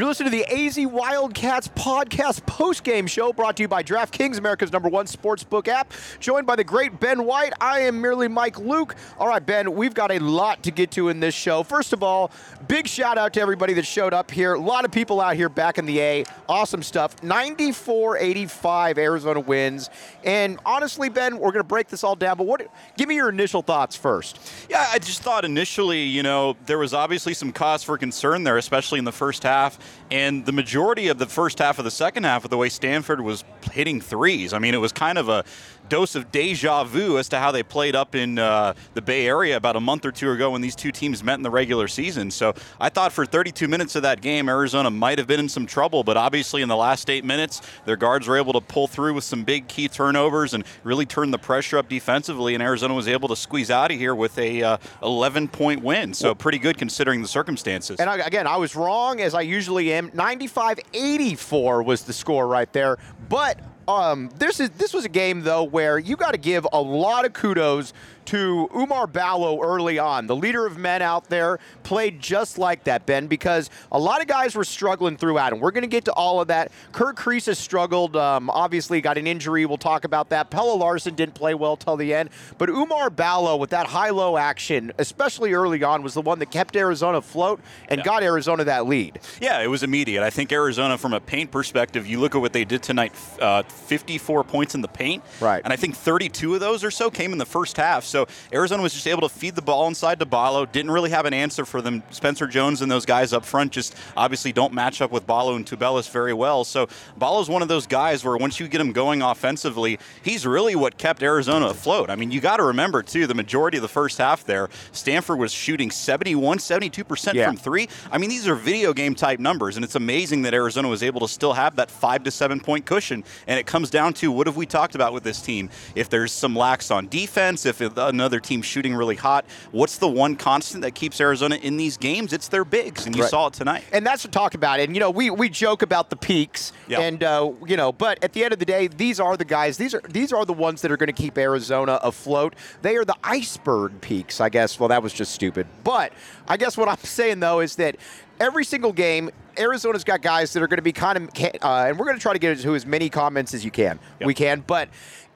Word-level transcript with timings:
You're 0.00 0.08
listening 0.08 0.32
to 0.32 0.38
the 0.38 0.46
AZ 0.50 0.78
Wildcats 0.78 1.68
podcast 1.68 2.46
post-game 2.46 3.06
show 3.06 3.34
brought 3.34 3.58
to 3.58 3.64
you 3.64 3.68
by 3.68 3.82
DraftKings, 3.82 4.38
America's 4.38 4.72
number 4.72 4.88
one 4.88 5.04
sportsbook 5.04 5.68
app. 5.68 5.92
Joined 6.20 6.46
by 6.46 6.56
the 6.56 6.64
great 6.64 6.98
Ben 7.00 7.26
White. 7.26 7.52
I 7.60 7.80
am 7.80 8.00
merely 8.00 8.26
Mike 8.26 8.58
Luke. 8.58 8.96
All 9.18 9.28
right, 9.28 9.44
Ben, 9.44 9.74
we've 9.74 9.92
got 9.92 10.10
a 10.10 10.18
lot 10.18 10.62
to 10.62 10.70
get 10.70 10.90
to 10.92 11.10
in 11.10 11.20
this 11.20 11.34
show. 11.34 11.62
First 11.62 11.92
of 11.92 12.02
all, 12.02 12.30
big 12.66 12.88
shout 12.88 13.18
out 13.18 13.34
to 13.34 13.42
everybody 13.42 13.74
that 13.74 13.84
showed 13.84 14.14
up 14.14 14.30
here. 14.30 14.54
A 14.54 14.58
lot 14.58 14.86
of 14.86 14.90
people 14.90 15.20
out 15.20 15.36
here 15.36 15.50
back 15.50 15.76
in 15.76 15.84
the 15.84 16.00
A. 16.00 16.24
Awesome 16.48 16.82
stuff. 16.82 17.20
94-85 17.20 18.96
Arizona 18.96 19.40
wins. 19.40 19.90
And 20.24 20.58
honestly, 20.64 21.10
Ben, 21.10 21.34
we're 21.34 21.52
going 21.52 21.56
to 21.56 21.64
break 21.64 21.88
this 21.88 22.04
all 22.04 22.16
down, 22.16 22.38
but 22.38 22.46
what 22.46 22.66
give 22.96 23.06
me 23.06 23.16
your 23.16 23.28
initial 23.28 23.60
thoughts 23.60 23.96
first. 23.96 24.40
Yeah, 24.70 24.88
I 24.90 24.98
just 24.98 25.20
thought 25.20 25.44
initially, 25.44 26.04
you 26.04 26.22
know, 26.22 26.56
there 26.64 26.78
was 26.78 26.94
obviously 26.94 27.34
some 27.34 27.52
cause 27.52 27.82
for 27.82 27.98
concern 27.98 28.44
there, 28.44 28.56
especially 28.56 28.98
in 28.98 29.04
the 29.04 29.12
first 29.12 29.42
half. 29.42 29.78
And 30.10 30.44
the 30.44 30.52
majority 30.52 31.08
of 31.08 31.18
the 31.18 31.26
first 31.26 31.58
half 31.58 31.78
of 31.78 31.84
the 31.84 31.90
second 31.90 32.24
half 32.24 32.44
of 32.44 32.50
the 32.50 32.56
way 32.56 32.68
Stanford 32.68 33.20
was 33.20 33.44
hitting 33.72 34.00
threes. 34.00 34.52
I 34.52 34.58
mean, 34.58 34.74
it 34.74 34.78
was 34.78 34.92
kind 34.92 35.18
of 35.18 35.28
a 35.28 35.44
dose 35.90 36.14
of 36.14 36.32
deja 36.32 36.84
vu 36.84 37.18
as 37.18 37.28
to 37.28 37.38
how 37.38 37.50
they 37.50 37.62
played 37.62 37.94
up 37.94 38.14
in 38.14 38.38
uh, 38.38 38.72
the 38.94 39.02
Bay 39.02 39.26
Area 39.26 39.56
about 39.56 39.76
a 39.76 39.80
month 39.80 40.06
or 40.06 40.12
two 40.12 40.30
ago 40.30 40.52
when 40.52 40.62
these 40.62 40.76
two 40.76 40.92
teams 40.92 41.22
met 41.22 41.34
in 41.34 41.42
the 41.42 41.50
regular 41.50 41.88
season. 41.88 42.30
So 42.30 42.54
I 42.80 42.88
thought 42.88 43.12
for 43.12 43.26
32 43.26 43.68
minutes 43.68 43.96
of 43.96 44.02
that 44.02 44.22
game, 44.22 44.48
Arizona 44.48 44.90
might 44.90 45.18
have 45.18 45.26
been 45.26 45.40
in 45.40 45.48
some 45.48 45.66
trouble, 45.66 46.04
but 46.04 46.16
obviously 46.16 46.62
in 46.62 46.68
the 46.68 46.76
last 46.76 47.10
eight 47.10 47.24
minutes, 47.24 47.60
their 47.84 47.96
guards 47.96 48.28
were 48.28 48.38
able 48.38 48.52
to 48.54 48.60
pull 48.60 48.86
through 48.86 49.14
with 49.14 49.24
some 49.24 49.42
big 49.42 49.68
key 49.68 49.88
turnovers 49.88 50.54
and 50.54 50.64
really 50.84 51.04
turn 51.04 51.32
the 51.32 51.38
pressure 51.38 51.76
up 51.76 51.88
defensively, 51.88 52.54
and 52.54 52.62
Arizona 52.62 52.94
was 52.94 53.08
able 53.08 53.28
to 53.28 53.36
squeeze 53.36 53.70
out 53.70 53.90
of 53.90 53.98
here 53.98 54.14
with 54.14 54.38
a 54.38 54.62
uh, 54.62 54.78
11 55.02 55.48
point 55.48 55.82
win. 55.82 56.14
So 56.14 56.34
pretty 56.34 56.58
good 56.58 56.78
considering 56.78 57.20
the 57.20 57.28
circumstances. 57.28 57.98
And 57.98 58.08
I, 58.08 58.18
again, 58.18 58.46
I 58.46 58.56
was 58.56 58.76
wrong 58.76 59.20
as 59.20 59.34
I 59.34 59.40
usually 59.40 59.92
am. 59.92 60.10
95-84 60.10 61.84
was 61.84 62.04
the 62.04 62.12
score 62.12 62.46
right 62.46 62.72
there, 62.72 62.98
but 63.28 63.60
um, 63.96 64.30
this 64.38 64.60
is 64.60 64.70
this 64.70 64.92
was 64.92 65.04
a 65.04 65.08
game 65.08 65.42
though 65.42 65.64
where 65.64 65.98
you 65.98 66.16
got 66.16 66.32
to 66.32 66.38
give 66.38 66.66
a 66.72 66.80
lot 66.80 67.24
of 67.24 67.32
kudos 67.32 67.92
to 68.26 68.68
Oumar 68.72 69.10
Ballo 69.10 69.62
early 69.62 69.98
on. 69.98 70.26
The 70.26 70.36
leader 70.36 70.66
of 70.66 70.78
men 70.78 71.02
out 71.02 71.28
there 71.28 71.58
played 71.82 72.20
just 72.20 72.58
like 72.58 72.84
that, 72.84 73.06
Ben, 73.06 73.26
because 73.26 73.70
a 73.90 73.98
lot 73.98 74.20
of 74.20 74.26
guys 74.26 74.54
were 74.54 74.64
struggling 74.64 75.16
throughout, 75.16 75.52
and 75.52 75.60
we're 75.60 75.70
going 75.70 75.82
to 75.82 75.88
get 75.88 76.04
to 76.06 76.12
all 76.12 76.40
of 76.40 76.48
that. 76.48 76.70
Kerr 76.92 77.14
has 77.14 77.58
struggled, 77.58 78.16
um, 78.16 78.50
obviously 78.50 79.00
got 79.00 79.18
an 79.18 79.26
injury. 79.26 79.66
We'll 79.66 79.78
talk 79.78 80.04
about 80.04 80.30
that. 80.30 80.50
Pelle 80.50 80.76
Larsson 80.78 81.14
didn't 81.14 81.34
play 81.34 81.54
well 81.54 81.76
till 81.76 81.96
the 81.96 82.14
end, 82.14 82.30
but 82.58 82.68
Oumar 82.68 83.14
Ballo 83.14 83.56
with 83.56 83.70
that 83.70 83.86
high-low 83.86 84.36
action, 84.36 84.92
especially 84.98 85.52
early 85.52 85.82
on, 85.82 86.02
was 86.02 86.14
the 86.14 86.22
one 86.22 86.38
that 86.40 86.50
kept 86.50 86.76
Arizona 86.76 87.18
afloat 87.18 87.60
and 87.88 87.98
yeah. 87.98 88.04
got 88.04 88.22
Arizona 88.22 88.64
that 88.64 88.86
lead. 88.86 89.20
Yeah, 89.40 89.60
it 89.60 89.68
was 89.68 89.82
immediate. 89.82 90.22
I 90.22 90.30
think 90.30 90.52
Arizona, 90.52 90.98
from 90.98 91.12
a 91.12 91.20
paint 91.20 91.50
perspective, 91.50 92.06
you 92.06 92.20
look 92.20 92.34
at 92.34 92.40
what 92.40 92.52
they 92.52 92.64
did 92.64 92.82
tonight, 92.82 93.12
uh, 93.40 93.62
54 93.62 94.44
points 94.44 94.74
in 94.74 94.80
the 94.80 94.88
paint, 94.88 95.22
right? 95.40 95.62
And 95.62 95.72
I 95.72 95.76
think 95.76 95.96
32 95.96 96.54
of 96.54 96.60
those 96.60 96.84
or 96.84 96.90
so 96.90 97.10
came 97.10 97.32
in 97.32 97.38
the 97.38 97.46
first 97.46 97.76
half. 97.76 98.04
So 98.10 98.26
Arizona 98.52 98.82
was 98.82 98.92
just 98.92 99.06
able 99.06 99.22
to 99.22 99.28
feed 99.28 99.54
the 99.54 99.62
ball 99.62 99.88
inside 99.88 100.18
to 100.18 100.26
Ballo. 100.26 100.66
Didn't 100.66 100.90
really 100.90 101.10
have 101.10 101.26
an 101.26 101.34
answer 101.34 101.64
for 101.64 101.80
them. 101.80 102.02
Spencer 102.10 102.46
Jones 102.46 102.82
and 102.82 102.90
those 102.90 103.06
guys 103.06 103.32
up 103.32 103.44
front 103.44 103.72
just 103.72 103.94
obviously 104.16 104.52
don't 104.52 104.72
match 104.72 105.00
up 105.00 105.10
with 105.10 105.26
Ballo 105.26 105.56
and 105.56 105.64
Tubelis 105.64 106.10
very 106.10 106.34
well. 106.34 106.64
So 106.64 106.88
Ballo's 107.16 107.48
one 107.48 107.62
of 107.62 107.68
those 107.68 107.86
guys 107.86 108.24
where 108.24 108.36
once 108.36 108.60
you 108.60 108.68
get 108.68 108.80
him 108.80 108.92
going 108.92 109.22
offensively, 109.22 109.98
he's 110.22 110.46
really 110.46 110.74
what 110.74 110.98
kept 110.98 111.22
Arizona 111.22 111.68
afloat. 111.68 112.10
I 112.10 112.16
mean, 112.16 112.30
you 112.30 112.40
got 112.40 112.58
to 112.58 112.64
remember 112.64 113.02
too, 113.02 113.26
the 113.26 113.34
majority 113.34 113.78
of 113.78 113.82
the 113.82 113.88
first 113.88 114.18
half 114.18 114.44
there, 114.44 114.68
Stanford 114.92 115.38
was 115.38 115.52
shooting 115.52 115.90
71, 115.90 116.58
72 116.58 117.04
percent 117.04 117.36
yeah. 117.36 117.46
from 117.46 117.56
three. 117.56 117.88
I 118.10 118.18
mean, 118.18 118.30
these 118.30 118.48
are 118.48 118.54
video 118.54 118.92
game 118.92 119.14
type 119.14 119.38
numbers, 119.38 119.76
and 119.76 119.84
it's 119.84 119.94
amazing 119.94 120.42
that 120.42 120.54
Arizona 120.54 120.88
was 120.88 121.02
able 121.02 121.20
to 121.20 121.28
still 121.28 121.52
have 121.52 121.76
that 121.76 121.90
five 121.90 122.24
to 122.24 122.30
seven 122.30 122.60
point 122.60 122.86
cushion. 122.86 123.24
And 123.46 123.58
it 123.58 123.66
comes 123.66 123.90
down 123.90 124.14
to 124.14 124.32
what 124.32 124.46
have 124.46 124.56
we 124.56 124.66
talked 124.66 124.94
about 124.94 125.12
with 125.12 125.22
this 125.22 125.40
team? 125.40 125.70
If 125.94 126.08
there's 126.08 126.32
some 126.32 126.56
lacks 126.56 126.90
on 126.90 127.08
defense, 127.08 127.66
if 127.66 127.80
another 128.00 128.40
team 128.40 128.62
shooting 128.62 128.94
really 128.94 129.16
hot. 129.16 129.44
What's 129.70 129.98
the 129.98 130.08
one 130.08 130.36
constant 130.36 130.82
that 130.82 130.94
keeps 130.94 131.20
Arizona 131.20 131.56
in 131.56 131.76
these 131.76 131.96
games? 131.96 132.32
It's 132.32 132.48
their 132.48 132.64
bigs, 132.64 133.06
and 133.06 133.14
you 133.14 133.22
right. 133.22 133.30
saw 133.30 133.48
it 133.48 133.54
tonight. 133.54 133.84
And 133.92 134.06
that's 134.06 134.24
what 134.24 134.32
talk 134.32 134.54
about 134.54 134.80
it. 134.80 134.84
And 134.84 134.96
you 134.96 135.00
know, 135.00 135.10
we 135.10 135.30
we 135.30 135.48
joke 135.48 135.82
about 135.82 136.10
the 136.10 136.16
peaks, 136.16 136.72
yep. 136.88 137.00
and 137.00 137.22
uh, 137.22 137.52
you 137.66 137.76
know, 137.76 137.92
but 137.92 138.22
at 138.24 138.32
the 138.32 138.44
end 138.44 138.52
of 138.52 138.58
the 138.58 138.64
day, 138.64 138.88
these 138.88 139.20
are 139.20 139.36
the 139.36 139.44
guys. 139.44 139.76
These 139.76 139.94
are 139.94 140.02
these 140.08 140.32
are 140.32 140.44
the 140.44 140.52
ones 140.52 140.82
that 140.82 140.90
are 140.90 140.96
going 140.96 141.08
to 141.08 141.12
keep 141.12 141.38
Arizona 141.38 141.98
afloat. 142.02 142.54
They 142.82 142.96
are 142.96 143.04
the 143.04 143.16
iceberg 143.22 144.00
peaks, 144.00 144.40
I 144.40 144.48
guess. 144.48 144.80
Well, 144.80 144.88
that 144.88 145.02
was 145.02 145.12
just 145.12 145.32
stupid. 145.32 145.66
But 145.84 146.12
I 146.48 146.56
guess 146.56 146.76
what 146.76 146.88
I'm 146.88 146.96
saying 147.02 147.40
though 147.40 147.60
is 147.60 147.76
that 147.76 147.96
every 148.40 148.64
single 148.64 148.92
game, 148.92 149.30
Arizona's 149.58 150.02
got 150.02 150.22
guys 150.22 150.52
that 150.54 150.62
are 150.62 150.66
going 150.66 150.78
to 150.78 150.82
be 150.82 150.92
kind 150.92 151.18
of, 151.18 151.28
uh, 151.62 151.86
and 151.88 151.98
we're 151.98 152.06
going 152.06 152.16
to 152.16 152.22
try 152.22 152.32
to 152.32 152.38
get 152.38 152.56
into 152.56 152.74
as 152.74 152.86
many 152.86 153.10
comments 153.10 153.54
as 153.54 153.64
you 153.64 153.70
can. 153.70 154.00
Yep. 154.18 154.26
We 154.26 154.34
can, 154.34 154.64
but 154.66 154.88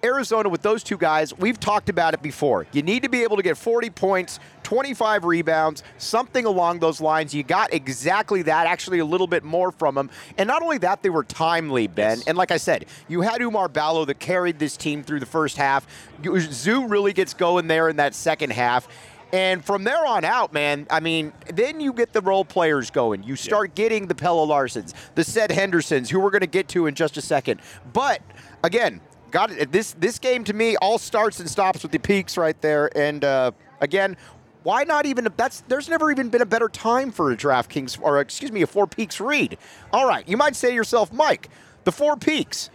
Arizona, 0.04 0.50
with 0.50 0.60
those 0.62 0.82
two 0.82 0.98
guys, 0.98 1.36
we've 1.38 1.58
talked 1.58 1.88
about 1.88 2.12
it 2.12 2.22
before. 2.22 2.66
You 2.72 2.82
need 2.82 3.02
to 3.04 3.08
be 3.08 3.22
able 3.22 3.36
to 3.36 3.42
get 3.42 3.56
40 3.56 3.88
points, 3.90 4.38
25 4.62 5.24
rebounds, 5.24 5.82
something 5.96 6.44
along 6.44 6.80
those 6.80 7.00
lines. 7.00 7.34
You 7.34 7.42
got 7.42 7.72
exactly 7.72 8.42
that, 8.42 8.66
actually 8.66 8.98
a 8.98 9.04
little 9.04 9.26
bit 9.26 9.42
more 9.42 9.72
from 9.72 9.94
them. 9.94 10.10
And 10.36 10.46
not 10.46 10.62
only 10.62 10.78
that, 10.78 11.02
they 11.02 11.10
were 11.10 11.24
timely, 11.24 11.86
Ben. 11.86 12.18
Yes. 12.18 12.26
And 12.26 12.36
like 12.36 12.50
I 12.50 12.58
said, 12.58 12.84
you 13.08 13.22
had 13.22 13.40
Oumar 13.40 13.72
Ballo 13.72 14.04
that 14.04 14.18
carried 14.18 14.58
this 14.58 14.76
team 14.76 15.02
through 15.02 15.20
the 15.20 15.26
first 15.26 15.56
half. 15.56 15.86
Zu 16.22 16.86
really 16.86 17.14
gets 17.14 17.32
going 17.32 17.66
there 17.66 17.88
in 17.88 17.96
that 17.96 18.14
second 18.14 18.50
half. 18.52 18.86
And 19.32 19.64
from 19.64 19.82
there 19.82 20.06
on 20.06 20.24
out, 20.24 20.52
man, 20.52 20.86
I 20.90 21.00
mean, 21.00 21.32
then 21.52 21.80
you 21.80 21.92
get 21.92 22.12
the 22.12 22.20
role 22.20 22.44
players 22.44 22.90
going. 22.90 23.24
You 23.24 23.34
start 23.34 23.70
yeah. 23.70 23.82
getting 23.82 24.06
the 24.06 24.14
Pelle 24.14 24.46
Larssons, 24.46 24.92
the 25.16 25.24
Seth 25.24 25.50
Hendersons, 25.50 26.08
who 26.08 26.20
we're 26.20 26.30
going 26.30 26.42
to 26.42 26.46
get 26.46 26.68
to 26.68 26.86
in 26.86 26.94
just 26.94 27.16
a 27.16 27.20
second. 27.20 27.60
But 27.92 28.22
again, 28.62 29.00
got 29.34 29.50
it. 29.50 29.72
This 29.72 29.94
this 29.98 30.20
game 30.20 30.44
to 30.44 30.54
me 30.54 30.76
all 30.76 30.96
starts 30.96 31.40
and 31.40 31.50
stops 31.50 31.82
with 31.82 31.90
the 31.90 31.98
peaks 31.98 32.36
right 32.36 32.58
there. 32.62 32.96
And 32.96 33.24
uh, 33.24 33.50
again, 33.80 34.16
why 34.62 34.84
not 34.84 35.06
even 35.06 35.26
that's 35.36 35.62
there's 35.62 35.88
never 35.88 36.10
even 36.12 36.28
been 36.30 36.40
a 36.40 36.46
better 36.46 36.68
time 36.68 37.10
for 37.10 37.32
a 37.32 37.36
DraftKings 37.36 38.00
or 38.00 38.20
excuse 38.20 38.52
me 38.52 38.62
a 38.62 38.66
Four 38.66 38.86
Peaks 38.86 39.20
read. 39.20 39.58
All 39.92 40.06
right, 40.06 40.26
you 40.28 40.36
might 40.36 40.54
say 40.54 40.68
to 40.68 40.74
yourself, 40.74 41.12
Mike, 41.12 41.50
the 41.82 41.90
Four 41.90 42.16
Peaks, 42.16 42.70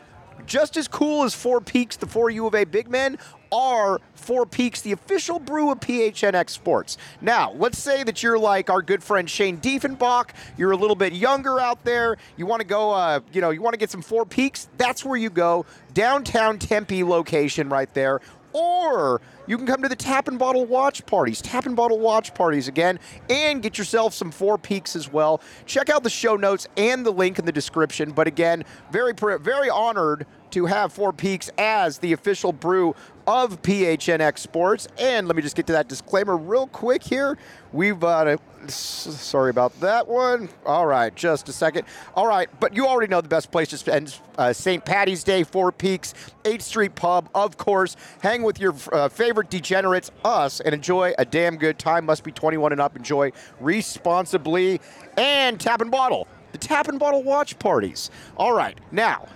just 0.45 0.75
as 0.75 0.89
cool 0.89 1.23
as 1.23 1.33
Four 1.33 1.61
Peaks, 1.61 1.95
the 1.95 2.07
four 2.07 2.29
U 2.29 2.45
of 2.45 2.53
A 2.53 2.65
big 2.65 2.89
men, 2.89 3.17
are 3.51 3.99
Four 4.13 4.45
Peaks, 4.45 4.81
the 4.81 4.91
official 4.91 5.39
brew 5.39 5.71
of 5.71 5.79
PHNX 5.79 6.49
Sports. 6.51 6.97
Now, 7.21 7.53
let's 7.53 7.79
say 7.79 8.03
that 8.03 8.21
you're 8.21 8.37
like 8.37 8.69
our 8.69 8.81
good 8.81 9.01
friend 9.01 9.29
Shane 9.29 9.57
Diefenbach. 9.57 10.29
You're 10.57 10.71
a 10.71 10.77
little 10.77 10.95
bit 10.95 11.13
younger 11.13 11.59
out 11.59 11.83
there. 11.83 12.17
You 12.37 12.45
want 12.45 12.61
to 12.61 12.67
go, 12.67 12.91
uh, 12.91 13.21
you 13.31 13.41
know, 13.41 13.49
you 13.49 13.61
want 13.61 13.73
to 13.73 13.79
get 13.79 13.89
some 13.89 14.01
Four 14.01 14.25
Peaks. 14.25 14.67
That's 14.77 15.03
where 15.03 15.17
you 15.17 15.29
go. 15.29 15.65
Downtown 15.93 16.59
Tempe 16.59 17.03
location 17.03 17.69
right 17.69 17.91
there. 17.93 18.21
or 18.53 19.21
you 19.47 19.57
can 19.57 19.65
come 19.65 19.81
to 19.81 19.89
the 19.89 19.95
Tap 19.95 20.27
and 20.27 20.37
Bottle 20.37 20.65
watch 20.65 21.05
parties, 21.05 21.41
Tap 21.41 21.65
and 21.65 21.75
Bottle 21.75 21.99
watch 21.99 22.33
parties 22.33 22.67
again, 22.67 22.99
and 23.29 23.61
get 23.61 23.77
yourself 23.77 24.13
some 24.13 24.31
Four 24.31 24.57
Peaks 24.57 24.95
as 24.95 25.11
well. 25.11 25.41
Check 25.65 25.89
out 25.89 26.03
the 26.03 26.09
show 26.09 26.35
notes 26.35 26.67
and 26.77 27.05
the 27.05 27.11
link 27.11 27.39
in 27.39 27.45
the 27.45 27.51
description. 27.51 28.11
But 28.11 28.27
again, 28.27 28.63
very 28.91 29.13
very 29.13 29.69
honored 29.69 30.25
to 30.51 30.65
have 30.65 30.91
Four 30.93 31.13
Peaks 31.13 31.49
as 31.57 31.99
the 31.99 32.13
official 32.13 32.51
brew 32.51 32.95
of 33.29 33.61
PHNX 33.61 34.39
Sports. 34.39 34.87
And 34.97 35.27
let 35.27 35.35
me 35.35 35.43
just 35.43 35.55
get 35.55 35.67
to 35.67 35.73
that 35.73 35.87
disclaimer 35.87 36.35
real 36.35 36.65
quick 36.65 37.03
here. 37.03 37.37
We've 37.71 37.99
got 37.99 38.27
uh, 38.27 38.37
a, 38.63 38.71
sorry 38.71 39.51
about 39.51 39.79
that 39.81 40.07
one. 40.07 40.49
All 40.65 40.87
right, 40.87 41.13
just 41.13 41.47
a 41.47 41.53
second. 41.53 41.85
All 42.15 42.25
right, 42.25 42.49
but 42.59 42.75
you 42.75 42.87
already 42.87 43.07
know 43.07 43.21
the 43.21 43.29
best 43.29 43.51
place 43.51 43.67
to 43.67 43.77
spend 43.77 44.17
uh, 44.39 44.51
St. 44.51 44.83
Patty's 44.83 45.23
Day, 45.23 45.43
Four 45.43 45.71
Peaks, 45.71 46.15
8th 46.43 46.63
Street 46.63 46.95
Pub, 46.95 47.29
of 47.35 47.55
course. 47.55 47.95
Hang 48.23 48.41
with 48.41 48.59
your 48.59 48.73
uh, 48.91 49.09
favorite 49.09 49.51
degenerates, 49.51 50.09
us, 50.25 50.59
and 50.59 50.73
enjoy 50.73 51.13
a 51.19 51.25
damn 51.25 51.57
good 51.57 51.77
time. 51.77 52.05
Must 52.05 52.23
be 52.23 52.31
21 52.31 52.71
and 52.71 52.81
up. 52.81 52.95
Enjoy 52.95 53.31
responsibly. 53.59 54.81
And 55.17 55.59
tap 55.59 55.81
and 55.81 55.91
bottle. 55.91 56.27
The 56.51 56.57
tap 56.57 56.87
and 56.87 56.97
bottle 56.97 57.21
watch 57.21 57.59
parties. 57.59 58.09
All 58.37 58.53
right, 58.53 58.79
now 58.91 59.27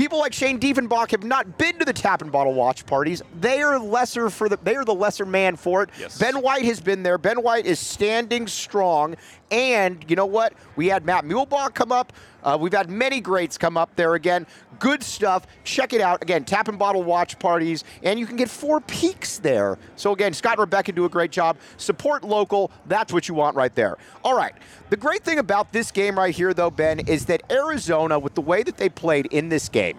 people 0.00 0.18
like 0.18 0.32
Shane 0.32 0.58
Diefenbach 0.58 1.10
have 1.10 1.24
not 1.24 1.58
been 1.58 1.78
to 1.78 1.84
the 1.84 1.92
tap 1.92 2.22
and 2.22 2.32
bottle 2.32 2.54
watch 2.54 2.86
parties. 2.86 3.20
They 3.38 3.60
are 3.60 3.78
lesser 3.78 4.30
for 4.30 4.48
the 4.48 4.56
they 4.56 4.74
are 4.74 4.84
the 4.84 4.94
lesser 4.94 5.26
man 5.26 5.56
for 5.56 5.82
it. 5.82 5.90
Yes. 5.98 6.18
Ben 6.18 6.40
White 6.40 6.64
has 6.64 6.80
been 6.80 7.02
there. 7.02 7.18
Ben 7.18 7.42
White 7.42 7.66
is 7.66 7.78
standing 7.78 8.46
strong. 8.46 9.14
And 9.50 10.02
you 10.08 10.16
know 10.16 10.26
what? 10.26 10.54
We 10.76 10.86
had 10.86 11.04
Matt 11.04 11.26
Muehlbach 11.26 11.74
come 11.74 11.92
up. 11.92 12.14
Uh, 12.42 12.56
we've 12.60 12.72
had 12.72 12.90
many 12.90 13.20
greats 13.20 13.58
come 13.58 13.76
up 13.76 13.94
there 13.96 14.14
again. 14.14 14.46
Good 14.78 15.02
stuff. 15.02 15.46
Check 15.64 15.92
it 15.92 16.00
out. 16.00 16.22
Again, 16.22 16.44
tap 16.44 16.68
and 16.68 16.78
bottle 16.78 17.02
watch 17.02 17.38
parties, 17.38 17.84
and 18.02 18.18
you 18.18 18.26
can 18.26 18.36
get 18.36 18.48
four 18.48 18.80
peaks 18.80 19.38
there. 19.38 19.78
So, 19.96 20.12
again, 20.12 20.32
Scott 20.32 20.52
and 20.52 20.60
Rebecca 20.60 20.92
do 20.92 21.04
a 21.04 21.08
great 21.08 21.30
job. 21.30 21.58
Support 21.76 22.24
local. 22.24 22.70
That's 22.86 23.12
what 23.12 23.28
you 23.28 23.34
want 23.34 23.56
right 23.56 23.74
there. 23.74 23.96
All 24.24 24.36
right. 24.36 24.54
The 24.90 24.96
great 24.96 25.22
thing 25.22 25.38
about 25.38 25.72
this 25.72 25.90
game 25.90 26.18
right 26.18 26.34
here, 26.34 26.54
though, 26.54 26.70
Ben, 26.70 27.00
is 27.00 27.26
that 27.26 27.42
Arizona, 27.50 28.18
with 28.18 28.34
the 28.34 28.40
way 28.40 28.62
that 28.62 28.76
they 28.76 28.88
played 28.88 29.26
in 29.26 29.48
this 29.48 29.68
game, 29.68 29.98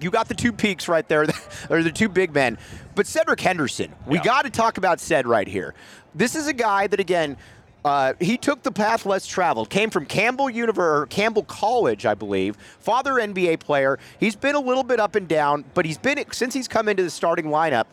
you 0.00 0.10
got 0.10 0.28
the 0.28 0.34
two 0.34 0.52
peaks 0.52 0.88
right 0.88 1.06
there, 1.08 1.26
or 1.70 1.82
the 1.82 1.92
two 1.92 2.08
big 2.08 2.34
men. 2.34 2.58
But 2.94 3.06
Cedric 3.06 3.40
Henderson, 3.40 3.92
we 4.06 4.18
yeah. 4.18 4.24
got 4.24 4.42
to 4.42 4.50
talk 4.50 4.78
about 4.78 5.00
Ced 5.00 5.26
right 5.26 5.46
here. 5.46 5.74
This 6.14 6.34
is 6.34 6.46
a 6.46 6.52
guy 6.52 6.86
that, 6.88 7.00
again, 7.00 7.36
uh, 7.84 8.14
he 8.20 8.36
took 8.36 8.62
the 8.62 8.70
path 8.70 9.04
less 9.06 9.26
traveled. 9.26 9.68
Came 9.68 9.90
from 9.90 10.06
Campbell 10.06 10.48
University, 10.48 11.14
Campbell 11.14 11.42
College, 11.44 12.06
I 12.06 12.14
believe. 12.14 12.56
Father 12.78 13.14
NBA 13.14 13.60
player. 13.60 13.98
He's 14.20 14.36
been 14.36 14.54
a 14.54 14.60
little 14.60 14.84
bit 14.84 15.00
up 15.00 15.16
and 15.16 15.26
down, 15.26 15.64
but 15.74 15.84
he's 15.84 15.98
been 15.98 16.22
since 16.32 16.54
he's 16.54 16.68
come 16.68 16.88
into 16.88 17.02
the 17.02 17.10
starting 17.10 17.46
lineup. 17.46 17.86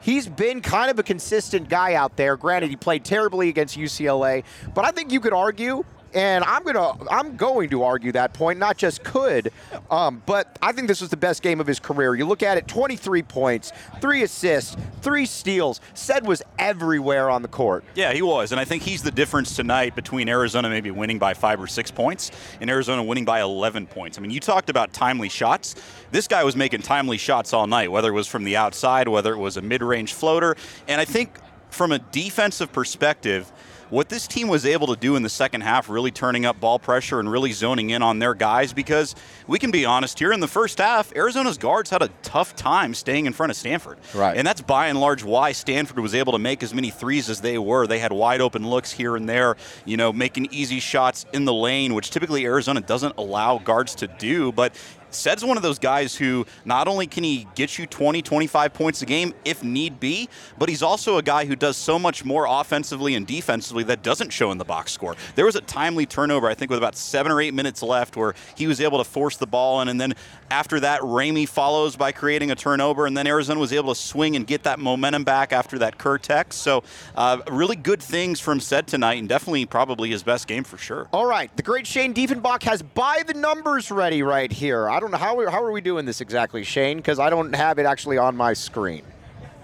He's 0.00 0.28
been 0.28 0.60
kind 0.60 0.90
of 0.90 0.98
a 0.98 1.02
consistent 1.02 1.68
guy 1.68 1.94
out 1.94 2.16
there. 2.16 2.36
Granted, 2.36 2.68
he 2.68 2.76
played 2.76 3.04
terribly 3.04 3.48
against 3.48 3.78
UCLA, 3.78 4.44
but 4.74 4.84
I 4.84 4.90
think 4.90 5.12
you 5.12 5.20
could 5.20 5.32
argue 5.32 5.84
and 6.14 6.44
I'm 6.44 6.62
gonna 6.62 6.92
I'm 7.10 7.36
going 7.36 7.70
to 7.70 7.82
argue 7.82 8.12
that 8.12 8.32
point, 8.32 8.58
not 8.58 8.76
just 8.76 9.02
could, 9.02 9.52
um, 9.90 10.22
but 10.26 10.58
I 10.62 10.72
think 10.72 10.88
this 10.88 11.00
was 11.00 11.10
the 11.10 11.16
best 11.16 11.42
game 11.42 11.60
of 11.60 11.66
his 11.66 11.80
career. 11.80 12.14
You 12.14 12.26
look 12.26 12.42
at 12.42 12.56
it, 12.56 12.68
23 12.68 13.22
points, 13.22 13.72
three 14.00 14.22
assists, 14.22 14.76
three 15.02 15.26
steals. 15.26 15.80
Ced 15.94 16.24
was 16.24 16.42
everywhere 16.58 17.30
on 17.30 17.42
the 17.42 17.48
court. 17.48 17.84
Yeah, 17.94 18.12
he 18.12 18.22
was, 18.22 18.52
and 18.52 18.60
I 18.60 18.64
think 18.64 18.82
he's 18.82 19.02
the 19.02 19.10
difference 19.10 19.56
tonight 19.56 19.94
between 19.94 20.28
Arizona 20.28 20.70
maybe 20.70 20.90
winning 20.90 21.18
by 21.18 21.34
five 21.34 21.60
or 21.60 21.66
six 21.66 21.90
points 21.90 22.30
and 22.60 22.70
Arizona 22.70 23.02
winning 23.02 23.24
by 23.24 23.40
11 23.40 23.86
points. 23.86 24.18
I 24.18 24.20
mean, 24.20 24.30
you 24.30 24.40
talked 24.40 24.70
about 24.70 24.92
timely 24.92 25.28
shots. 25.28 25.74
This 26.10 26.28
guy 26.28 26.44
was 26.44 26.56
making 26.56 26.82
timely 26.82 27.18
shots 27.18 27.52
all 27.52 27.66
night, 27.66 27.90
whether 27.90 28.08
it 28.08 28.14
was 28.14 28.28
from 28.28 28.44
the 28.44 28.56
outside, 28.56 29.08
whether 29.08 29.32
it 29.32 29.38
was 29.38 29.56
a 29.56 29.62
mid-range 29.62 30.12
floater, 30.12 30.56
and 30.88 31.00
I 31.00 31.04
think 31.04 31.30
from 31.70 31.90
a 31.90 31.98
defensive 31.98 32.72
perspective 32.72 33.50
what 33.90 34.08
this 34.08 34.26
team 34.26 34.48
was 34.48 34.66
able 34.66 34.86
to 34.88 34.96
do 34.96 35.16
in 35.16 35.22
the 35.22 35.28
second 35.28 35.62
half, 35.62 35.88
really 35.88 36.10
turning 36.10 36.44
up 36.46 36.60
ball 36.60 36.78
pressure 36.78 37.20
and 37.20 37.30
really 37.30 37.52
zoning 37.52 37.90
in 37.90 38.02
on 38.02 38.18
their 38.18 38.34
guys, 38.34 38.72
because 38.72 39.14
we 39.46 39.58
can 39.58 39.70
be 39.70 39.84
honest 39.84 40.18
here, 40.18 40.32
in 40.32 40.40
the 40.40 40.48
first 40.48 40.78
half, 40.78 41.14
Arizona's 41.14 41.58
guards 41.58 41.90
had 41.90 42.02
a 42.02 42.08
tough 42.22 42.56
time 42.56 42.94
staying 42.94 43.26
in 43.26 43.32
front 43.32 43.50
of 43.50 43.56
Stanford. 43.56 43.98
Right. 44.14 44.36
And 44.36 44.46
that's 44.46 44.60
by 44.60 44.88
and 44.88 45.00
large 45.00 45.22
why 45.22 45.52
Stanford 45.52 45.98
was 45.98 46.14
able 46.14 46.32
to 46.32 46.38
make 46.38 46.62
as 46.62 46.74
many 46.74 46.90
threes 46.90 47.28
as 47.28 47.40
they 47.40 47.58
were. 47.58 47.86
They 47.86 47.98
had 47.98 48.12
wide 48.12 48.40
open 48.40 48.68
looks 48.68 48.92
here 48.92 49.16
and 49.16 49.28
there, 49.28 49.56
you 49.84 49.96
know, 49.96 50.12
making 50.12 50.48
easy 50.50 50.80
shots 50.80 51.26
in 51.32 51.44
the 51.44 51.54
lane, 51.54 51.94
which 51.94 52.10
typically 52.10 52.44
Arizona 52.44 52.80
doesn't 52.80 53.14
allow 53.18 53.58
guards 53.58 53.94
to 53.96 54.06
do. 54.06 54.52
But 54.52 54.74
Ced's 55.14 55.44
one 55.44 55.56
of 55.56 55.62
those 55.62 55.78
guys 55.78 56.14
who 56.14 56.46
not 56.64 56.88
only 56.88 57.06
can 57.06 57.24
he 57.24 57.46
get 57.54 57.78
you 57.78 57.86
20, 57.86 58.22
25 58.22 58.72
points 58.72 59.02
a 59.02 59.06
game 59.06 59.34
if 59.44 59.62
need 59.62 60.00
be, 60.00 60.28
but 60.58 60.68
he's 60.68 60.82
also 60.82 61.18
a 61.18 61.22
guy 61.22 61.44
who 61.44 61.56
does 61.56 61.76
so 61.76 61.98
much 61.98 62.24
more 62.24 62.46
offensively 62.48 63.14
and 63.14 63.26
defensively 63.26 63.84
that 63.84 64.02
doesn't 64.02 64.30
show 64.30 64.50
in 64.50 64.58
the 64.58 64.64
box 64.64 64.92
score. 64.92 65.16
There 65.34 65.44
was 65.44 65.56
a 65.56 65.60
timely 65.60 66.06
turnover, 66.06 66.48
I 66.48 66.54
think, 66.54 66.70
with 66.70 66.78
about 66.78 66.96
seven 66.96 67.32
or 67.32 67.40
eight 67.40 67.54
minutes 67.54 67.82
left 67.82 68.16
where 68.16 68.34
he 68.56 68.66
was 68.66 68.80
able 68.80 68.98
to 68.98 69.04
force 69.04 69.36
the 69.36 69.46
ball 69.46 69.80
in, 69.80 69.88
and 69.88 70.00
then 70.00 70.14
after 70.50 70.80
that, 70.80 71.00
Ramey 71.00 71.48
follows 71.48 71.96
by 71.96 72.12
creating 72.12 72.50
a 72.50 72.54
turnover, 72.54 73.06
and 73.06 73.16
then 73.16 73.26
Arizona 73.26 73.60
was 73.60 73.72
able 73.72 73.94
to 73.94 74.00
swing 74.00 74.36
and 74.36 74.46
get 74.46 74.64
that 74.64 74.78
momentum 74.78 75.24
back 75.24 75.52
after 75.52 75.78
that 75.78 75.98
Kurtex. 75.98 76.52
So, 76.54 76.84
uh, 77.16 77.40
really 77.50 77.76
good 77.76 78.02
things 78.02 78.40
from 78.40 78.60
Ced 78.60 78.86
tonight, 78.86 79.18
and 79.18 79.28
definitely 79.28 79.66
probably 79.66 80.10
his 80.10 80.22
best 80.22 80.46
game 80.46 80.64
for 80.64 80.76
sure. 80.76 81.08
All 81.12 81.26
right, 81.26 81.54
the 81.56 81.62
great 81.62 81.86
Shane 81.86 82.14
Diefenbach 82.14 82.62
has 82.64 82.82
by 82.82 83.22
the 83.26 83.34
numbers 83.34 83.90
ready 83.90 84.22
right 84.22 84.50
here. 84.52 84.88
I 84.88 85.00
don't 85.00 85.10
know 85.10 85.18
how, 85.18 85.48
how 85.50 85.62
are 85.62 85.72
we 85.72 85.80
doing 85.80 86.04
this 86.06 86.20
exactly, 86.20 86.64
Shane, 86.64 86.98
because 86.98 87.18
I 87.18 87.30
don't 87.30 87.54
have 87.54 87.78
it 87.78 87.86
actually 87.86 88.18
on 88.18 88.36
my 88.36 88.52
screen. 88.52 89.02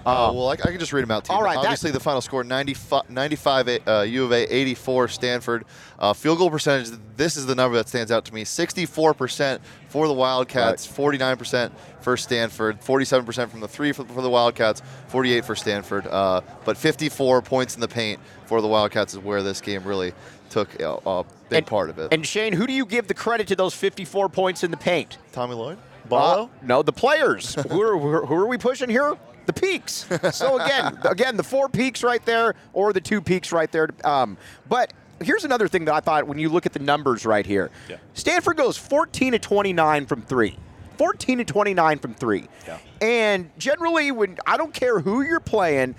Uh, 0.06 0.32
well, 0.34 0.48
I, 0.48 0.52
I, 0.52 0.56
can 0.56 0.78
just 0.78 0.92
read 0.92 1.02
them 1.02 1.10
out 1.10 1.24
to 1.24 1.32
you. 1.32 1.36
All 1.36 1.44
right. 1.44 1.58
Obviously, 1.58 1.90
the 1.90 2.00
final 2.00 2.20
score 2.20 2.42
95, 2.42 3.10
95 3.10 3.68
uh, 3.86 4.00
U 4.08 4.24
of 4.24 4.32
A, 4.32 4.54
84 4.54 5.08
Stanford. 5.08 5.64
Uh, 5.98 6.12
field 6.14 6.38
goal 6.38 6.50
percentage, 6.50 6.90
this 7.16 7.36
is 7.36 7.46
the 7.46 7.54
number 7.54 7.76
that 7.76 7.88
stands 7.88 8.10
out 8.10 8.24
to 8.24 8.34
me 8.34 8.44
64% 8.44 9.60
for 9.88 10.08
the 10.08 10.14
Wildcats, 10.14 10.98
right. 10.98 11.18
49% 11.18 11.70
for 12.00 12.16
Stanford, 12.16 12.80
47% 12.80 13.50
from 13.50 13.60
the 13.60 13.68
three 13.68 13.92
for, 13.92 14.04
for 14.06 14.22
the 14.22 14.30
Wildcats, 14.30 14.80
48 15.08 15.44
for 15.44 15.54
Stanford. 15.54 16.06
Uh, 16.06 16.40
but 16.64 16.76
54 16.76 17.42
points 17.42 17.74
in 17.74 17.80
the 17.80 17.88
paint 17.88 18.20
for 18.46 18.62
the 18.62 18.68
Wildcats 18.68 19.12
is 19.12 19.18
where 19.18 19.42
this 19.42 19.60
game 19.60 19.84
really 19.84 20.14
took 20.48 20.80
a, 20.80 20.98
a 21.06 21.24
big 21.48 21.58
and, 21.58 21.66
part 21.66 21.90
of 21.90 21.98
it. 21.98 22.12
And 22.12 22.26
Shane, 22.26 22.52
who 22.54 22.66
do 22.66 22.72
you 22.72 22.86
give 22.86 23.06
the 23.06 23.14
credit 23.14 23.48
to 23.48 23.56
those 23.56 23.74
54 23.74 24.28
points 24.28 24.64
in 24.64 24.70
the 24.70 24.76
paint? 24.76 25.18
Tommy 25.32 25.54
Lloyd? 25.54 25.78
Ballo? 26.08 26.44
Uh, 26.44 26.48
no, 26.62 26.82
the 26.82 26.92
players. 26.92 27.54
who, 27.68 27.82
are, 27.82 28.26
who 28.26 28.34
are 28.34 28.46
we 28.46 28.58
pushing 28.58 28.90
here? 28.90 29.16
The 29.52 29.60
peaks. 29.60 30.06
So 30.32 30.58
again, 30.58 30.98
again, 31.04 31.36
the 31.36 31.42
four 31.42 31.68
peaks 31.68 32.02
right 32.02 32.24
there, 32.24 32.54
or 32.72 32.92
the 32.92 33.00
two 33.00 33.20
peaks 33.20 33.52
right 33.52 33.70
there. 33.70 33.88
Um, 34.04 34.36
but 34.68 34.92
here's 35.22 35.44
another 35.44 35.68
thing 35.68 35.84
that 35.86 35.94
I 35.94 36.00
thought 36.00 36.26
when 36.26 36.38
you 36.38 36.48
look 36.48 36.66
at 36.66 36.72
the 36.72 36.78
numbers 36.78 37.26
right 37.26 37.46
here. 37.46 37.70
Yeah. 37.88 37.96
Stanford 38.14 38.56
goes 38.56 38.76
14 38.76 39.32
to 39.32 39.38
29 39.38 40.06
from 40.06 40.22
three. 40.22 40.56
14 40.98 41.38
to 41.38 41.44
29 41.44 41.98
from 41.98 42.14
three. 42.14 42.48
Yeah. 42.66 42.78
And 43.00 43.50
generally, 43.58 44.10
when 44.12 44.36
I 44.46 44.56
don't 44.56 44.74
care 44.74 45.00
who 45.00 45.22
you're 45.22 45.40
playing, 45.40 45.94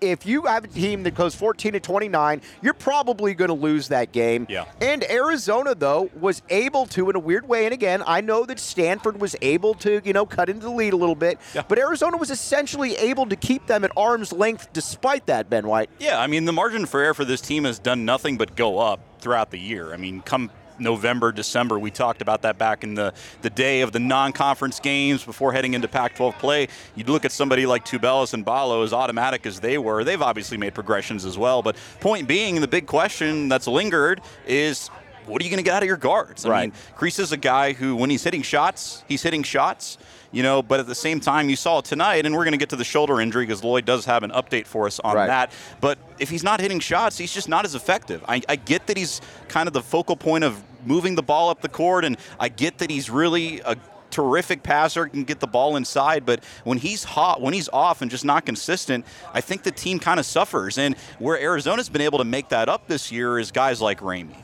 if 0.00 0.26
you 0.26 0.42
have 0.42 0.64
a 0.64 0.68
team 0.68 1.02
that 1.04 1.14
goes 1.14 1.34
14 1.34 1.72
to 1.72 1.80
29, 1.80 2.40
you're 2.62 2.74
probably 2.74 3.34
going 3.34 3.48
to 3.48 3.54
lose 3.54 3.88
that 3.88 4.12
game. 4.12 4.46
Yeah. 4.48 4.64
And 4.80 5.04
Arizona 5.04 5.74
though 5.74 6.10
was 6.18 6.42
able 6.50 6.86
to 6.86 7.10
in 7.10 7.16
a 7.16 7.20
weird 7.20 7.48
way 7.48 7.64
and 7.64 7.74
again, 7.74 8.02
I 8.06 8.20
know 8.20 8.44
that 8.46 8.58
Stanford 8.58 9.20
was 9.20 9.36
able 9.42 9.74
to, 9.74 10.00
you 10.04 10.12
know, 10.12 10.26
cut 10.26 10.48
into 10.48 10.62
the 10.62 10.70
lead 10.70 10.92
a 10.92 10.96
little 10.96 11.14
bit, 11.14 11.38
yeah. 11.54 11.62
but 11.66 11.78
Arizona 11.78 12.16
was 12.16 12.30
essentially 12.30 12.96
able 12.96 13.26
to 13.26 13.36
keep 13.36 13.66
them 13.66 13.84
at 13.84 13.90
arm's 13.96 14.32
length 14.32 14.72
despite 14.72 15.26
that, 15.26 15.48
Ben 15.50 15.66
White. 15.66 15.90
Yeah, 15.98 16.20
I 16.20 16.26
mean, 16.26 16.44
the 16.44 16.52
margin 16.52 16.86
for 16.86 17.00
error 17.00 17.14
for 17.14 17.24
this 17.24 17.40
team 17.40 17.64
has 17.64 17.78
done 17.78 18.04
nothing 18.04 18.36
but 18.36 18.56
go 18.56 18.78
up 18.78 19.00
throughout 19.20 19.50
the 19.50 19.58
year. 19.58 19.92
I 19.92 19.96
mean, 19.96 20.20
come 20.22 20.50
November, 20.78 21.32
December. 21.32 21.78
We 21.78 21.90
talked 21.90 22.22
about 22.22 22.42
that 22.42 22.58
back 22.58 22.84
in 22.84 22.94
the, 22.94 23.14
the 23.42 23.50
day 23.50 23.80
of 23.80 23.92
the 23.92 23.98
non 23.98 24.32
conference 24.32 24.80
games 24.80 25.24
before 25.24 25.52
heading 25.52 25.74
into 25.74 25.88
Pac 25.88 26.16
12 26.16 26.38
play. 26.38 26.68
You'd 26.94 27.08
look 27.08 27.24
at 27.24 27.32
somebody 27.32 27.66
like 27.66 27.84
Tubelis 27.84 28.34
and 28.34 28.44
Ballo, 28.44 28.82
as 28.82 28.92
automatic 28.92 29.46
as 29.46 29.60
they 29.60 29.78
were. 29.78 30.04
They've 30.04 30.22
obviously 30.22 30.56
made 30.56 30.74
progressions 30.74 31.24
as 31.24 31.38
well. 31.38 31.62
But 31.62 31.76
point 32.00 32.28
being, 32.28 32.60
the 32.60 32.68
big 32.68 32.86
question 32.86 33.48
that's 33.48 33.66
lingered 33.66 34.20
is 34.46 34.90
what 35.26 35.42
are 35.42 35.44
you 35.44 35.50
going 35.50 35.58
to 35.58 35.64
get 35.64 35.74
out 35.74 35.82
of 35.82 35.88
your 35.88 35.96
guards? 35.96 36.44
I 36.46 36.50
right. 36.50 36.72
mean, 36.72 36.72
Kriisa 36.96 37.20
is 37.20 37.32
a 37.32 37.36
guy 37.36 37.72
who, 37.72 37.96
when 37.96 38.10
he's 38.10 38.24
hitting 38.24 38.42
shots, 38.42 39.04
he's 39.08 39.22
hitting 39.22 39.42
shots 39.42 39.98
you 40.32 40.42
know, 40.42 40.62
but 40.62 40.80
at 40.80 40.86
the 40.86 40.94
same 40.94 41.18
time, 41.18 41.48
you 41.48 41.56
saw 41.56 41.78
it 41.78 41.86
tonight, 41.86 42.26
and 42.26 42.34
we're 42.34 42.44
going 42.44 42.52
to 42.52 42.58
get 42.58 42.68
to 42.68 42.76
the 42.76 42.84
shoulder 42.84 43.22
injury 43.22 43.46
because 43.46 43.64
Lloyd 43.64 43.86
does 43.86 44.04
have 44.04 44.22
an 44.22 44.30
update 44.32 44.66
for 44.66 44.86
us 44.86 45.00
on 45.00 45.16
right. 45.16 45.28
that. 45.28 45.52
But 45.80 45.98
if 46.18 46.28
he's 46.28 46.42
not 46.42 46.60
hitting 46.60 46.78
shots, 46.78 47.16
he's 47.16 47.32
just 47.32 47.48
not 47.48 47.64
as 47.64 47.74
effective. 47.74 48.22
I, 48.28 48.42
I 48.48 48.56
get 48.56 48.86
that 48.88 48.98
he's 48.98 49.22
kind 49.48 49.66
of 49.66 49.72
the 49.72 49.80
focal 49.80 50.14
point 50.14 50.44
of 50.44 50.62
moving 50.84 51.14
the 51.14 51.22
ball 51.22 51.48
up 51.48 51.62
the 51.62 51.70
court, 51.70 52.04
and 52.04 52.18
I 52.38 52.48
get 52.48 52.78
that 52.78 52.90
he's 52.90 53.08
really 53.08 53.60
a 53.60 53.76
terrific 54.10 54.62
passer, 54.62 55.06
can 55.08 55.24
get 55.24 55.40
the 55.40 55.46
ball 55.46 55.76
inside, 55.76 56.24
but 56.24 56.42
when 56.64 56.78
he's 56.78 57.04
hot, 57.04 57.40
when 57.40 57.52
he's 57.52 57.68
off 57.70 58.02
and 58.02 58.10
just 58.10 58.24
not 58.24 58.46
consistent, 58.46 59.04
I 59.32 59.40
think 59.40 59.62
the 59.62 59.70
team 59.70 59.98
kind 59.98 60.20
of 60.20 60.26
suffers. 60.26 60.78
And 60.78 60.96
where 61.18 61.38
Arizona's 61.38 61.88
been 61.88 62.02
able 62.02 62.18
to 62.18 62.24
make 62.24 62.48
that 62.50 62.68
up 62.68 62.88
this 62.88 63.10
year 63.10 63.38
is 63.38 63.50
guys 63.50 63.80
like 63.80 64.00
Ramey, 64.00 64.36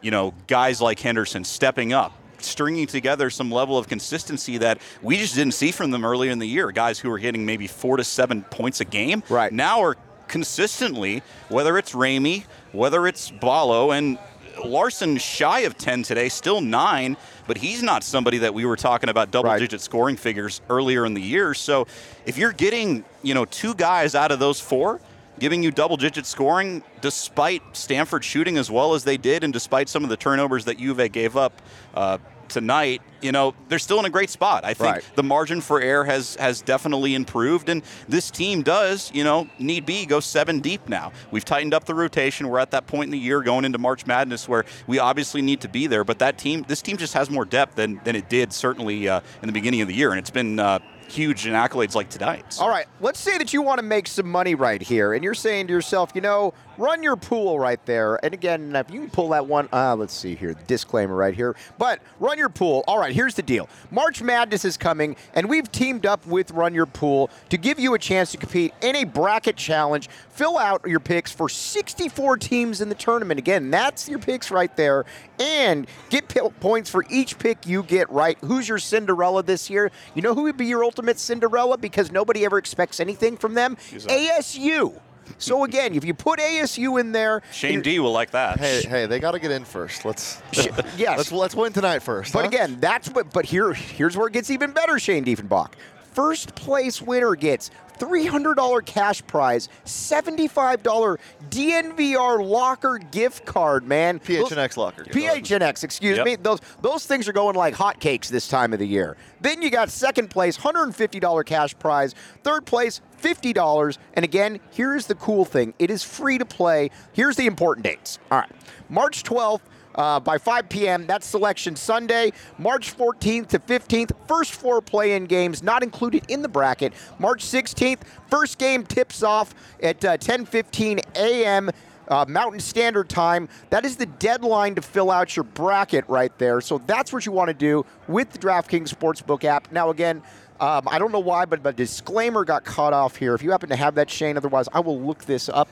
you 0.00 0.10
know, 0.10 0.34
guys 0.46 0.80
like 0.80 0.98
Henderson 1.00 1.44
stepping 1.44 1.92
up 1.92 2.12
stringing 2.40 2.86
together 2.86 3.30
some 3.30 3.50
level 3.50 3.76
of 3.76 3.88
consistency 3.88 4.58
that 4.58 4.78
we 5.02 5.16
just 5.16 5.34
didn't 5.34 5.54
see 5.54 5.72
from 5.72 5.90
them 5.90 6.04
earlier 6.04 6.30
in 6.30 6.38
the 6.38 6.46
year. 6.46 6.70
Guys 6.70 6.98
who 6.98 7.10
were 7.10 7.18
hitting 7.18 7.44
maybe 7.44 7.66
four 7.66 7.96
to 7.96 8.04
seven 8.04 8.42
points 8.44 8.80
a 8.80 8.84
game, 8.84 9.24
right. 9.28 9.52
now 9.52 9.80
are 9.82 9.96
consistently, 10.28 11.22
whether 11.48 11.76
it's 11.78 11.94
Ramey, 11.94 12.44
whether 12.72 13.08
it's 13.08 13.30
Ballo, 13.30 13.90
and 13.90 14.18
Larsson 14.64 15.16
shy 15.18 15.60
of 15.60 15.76
10 15.78 16.04
today, 16.04 16.28
still 16.28 16.60
nine, 16.60 17.16
but 17.46 17.56
he's 17.58 17.82
not 17.82 18.04
somebody 18.04 18.38
that 18.38 18.54
we 18.54 18.64
were 18.64 18.76
talking 18.76 19.08
about 19.08 19.30
double 19.30 19.50
Right. 19.50 19.58
digit 19.58 19.80
scoring 19.80 20.16
figures 20.16 20.60
earlier 20.70 21.04
in 21.06 21.14
the 21.14 21.20
year. 21.22 21.54
So 21.54 21.86
if 22.24 22.38
you're 22.38 22.52
getting, 22.52 23.04
you 23.22 23.34
know, 23.34 23.44
two 23.46 23.74
guys 23.74 24.14
out 24.14 24.30
of 24.30 24.38
those 24.38 24.60
four, 24.60 25.00
giving 25.38 25.62
you 25.62 25.70
double 25.70 25.96
digit 25.96 26.26
scoring 26.26 26.82
despite 27.00 27.62
Stanford 27.76 28.24
shooting 28.24 28.58
as 28.58 28.70
well 28.70 28.94
as 28.94 29.04
they 29.04 29.16
did 29.16 29.44
and 29.44 29.52
despite 29.52 29.88
some 29.88 30.04
of 30.04 30.10
the 30.10 30.16
turnovers 30.16 30.64
that 30.66 30.78
Juve 30.78 31.10
gave 31.12 31.36
up 31.36 31.60
uh, 31.94 32.18
tonight, 32.48 33.02
you 33.20 33.30
know, 33.30 33.54
they're 33.68 33.78
still 33.78 33.98
in 33.98 34.06
a 34.06 34.10
great 34.10 34.30
spot. 34.30 34.64
I 34.64 34.72
think 34.72 34.94
Right. 34.94 35.10
the 35.16 35.22
margin 35.22 35.60
for 35.60 35.80
error 35.82 36.04
has 36.04 36.34
has 36.36 36.62
definitely 36.62 37.14
improved, 37.14 37.68
and 37.68 37.82
this 38.08 38.30
team 38.30 38.62
does, 38.62 39.10
you 39.12 39.22
know, 39.22 39.48
need 39.58 39.84
be 39.84 40.06
go 40.06 40.18
seven 40.20 40.60
deep 40.60 40.88
now. 40.88 41.12
We've 41.30 41.44
tightened 41.44 41.74
up 41.74 41.84
the 41.84 41.94
rotation. 41.94 42.48
We're 42.48 42.58
at 42.58 42.70
that 42.70 42.86
point 42.86 43.04
in 43.04 43.10
the 43.10 43.18
year 43.18 43.42
going 43.42 43.66
into 43.66 43.76
March 43.78 44.06
Madness 44.06 44.48
where 44.48 44.64
we 44.86 44.98
obviously 44.98 45.42
need 45.42 45.60
to 45.60 45.68
be 45.68 45.86
there. 45.86 46.04
But 46.04 46.20
that 46.20 46.38
team, 46.38 46.64
this 46.68 46.80
team 46.80 46.96
just 46.96 47.12
has 47.14 47.28
more 47.28 47.44
depth 47.44 47.74
than 47.74 48.00
than 48.04 48.16
it 48.16 48.30
did 48.30 48.52
certainly 48.52 49.08
uh, 49.08 49.20
in 49.42 49.46
the 49.46 49.52
beginning 49.52 49.82
of 49.82 49.88
the 49.88 49.94
year, 49.94 50.10
and 50.10 50.18
it's 50.18 50.30
been. 50.30 50.58
Uh, 50.58 50.78
Huge 51.08 51.46
in 51.46 51.54
accolades 51.54 51.94
like 51.94 52.10
tonight. 52.10 52.52
So- 52.52 52.64
All 52.64 52.68
right, 52.70 52.86
let's 53.00 53.18
say 53.18 53.38
that 53.38 53.52
you 53.52 53.62
want 53.62 53.78
to 53.78 53.84
make 53.84 54.06
some 54.06 54.30
money 54.30 54.54
right 54.54 54.80
here, 54.80 55.14
and 55.14 55.24
you're 55.24 55.34
saying 55.34 55.66
to 55.68 55.72
yourself, 55.72 56.12
you 56.14 56.20
know, 56.20 56.52
run 56.76 57.02
your 57.02 57.16
pool 57.16 57.58
right 57.58 57.84
there. 57.86 58.22
And 58.24 58.32
again, 58.34 58.76
if 58.76 58.90
you 58.90 59.00
can 59.00 59.10
pull 59.10 59.30
that 59.30 59.46
one, 59.46 59.68
uh, 59.72 59.96
let's 59.96 60.12
see 60.14 60.34
here, 60.36 60.54
disclaimer 60.66 61.14
right 61.16 61.34
here. 61.34 61.56
But 61.78 62.00
run 62.20 62.38
your 62.38 62.50
pool. 62.50 62.84
All 62.86 62.98
right, 62.98 63.12
here's 63.14 63.34
the 63.34 63.42
deal 63.42 63.68
March 63.90 64.20
Madness 64.22 64.64
is 64.64 64.76
coming, 64.76 65.16
and 65.34 65.48
we've 65.48 65.70
teamed 65.72 66.04
up 66.06 66.26
with 66.26 66.50
Run 66.50 66.74
Your 66.74 66.86
Pool 66.86 67.30
to 67.48 67.56
give 67.56 67.78
you 67.80 67.94
a 67.94 67.98
chance 67.98 68.30
to 68.32 68.36
compete 68.36 68.74
in 68.82 68.94
a 68.96 69.04
bracket 69.04 69.56
challenge. 69.56 70.08
Fill 70.30 70.56
out 70.58 70.86
your 70.86 71.00
picks 71.00 71.32
for 71.32 71.48
64 71.48 72.36
teams 72.36 72.80
in 72.80 72.88
the 72.90 72.94
tournament. 72.94 73.38
Again, 73.38 73.70
that's 73.70 74.08
your 74.08 74.18
picks 74.20 74.50
right 74.50 74.74
there. 74.76 75.04
And 75.40 75.86
get 76.10 76.28
p- 76.28 76.40
points 76.60 76.90
for 76.90 77.04
each 77.08 77.38
pick 77.38 77.66
you 77.66 77.82
get 77.82 78.10
right. 78.10 78.36
Who's 78.44 78.68
your 78.68 78.78
Cinderella 78.78 79.42
this 79.42 79.68
year? 79.70 79.90
You 80.14 80.22
know 80.22 80.34
who 80.34 80.42
would 80.42 80.56
be 80.56 80.66
your 80.66 80.84
ultimate 80.84 80.97
Cinderella 81.18 81.78
because 81.78 82.10
nobody 82.10 82.44
ever 82.44 82.58
expects 82.58 83.00
anything 83.00 83.36
from 83.36 83.54
them? 83.54 83.76
ASU. 83.76 85.00
So 85.38 85.64
again, 85.64 85.94
if 85.94 86.04
you 86.04 86.14
put 86.14 86.38
ASU 86.38 87.00
in 87.00 87.12
there, 87.12 87.42
Shane 87.52 87.82
D 87.82 87.98
will 87.98 88.12
like 88.12 88.30
that. 88.30 88.58
Hey, 88.58 88.82
hey, 88.82 89.06
they 89.06 89.18
got 89.18 89.32
to 89.32 89.38
get 89.38 89.50
in 89.50 89.64
first. 89.64 90.04
Let's 90.04 90.40
yes. 90.52 91.18
let's 91.18 91.32
let's 91.32 91.54
win 91.54 91.72
tonight 91.72 92.00
first. 92.00 92.32
But 92.32 92.42
huh? 92.42 92.48
again, 92.48 92.78
that's 92.80 93.08
what. 93.10 93.32
But 93.32 93.44
here, 93.44 93.72
here's 93.72 94.16
where 94.16 94.28
it 94.28 94.32
gets 94.32 94.50
even 94.50 94.72
better. 94.72 94.98
Shane 94.98 95.24
Diefenbach, 95.24 95.72
first 96.18 96.52
place 96.56 97.00
winner 97.00 97.36
gets 97.36 97.70
$300 98.00 98.84
cash 98.84 99.24
prize, 99.28 99.68
$75 99.84 101.16
DNVR 101.48 102.44
locker 102.44 102.98
gift 102.98 103.44
card. 103.44 103.86
Man, 103.86 104.18
PHNX 104.18 104.76
locker. 104.76 105.04
PHNX, 105.04 105.84
excuse 105.84 106.16
Yep. 106.16 106.26
me. 106.26 106.34
Those 106.34 106.58
those 106.82 107.06
things 107.06 107.28
are 107.28 107.32
going 107.32 107.54
like 107.54 107.72
hotcakes 107.76 108.26
this 108.26 108.48
time 108.48 108.72
of 108.72 108.80
the 108.80 108.86
year. 108.86 109.16
Then 109.40 109.62
you 109.62 109.70
got 109.70 109.90
second 109.90 110.28
place, 110.28 110.58
$150 110.58 111.44
cash 111.46 111.78
prize. 111.78 112.16
Third 112.42 112.66
place, 112.66 113.00
$50. 113.22 113.98
And 114.14 114.24
again, 114.24 114.58
here's 114.72 115.06
the 115.06 115.14
cool 115.14 115.44
thing: 115.44 115.72
it 115.78 115.88
is 115.88 116.02
free 116.02 116.38
to 116.38 116.44
play. 116.44 116.90
Here's 117.12 117.36
the 117.36 117.46
important 117.46 117.84
dates. 117.84 118.18
All 118.32 118.38
right, 118.38 118.50
March 118.88 119.22
12th. 119.22 119.60
Uh, 119.98 120.20
by 120.20 120.38
5 120.38 120.68
p.m. 120.68 121.08
That's 121.08 121.26
Selection 121.26 121.74
Sunday, 121.74 122.32
March 122.56 122.96
14th 122.96 123.48
to 123.48 123.58
15th. 123.58 124.12
First 124.28 124.52
four 124.52 124.80
play-in 124.80 125.24
games 125.24 125.60
not 125.60 125.82
included 125.82 126.24
in 126.28 126.40
the 126.40 126.48
bracket. 126.48 126.92
March 127.18 127.44
16th, 127.44 128.02
first 128.30 128.58
game 128.58 128.86
tips 128.86 129.24
off 129.24 129.56
at 129.82 130.04
uh, 130.04 130.16
10:15 130.16 131.00
a.m. 131.16 131.70
Uh, 132.06 132.24
Mountain 132.28 132.60
Standard 132.60 133.08
Time. 133.08 133.48
That 133.70 133.84
is 133.84 133.96
the 133.96 134.06
deadline 134.06 134.76
to 134.76 134.82
fill 134.82 135.10
out 135.10 135.34
your 135.34 135.42
bracket 135.42 136.04
right 136.06 136.36
there. 136.38 136.60
So 136.60 136.78
that's 136.86 137.12
what 137.12 137.26
you 137.26 137.32
want 137.32 137.48
to 137.48 137.54
do 137.54 137.84
with 138.06 138.30
the 138.30 138.38
DraftKings 138.38 138.94
Sportsbook 138.94 139.42
app. 139.42 139.72
Now, 139.72 139.90
again, 139.90 140.22
um, 140.60 140.86
I 140.86 141.00
don't 141.00 141.10
know 141.10 141.18
why, 141.18 141.44
but 141.44 141.66
a 141.66 141.72
disclaimer 141.72 142.44
got 142.44 142.64
cut 142.64 142.92
off 142.92 143.16
here. 143.16 143.34
If 143.34 143.42
you 143.42 143.50
happen 143.50 143.68
to 143.70 143.76
have 143.76 143.96
that, 143.96 144.08
Shane, 144.08 144.36
otherwise 144.36 144.68
I 144.72 144.78
will 144.78 145.00
look 145.00 145.24
this 145.24 145.48
up. 145.48 145.68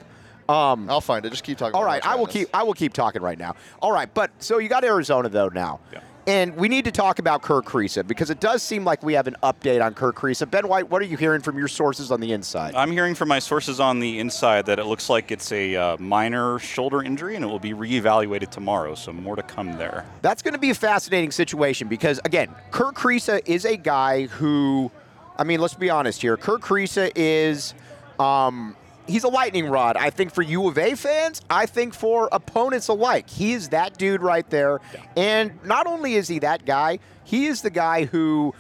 Um, 0.49 0.89
I'll 0.89 1.01
find 1.01 1.25
it. 1.27 1.31
Just 1.31 1.45
keep 1.45 1.59
talking. 1.59 1.75
all 1.75 1.83
about 1.83 1.91
right, 1.91 2.07
I 2.07 2.15
will 2.15 2.27
keep. 2.27 2.49
I 2.55 2.63
will 2.63 2.75
keep 2.75 2.93
talking 2.93 3.23
right 3.23 3.39
now. 3.39 3.55
All 3.81 3.93
right, 3.93 4.13
but 4.13 4.31
so 4.39 4.59
you 4.59 4.69
got 4.69 4.85
Arizona 4.85 5.29
though 5.29 5.49
now, 5.49 5.81
Yeah. 5.93 6.01
and 6.29 6.57
we 6.57 6.69
need 6.69 6.85
to 6.85 6.93
talk 6.93 7.19
about 7.19 7.43
Kerr 7.43 7.63
Kriisa 7.63 8.07
because 8.07 8.31
it 8.31 8.39
does 8.39 8.63
seem 8.63 8.85
like 8.85 9.03
we 9.03 9.15
have 9.15 9.27
an 9.27 9.35
update 9.43 9.85
on 9.85 9.95
Kerr 9.95 10.13
Kriisa. 10.13 10.49
Ben 10.49 10.69
White, 10.69 10.89
what 10.89 11.03
are 11.03 11.05
you 11.05 11.17
hearing 11.17 11.41
from 11.41 11.59
your 11.59 11.67
sources 11.67 12.13
on 12.13 12.21
the 12.21 12.33
inside? 12.33 12.77
I'm 12.77 12.93
hearing 12.93 13.17
from 13.17 13.29
my 13.29 13.41
sources 13.41 13.81
on 13.81 13.99
the 13.99 14.21
inside 14.21 14.67
that 14.67 14.79
it 14.79 14.87
looks 14.87 15.11
like 15.11 15.33
it's 15.33 15.51
a 15.51 15.75
uh, 15.75 15.97
minor 15.99 16.61
shoulder 16.61 17.03
injury 17.03 17.35
and 17.35 17.45
it 17.45 17.49
will 17.49 17.59
be 17.59 17.73
reevaluated 17.73 18.51
tomorrow. 18.51 18.95
So 18.95 19.13
more 19.13 19.35
to 19.35 19.43
come 19.43 19.77
there. 19.77 20.05
That's 20.23 20.43
going 20.43 20.55
to 20.55 20.61
be 20.61 20.71
a 20.71 20.75
fascinating 20.75 21.33
situation 21.33 21.89
because, 21.89 22.21
again, 22.25 22.55
Kerr 22.71 22.93
Kriisa 22.93 23.41
is 23.47 23.65
a 23.65 23.77
guy 23.77 24.27
who, 24.27 24.93
I 25.37 25.43
mean, 25.43 25.61
let's 25.61 25.75
be 25.75 25.91
honest 25.91 26.23
here. 26.23 26.37
Kerr 26.37 26.59
Kriisa 26.59 27.11
is, 27.17 27.75
um, 28.21 28.77
he's 29.07 29.25
a 29.25 29.29
lightning 29.29 29.67
rod. 29.69 29.97
I 29.97 30.11
think 30.11 30.33
for 30.33 30.43
U 30.43 30.69
of 30.69 30.79
A 30.79 30.95
fans, 30.95 31.41
I 31.51 31.67
think 31.67 31.95
for 31.95 32.29
opponents 32.33 32.89
alike. 32.89 33.29
He 33.31 33.53
is 33.53 33.71
that 33.71 33.97
dude 33.99 34.23
right 34.23 34.49
there. 34.51 34.81
And 35.17 35.53
not 35.65 35.87
only 35.87 36.15
is 36.15 36.29
he 36.29 36.39
that 36.41 36.65
guy, 36.67 36.99
he 37.25 37.47
is 37.47 37.63
the 37.63 37.71
guy 37.71 38.05
who. 38.05 38.55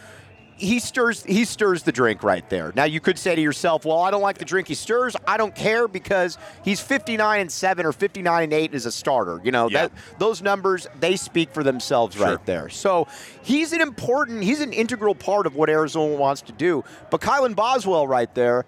He 0.58 0.78
stirs. 0.78 1.22
He 1.22 1.44
stirs 1.44 1.82
the 1.82 1.92
drink 1.92 2.22
right 2.22 2.48
there. 2.48 2.72
Now 2.74 2.84
you 2.84 2.98
could 2.98 3.18
say 3.18 3.34
to 3.34 3.40
yourself, 3.42 3.84
"Well, 3.84 4.00
I 4.00 4.10
don't 4.10 4.22
like 4.22 4.38
the 4.38 4.46
drink 4.46 4.68
he 4.68 4.74
stirs. 4.74 5.14
I 5.28 5.36
don't 5.36 5.54
care 5.54 5.86
because 5.86 6.38
he's 6.64 6.80
59 6.80 7.40
and 7.42 7.52
seven 7.52 7.84
or 7.84 7.92
59 7.92 8.42
and 8.44 8.52
eight 8.54 8.72
as 8.74 8.86
a 8.86 8.90
starter. 8.90 9.38
You 9.44 9.52
know 9.52 9.68
Yeah. 9.68 9.82
that 9.88 9.92
those 10.18 10.40
numbers 10.40 10.88
they 10.98 11.16
speak 11.16 11.52
for 11.52 11.62
themselves 11.62 12.16
Sure. 12.16 12.24
right 12.28 12.46
there. 12.46 12.70
So 12.70 13.06
he's 13.42 13.74
an 13.74 13.82
important, 13.82 14.44
he's 14.44 14.62
an 14.62 14.72
integral 14.72 15.14
part 15.14 15.46
of 15.46 15.56
what 15.56 15.68
Arizona 15.68 16.14
wants 16.14 16.40
to 16.40 16.52
do. 16.52 16.84
But 17.10 17.20
Kylan 17.20 17.54
Boswell 17.54 18.08
right 18.08 18.34
there, 18.34 18.64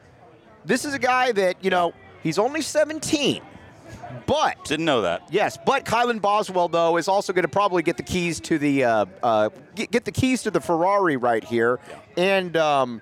this 0.69 0.85
is 0.85 0.95
a 0.95 0.99
guy 0.99 1.33
that 1.33 1.65
you 1.65 1.71
know 1.71 1.93
he's 2.23 2.39
only 2.39 2.63
17, 2.63 3.43
but 4.27 4.65
Didn't 4.67 4.85
know 4.85 5.03
that. 5.03 5.23
Yes, 5.31 5.59
but 5.67 5.85
Kylan 5.85 6.21
Boswell 6.21 6.69
though 6.69 6.97
is 6.99 7.09
also 7.09 7.33
going 7.33 7.43
to 7.45 7.49
probably 7.49 7.83
get 7.83 7.97
the 7.97 8.03
keys 8.03 8.39
to 8.41 8.59
the 8.59 8.85
uh, 8.85 9.07
uh, 9.23 9.49
get, 9.75 9.91
get 9.91 10.05
the 10.05 10.13
keys 10.13 10.43
to 10.45 10.51
the 10.51 10.61
Ferrari 10.61 11.17
right 11.17 11.43
here, 11.43 11.81
and 12.17 12.57
um, 12.57 13.01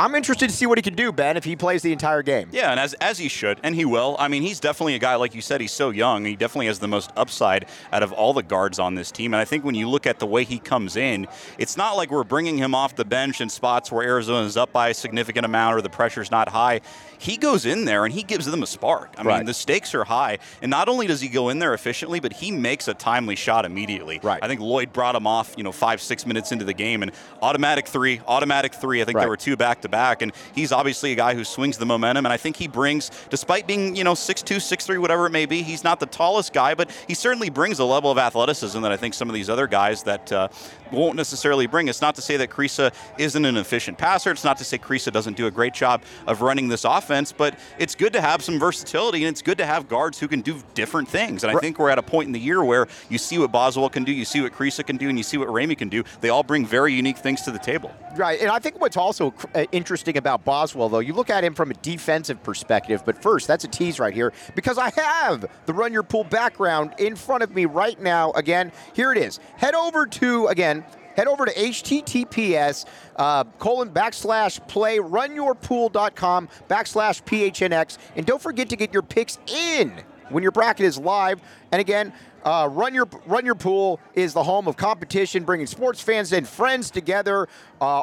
I'm 0.00 0.14
interested 0.14 0.48
to 0.48 0.54
see 0.54 0.64
what 0.64 0.78
he 0.78 0.82
can 0.82 0.94
do, 0.94 1.10
Ben, 1.10 1.36
if 1.36 1.42
he 1.42 1.56
plays 1.56 1.82
the 1.82 1.92
entire 1.92 2.22
game. 2.22 2.48
Yeah, 2.52 2.70
and 2.70 2.78
as, 2.78 2.94
as 2.94 3.18
he 3.18 3.26
should, 3.28 3.58
and 3.64 3.74
he 3.74 3.84
will. 3.84 4.14
I 4.20 4.28
mean, 4.28 4.42
he's 4.44 4.60
definitely 4.60 4.94
a 4.94 5.00
guy, 5.00 5.16
like 5.16 5.34
you 5.34 5.40
said, 5.40 5.60
he's 5.60 5.72
so 5.72 5.90
young. 5.90 6.24
He 6.24 6.36
definitely 6.36 6.66
has 6.66 6.78
the 6.78 6.86
most 6.86 7.10
upside 7.16 7.66
out 7.92 8.04
of 8.04 8.12
all 8.12 8.32
the 8.32 8.44
guards 8.44 8.78
on 8.78 8.94
this 8.94 9.10
team. 9.10 9.34
And 9.34 9.40
I 9.40 9.44
think 9.44 9.64
when 9.64 9.74
you 9.74 9.88
look 9.88 10.06
at 10.06 10.20
the 10.20 10.26
way 10.26 10.44
he 10.44 10.60
comes 10.60 10.94
in, 10.94 11.26
it's 11.58 11.76
not 11.76 11.96
like 11.96 12.12
we're 12.12 12.22
bringing 12.22 12.56
him 12.58 12.76
off 12.76 12.94
the 12.94 13.04
bench 13.04 13.40
in 13.40 13.48
spots 13.48 13.90
where 13.90 14.06
Arizona 14.06 14.46
is 14.46 14.56
up 14.56 14.72
by 14.72 14.90
a 14.90 14.94
significant 14.94 15.44
amount 15.44 15.76
or 15.76 15.82
the 15.82 15.90
pressure's 15.90 16.30
not 16.30 16.48
high. 16.48 16.80
He 17.18 17.36
goes 17.36 17.66
in 17.66 17.84
there 17.84 18.04
and 18.04 18.14
he 18.14 18.22
gives 18.22 18.46
them 18.46 18.62
a 18.62 18.66
spark. 18.68 19.12
I 19.18 19.22
Right. 19.24 19.36
mean, 19.38 19.46
the 19.46 19.54
stakes 19.54 19.96
are 19.96 20.04
high. 20.04 20.38
And 20.62 20.70
not 20.70 20.88
only 20.88 21.08
does 21.08 21.20
he 21.20 21.26
go 21.28 21.48
in 21.48 21.58
there 21.58 21.74
efficiently, 21.74 22.20
but 22.20 22.32
he 22.34 22.52
makes 22.52 22.86
a 22.86 22.94
timely 22.94 23.34
shot 23.34 23.64
immediately. 23.64 24.20
Right. 24.22 24.38
I 24.40 24.46
think 24.46 24.60
Lloyd 24.60 24.92
brought 24.92 25.16
him 25.16 25.26
off, 25.26 25.54
you 25.56 25.64
know, 25.64 25.72
five, 25.72 26.00
six 26.00 26.24
minutes 26.24 26.52
into 26.52 26.64
the 26.64 26.72
game 26.72 27.02
and 27.02 27.10
automatic 27.42 27.88
three, 27.88 28.20
automatic 28.28 28.72
three. 28.74 29.02
I 29.02 29.04
think 29.04 29.16
Right. 29.16 29.22
there 29.22 29.28
were 29.30 29.36
two 29.36 29.56
back 29.56 29.80
to 29.80 29.87
back. 29.90 30.22
And 30.22 30.32
he's 30.54 30.72
obviously 30.72 31.12
a 31.12 31.14
guy 31.14 31.34
who 31.34 31.44
swings 31.44 31.78
the 31.78 31.86
momentum. 31.86 32.26
And 32.26 32.32
I 32.32 32.36
think 32.36 32.56
he 32.56 32.68
brings, 32.68 33.10
despite 33.30 33.66
being, 33.66 33.96
you 33.96 34.04
know, 34.04 34.14
6'2, 34.14 34.56
6'3, 34.56 34.98
whatever 34.98 35.26
it 35.26 35.30
may 35.30 35.46
be, 35.46 35.62
he's 35.62 35.84
not 35.84 36.00
the 36.00 36.06
tallest 36.06 36.52
guy, 36.52 36.74
but 36.74 36.90
he 37.06 37.14
certainly 37.14 37.50
brings 37.50 37.78
a 37.78 37.84
level 37.84 38.10
of 38.10 38.18
athleticism 38.18 38.80
that 38.82 38.92
I 38.92 38.96
think 38.96 39.14
some 39.14 39.28
of 39.28 39.34
these 39.34 39.50
other 39.50 39.66
guys 39.66 40.02
that 40.04 40.32
uh, 40.32 40.48
won't 40.92 41.16
necessarily 41.16 41.66
bring. 41.66 41.88
It's 41.88 42.00
not 42.00 42.14
to 42.16 42.22
say 42.22 42.36
that 42.36 42.50
Kriisa 42.50 42.92
isn't 43.18 43.44
an 43.44 43.56
efficient 43.56 43.98
passer. 43.98 44.30
It's 44.30 44.44
not 44.44 44.58
to 44.58 44.64
say 44.64 44.78
Kriisa 44.78 45.12
doesn't 45.12 45.36
do 45.36 45.46
a 45.46 45.50
great 45.50 45.74
job 45.74 46.02
of 46.26 46.42
running 46.42 46.68
this 46.68 46.84
offense, 46.84 47.32
but 47.32 47.58
it's 47.78 47.94
good 47.94 48.12
to 48.12 48.20
have 48.20 48.42
some 48.42 48.58
versatility 48.58 49.24
and 49.24 49.28
it's 49.28 49.42
good 49.42 49.58
to 49.58 49.66
have 49.66 49.88
guards 49.88 50.18
who 50.18 50.28
can 50.28 50.40
do 50.40 50.60
different 50.74 51.08
things. 51.08 51.44
And 51.44 51.56
I 51.56 51.60
think 51.60 51.78
we're 51.78 51.90
at 51.90 51.98
a 51.98 52.02
point 52.02 52.26
in 52.26 52.32
the 52.32 52.40
year 52.40 52.62
where 52.64 52.86
you 53.08 53.18
see 53.18 53.38
what 53.38 53.52
Boswell 53.52 53.88
can 53.88 54.04
do, 54.04 54.12
you 54.12 54.24
see 54.24 54.40
what 54.40 54.52
Kriisa 54.52 54.86
can 54.86 54.96
do, 54.96 55.08
and 55.08 55.18
you 55.18 55.24
see 55.24 55.38
what 55.38 55.48
Ramey 55.48 55.76
can 55.76 55.88
do. 55.88 56.04
They 56.20 56.28
all 56.28 56.42
bring 56.42 56.66
very 56.66 56.92
unique 56.92 57.18
things 57.18 57.42
to 57.42 57.50
the 57.50 57.58
table. 57.58 57.92
Right, 58.16 58.40
and 58.40 58.50
I 58.50 58.58
think 58.58 58.80
what's 58.80 58.96
also 58.96 59.34
uh, 59.54 59.64
interesting 59.72 60.16
about 60.16 60.44
Boswell, 60.44 60.88
though, 60.88 60.98
you 60.98 61.12
look 61.12 61.30
at 61.30 61.44
him 61.44 61.54
from 61.54 61.70
a 61.70 61.74
defensive 61.74 62.42
perspective. 62.42 63.02
But 63.04 63.22
first, 63.22 63.46
that's 63.46 63.64
a 63.64 63.68
tease 63.68 64.00
right 64.00 64.14
here 64.14 64.32
because 64.54 64.78
I 64.78 64.90
have 64.90 65.48
the 65.66 65.72
Run 65.72 65.92
Your 65.92 66.02
Pool 66.02 66.24
background 66.24 66.94
in 66.98 67.16
front 67.16 67.42
of 67.42 67.54
me 67.54 67.66
right 67.66 68.00
now. 68.00 68.32
Again, 68.32 68.72
here 68.94 69.12
it 69.12 69.18
is. 69.18 69.38
Head 69.56 69.74
over 69.74 70.06
to 70.06 70.46
again. 70.48 70.77
Head 71.18 71.26
over 71.26 71.46
to 71.46 71.52
https 71.52 72.84
uh, 73.16 73.42
colon 73.58 73.90
backslash 73.90 74.64
play 74.68 74.98
runyourpool.com 74.98 76.48
backslash 76.68 77.24
phnx 77.24 77.98
and 78.14 78.24
don't 78.24 78.40
forget 78.40 78.68
to 78.68 78.76
get 78.76 78.92
your 78.92 79.02
picks 79.02 79.36
in 79.48 80.04
when 80.30 80.42
your 80.42 80.52
bracket 80.52 80.86
is 80.86 80.98
live. 80.98 81.40
And 81.72 81.80
again, 81.80 82.12
uh, 82.44 82.68
Run 82.70 82.94
Your 82.94 83.08
Run 83.26 83.44
Your 83.44 83.54
Pool 83.54 84.00
is 84.14 84.32
the 84.32 84.42
home 84.42 84.68
of 84.68 84.76
competition, 84.76 85.44
bringing 85.44 85.66
sports 85.66 86.00
fans 86.00 86.32
and 86.32 86.46
friends 86.48 86.90
together. 86.90 87.48
Uh, 87.80 88.02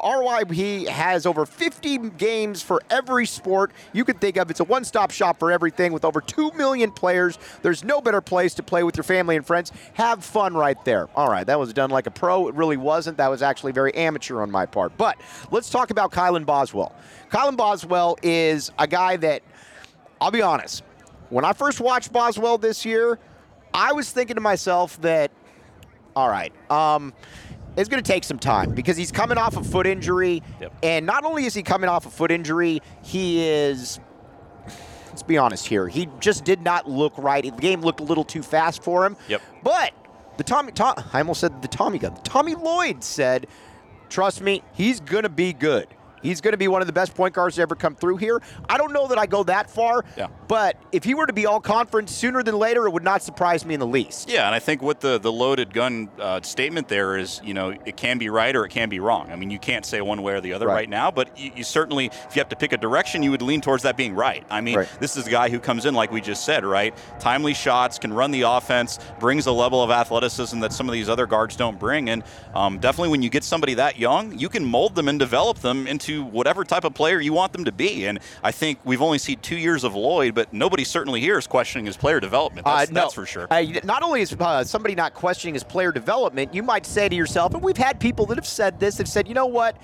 has 0.88 1.26
over 1.26 1.44
50 1.44 2.10
games 2.10 2.62
for 2.62 2.80
every 2.88 3.26
sport 3.26 3.72
you 3.92 4.04
can 4.04 4.16
think 4.18 4.36
of. 4.36 4.50
It's 4.50 4.60
a 4.60 4.64
one-stop 4.64 5.10
shop 5.10 5.38
for 5.38 5.50
everything 5.50 5.92
with 5.92 6.04
over 6.04 6.20
2 6.20 6.52
million 6.52 6.90
players. 6.90 7.38
There's 7.62 7.84
no 7.84 8.00
better 8.00 8.20
place 8.20 8.54
to 8.54 8.62
play 8.62 8.84
with 8.84 8.96
your 8.96 9.04
family 9.04 9.36
and 9.36 9.46
friends. 9.46 9.72
Have 9.94 10.24
fun 10.24 10.54
right 10.54 10.82
there. 10.84 11.08
All 11.14 11.28
right, 11.28 11.46
that 11.46 11.58
was 11.58 11.72
done 11.72 11.90
like 11.90 12.06
a 12.06 12.10
pro. 12.10 12.48
It 12.48 12.54
really 12.54 12.76
wasn't. 12.76 13.16
That 13.18 13.28
was 13.28 13.42
actually 13.42 13.72
very 13.72 13.94
amateur 13.94 14.40
on 14.40 14.50
my 14.50 14.64
part. 14.64 14.96
But 14.96 15.18
let's 15.50 15.70
talk 15.70 15.90
about 15.90 16.12
Kylan 16.12 16.46
Boswell. 16.46 16.94
Kylan 17.30 17.56
Boswell 17.56 18.16
is 18.22 18.70
a 18.78 18.86
guy 18.86 19.16
that, 19.16 19.42
I'll 20.20 20.30
be 20.30 20.42
honest, 20.42 20.82
when 21.30 21.44
I 21.44 21.52
first 21.52 21.80
watched 21.80 22.12
Boswell 22.12 22.58
this 22.58 22.84
year, 22.84 23.18
I 23.74 23.92
was 23.92 24.10
thinking 24.10 24.36
to 24.36 24.40
myself 24.40 25.00
that, 25.02 25.30
all 26.14 26.28
right, 26.28 26.52
um, 26.70 27.12
it's 27.76 27.88
going 27.88 28.02
to 28.02 28.10
take 28.10 28.24
some 28.24 28.38
time 28.38 28.74
because 28.74 28.96
he's 28.96 29.12
coming 29.12 29.36
off 29.36 29.56
a 29.56 29.62
foot 29.62 29.86
injury. 29.86 30.42
Yep. 30.60 30.74
And 30.82 31.06
not 31.06 31.24
only 31.24 31.44
is 31.44 31.54
he 31.54 31.62
coming 31.62 31.90
off 31.90 32.06
a 32.06 32.10
foot 32.10 32.30
injury, 32.30 32.80
he 33.02 33.46
is, 33.46 34.00
let's 35.08 35.22
be 35.22 35.36
honest 35.36 35.66
here, 35.66 35.88
he 35.88 36.08
just 36.20 36.44
did 36.44 36.62
not 36.62 36.88
look 36.88 37.12
right. 37.18 37.44
The 37.44 37.50
game 37.50 37.82
looked 37.82 38.00
a 38.00 38.04
little 38.04 38.24
too 38.24 38.42
fast 38.42 38.82
for 38.82 39.04
him. 39.04 39.16
Yep. 39.28 39.42
But 39.62 39.92
the 40.38 40.44
Tommy, 40.44 40.72
Tom, 40.72 40.94
I 41.12 41.18
almost 41.18 41.40
said 41.40 41.60
the 41.60 41.68
Tommy 41.68 41.98
gun. 41.98 42.14
Tommy 42.24 42.54
Lloyd 42.54 43.04
said, 43.04 43.46
trust 44.08 44.40
me, 44.40 44.62
he's 44.72 45.00
going 45.00 45.24
to 45.24 45.28
be 45.28 45.52
good. 45.52 45.88
He's 46.26 46.40
going 46.40 46.52
to 46.52 46.58
be 46.58 46.68
one 46.68 46.80
of 46.80 46.86
the 46.86 46.92
best 46.92 47.14
point 47.14 47.34
guards 47.34 47.56
to 47.56 47.62
ever 47.62 47.74
come 47.74 47.94
through 47.94 48.16
here. 48.16 48.40
I 48.68 48.76
don't 48.78 48.92
know 48.92 49.06
that 49.08 49.18
I 49.18 49.26
go 49.26 49.44
that 49.44 49.70
far, 49.70 50.04
Yeah. 50.16 50.26
but 50.48 50.76
if 50.92 51.04
he 51.04 51.14
were 51.14 51.26
to 51.26 51.32
be 51.32 51.46
all 51.46 51.60
conference 51.60 52.12
sooner 52.12 52.42
than 52.42 52.58
later, 52.58 52.86
it 52.86 52.90
would 52.90 53.04
not 53.04 53.22
surprise 53.22 53.64
me 53.64 53.74
in 53.74 53.80
the 53.80 53.86
least. 53.86 54.28
Yeah, 54.28 54.46
and 54.46 54.54
I 54.54 54.58
think 54.58 54.82
what 54.82 55.00
the 55.00 55.18
the 55.18 55.30
loaded 55.32 55.72
gun 55.72 56.08
uh, 56.20 56.40
statement 56.42 56.88
there 56.88 57.16
is, 57.16 57.40
you 57.44 57.54
know, 57.54 57.70
it 57.84 57.96
can 57.96 58.18
be 58.18 58.28
right 58.28 58.54
or 58.56 58.64
it 58.64 58.70
can 58.70 58.88
be 58.88 58.98
wrong. 59.00 59.30
I 59.30 59.36
mean, 59.36 59.50
you 59.50 59.58
can't 59.58 59.86
say 59.86 60.00
one 60.00 60.22
way 60.22 60.32
or 60.34 60.40
the 60.40 60.52
other 60.52 60.66
Right. 60.66 60.74
right, 60.74 60.88
now, 60.88 61.10
but 61.10 61.38
you, 61.38 61.52
you 61.56 61.64
certainly, 61.64 62.06
if 62.06 62.34
you 62.34 62.40
have 62.40 62.48
to 62.48 62.56
pick 62.56 62.72
a 62.72 62.76
direction, 62.76 63.22
you 63.22 63.30
would 63.30 63.42
lean 63.42 63.60
towards 63.60 63.84
that 63.84 63.96
being 63.96 64.14
right. 64.14 64.44
I 64.50 64.60
mean, 64.60 64.76
Right. 64.78 64.88
this 65.00 65.16
is 65.16 65.26
a 65.26 65.30
guy 65.30 65.48
who 65.48 65.58
comes 65.60 65.86
in 65.86 65.94
like 65.94 66.10
we 66.10 66.20
just 66.20 66.44
said, 66.44 66.64
right? 66.64 66.92
Timely 67.20 67.54
shots, 67.54 67.98
can 67.98 68.12
run 68.12 68.30
the 68.32 68.42
offense, 68.42 68.98
brings 69.20 69.46
a 69.46 69.52
level 69.52 69.82
of 69.82 69.90
athleticism 69.90 70.60
that 70.60 70.72
some 70.72 70.88
of 70.88 70.92
these 70.92 71.08
other 71.08 71.26
guards 71.26 71.56
don't 71.56 71.78
bring, 71.78 72.10
and 72.10 72.24
um, 72.54 72.78
definitely 72.78 73.10
when 73.10 73.22
you 73.22 73.30
get 73.30 73.44
somebody 73.44 73.74
that 73.74 73.98
young, 73.98 74.36
you 74.38 74.48
can 74.48 74.64
mold 74.64 74.94
them 74.94 75.08
and 75.08 75.18
develop 75.18 75.58
them 75.60 75.86
into 75.86 76.15
whatever 76.24 76.64
type 76.64 76.84
of 76.84 76.94
player 76.94 77.20
you 77.20 77.32
want 77.32 77.52
them 77.52 77.64
to 77.64 77.72
be. 77.72 78.06
And 78.06 78.18
I 78.42 78.52
think 78.52 78.78
we've 78.84 79.02
only 79.02 79.18
seen 79.18 79.38
two 79.40 79.56
years 79.56 79.84
of 79.84 79.94
Lloyd, 79.94 80.34
but 80.34 80.52
nobody 80.52 80.84
certainly 80.84 81.20
here 81.20 81.38
is 81.38 81.46
questioning 81.46 81.86
his 81.86 81.96
player 81.96 82.20
development. 82.20 82.64
That's, 82.66 82.90
Uh, 82.90 82.92
no. 82.92 83.00
that's 83.02 83.14
for 83.14 83.26
sure. 83.26 83.46
Uh, 83.50 83.62
not 83.84 84.02
only 84.02 84.22
is 84.22 84.32
uh, 84.38 84.64
somebody 84.64 84.94
not 84.94 85.14
questioning 85.14 85.54
his 85.54 85.64
player 85.64 85.92
development, 85.92 86.54
you 86.54 86.62
might 86.62 86.86
say 86.86 87.08
to 87.08 87.14
yourself, 87.14 87.54
and 87.54 87.62
we've 87.62 87.76
had 87.76 88.00
people 88.00 88.26
that 88.26 88.36
have 88.36 88.46
said 88.46 88.80
this, 88.80 88.98
have 88.98 89.08
said, 89.08 89.28
you 89.28 89.34
know 89.34 89.46
what? 89.46 89.76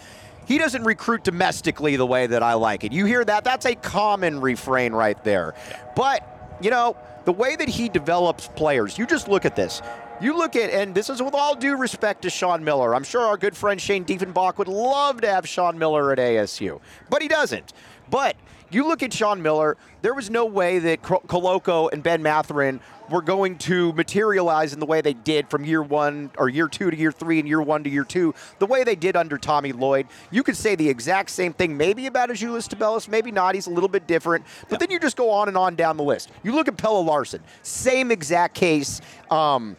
He 0.45 0.59
doesn't 0.59 0.83
recruit 0.83 1.23
domestically 1.23 1.97
the 1.97 2.07
way 2.07 2.27
that 2.27 2.43
I 2.43 2.55
like 2.55 2.83
it. 2.83 2.93
You 2.93 3.07
hear 3.07 3.25
that? 3.25 3.45
That's 3.45 3.65
a 3.65 3.77
common 3.77 4.41
refrain 4.41 4.93
right 4.93 5.23
there. 5.23 5.55
But, 5.95 6.57
you 6.61 6.71
know, 6.71 6.97
the 7.25 7.33
way 7.33 7.55
that 7.55 7.69
he 7.69 7.89
develops 7.89 8.49
players, 8.49 8.99
you 8.99 9.07
just 9.07 9.29
look 9.29 9.45
at 9.45 9.55
this. 9.55 9.81
You 10.23 10.37
look 10.37 10.55
at, 10.55 10.71
and 10.71 10.95
this 10.95 11.11
is 11.11 11.21
with 11.21 11.35
all 11.35 11.57
due 11.57 11.77
respect 11.77 12.23
to 12.23 12.31
Sean 12.31 12.63
Miller. 12.63 12.95
I'm 12.95 13.03
sure 13.03 13.23
our 13.23 13.37
good 13.37 13.57
friend 13.57 13.81
Shane 13.81 14.05
Diefenbach 14.05 14.57
would 14.57 14.69
love 14.69 15.21
to 15.23 15.29
have 15.29 15.49
Sean 15.49 15.77
Miller 15.77 16.13
at 16.13 16.19
ASU, 16.19 16.81
but 17.11 17.23
he 17.23 17.27
doesn't. 17.27 17.73
But 18.09 18.37
you 18.71 18.87
look 18.87 19.03
at 19.03 19.13
Sean 19.13 19.43
Miller, 19.43 19.77
there 20.03 20.15
was 20.15 20.31
no 20.31 20.47
way 20.47 20.79
that 20.79 21.03
Koloko 21.03 21.93
and 21.93 22.05
Ben 22.05 22.23
Mathurin 22.23 22.79
were 23.11 23.21
going 23.21 23.59
to 23.59 23.93
materialize 23.95 24.73
in 24.73 24.79
the 24.79 24.87
way 24.87 25.01
they 25.01 25.13
did 25.13 25.51
from 25.51 25.65
year 25.65 25.83
one 25.83 26.31
or 26.39 26.49
year 26.49 26.69
two 26.69 26.89
to 26.93 26.97
year 26.97 27.11
three 27.11 27.41
and 27.41 27.49
year 27.49 27.61
one 27.61 27.83
to 27.83 27.91
year 27.91 28.05
two, 28.05 28.33
the 28.61 28.67
way 28.67 28.85
they 28.85 28.95
did 28.95 29.17
under 29.17 29.37
Tommy 29.37 29.73
Lloyd. 29.73 30.07
You 30.31 30.45
could 30.45 30.57
say 30.57 30.77
the 30.77 30.89
exact 30.89 31.31
same 31.31 31.53
thing 31.53 31.77
maybe 31.77 32.07
about 32.07 32.31
Azuolas 32.31 32.69
Tubelis, 32.69 33.09
maybe 33.09 33.33
not. 33.33 33.57
He's 33.57 33.67
a 33.67 33.71
little 33.71 33.89
bit 33.89 34.07
different. 34.07 34.45
But 34.69 34.79
then 34.79 34.93
you 34.93 35.01
just 35.01 35.17
go 35.17 35.31
on 35.31 35.49
and 35.49 35.57
on 35.57 35.75
down 35.75 35.97
the 35.97 36.05
list. 36.05 36.31
You 36.45 36.53
look 36.53 36.69
at 36.69 36.77
Pelle 36.77 37.05
Larsson, 37.05 37.43
same 37.63 38.13
exact 38.13 38.55
case. 38.55 39.01
Um, 39.33 39.77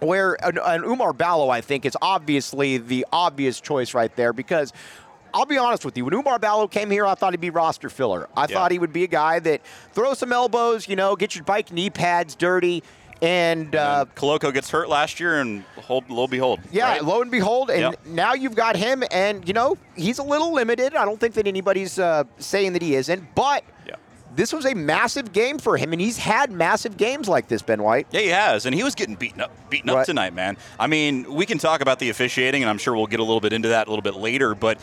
where 0.00 0.34
an, 0.44 0.58
an 0.58 0.82
Oumar 0.82 1.16
Ballo, 1.16 1.48
I 1.50 1.60
think, 1.60 1.84
is 1.84 1.96
obviously 2.00 2.78
the 2.78 3.06
obvious 3.12 3.60
choice 3.60 3.94
right 3.94 4.14
there 4.16 4.32
because 4.32 4.72
I'll 5.34 5.44
be 5.46 5.58
honest 5.58 5.84
with 5.84 5.96
you. 5.96 6.04
When 6.04 6.14
Oumar 6.14 6.40
Ballo 6.40 6.66
came 6.68 6.90
here, 6.90 7.04
I 7.06 7.14
thought 7.14 7.32
he'd 7.32 7.40
be 7.40 7.50
roster 7.50 7.88
filler. 7.90 8.28
I 8.36 8.42
Yeah. 8.42 8.46
thought 8.56 8.70
he 8.72 8.78
would 8.78 8.92
be 8.92 9.04
a 9.04 9.08
guy 9.08 9.38
that 9.40 9.60
throw 9.92 10.14
some 10.14 10.32
elbows, 10.32 10.88
you 10.88 10.96
know, 10.96 11.16
get 11.16 11.34
your 11.34 11.44
bike 11.44 11.70
knee 11.72 11.90
pads 11.90 12.34
dirty, 12.34 12.82
and 13.20 13.74
uh, 13.74 14.04
And 14.08 14.14
Koloko 14.14 14.54
gets 14.54 14.70
hurt 14.70 14.88
last 14.88 15.18
year, 15.20 15.40
and 15.40 15.64
hold, 15.76 16.08
lo 16.08 16.22
and 16.22 16.30
behold. 16.30 16.60
yeah, 16.70 16.92
right? 16.92 17.04
lo 17.04 17.20
and 17.20 17.30
behold, 17.30 17.68
and 17.68 17.80
Yep. 17.80 18.06
now 18.06 18.32
you've 18.34 18.54
got 18.54 18.76
him, 18.76 19.02
and 19.10 19.46
you 19.46 19.52
know 19.54 19.76
he's 19.96 20.18
a 20.18 20.22
little 20.22 20.52
limited. 20.54 20.94
I 20.94 21.04
don't 21.04 21.18
think 21.20 21.34
that 21.34 21.46
anybody's 21.48 21.98
uh, 21.98 22.24
saying 22.38 22.72
that 22.74 22.82
he 22.82 22.94
isn't, 22.94 23.34
but. 23.34 23.64
This 24.38 24.52
was 24.52 24.64
a 24.66 24.74
massive 24.74 25.32
game 25.32 25.58
for 25.58 25.76
him, 25.76 25.92
and 25.92 26.00
he's 26.00 26.16
had 26.16 26.52
massive 26.52 26.96
games 26.96 27.28
like 27.28 27.48
this, 27.48 27.60
Ben 27.60 27.82
White. 27.82 28.06
Yeah, 28.12 28.20
he 28.20 28.28
has, 28.28 28.66
and 28.66 28.74
he 28.74 28.84
was 28.84 28.94
getting 28.94 29.16
beaten 29.16 29.40
up, 29.40 29.50
beaten 29.68 29.90
up 29.90 30.06
tonight, 30.06 30.32
man. 30.32 30.56
I 30.78 30.86
mean, 30.86 31.34
we 31.34 31.44
can 31.44 31.58
talk 31.58 31.80
about 31.80 31.98
the 31.98 32.08
officiating, 32.08 32.62
and 32.62 32.70
I'm 32.70 32.78
sure 32.78 32.94
we'll 32.94 33.08
get 33.08 33.18
a 33.18 33.24
little 33.24 33.40
bit 33.40 33.52
into 33.52 33.70
that 33.70 33.88
a 33.88 33.90
little 33.90 34.02
bit 34.02 34.14
later. 34.14 34.54
But 34.54 34.78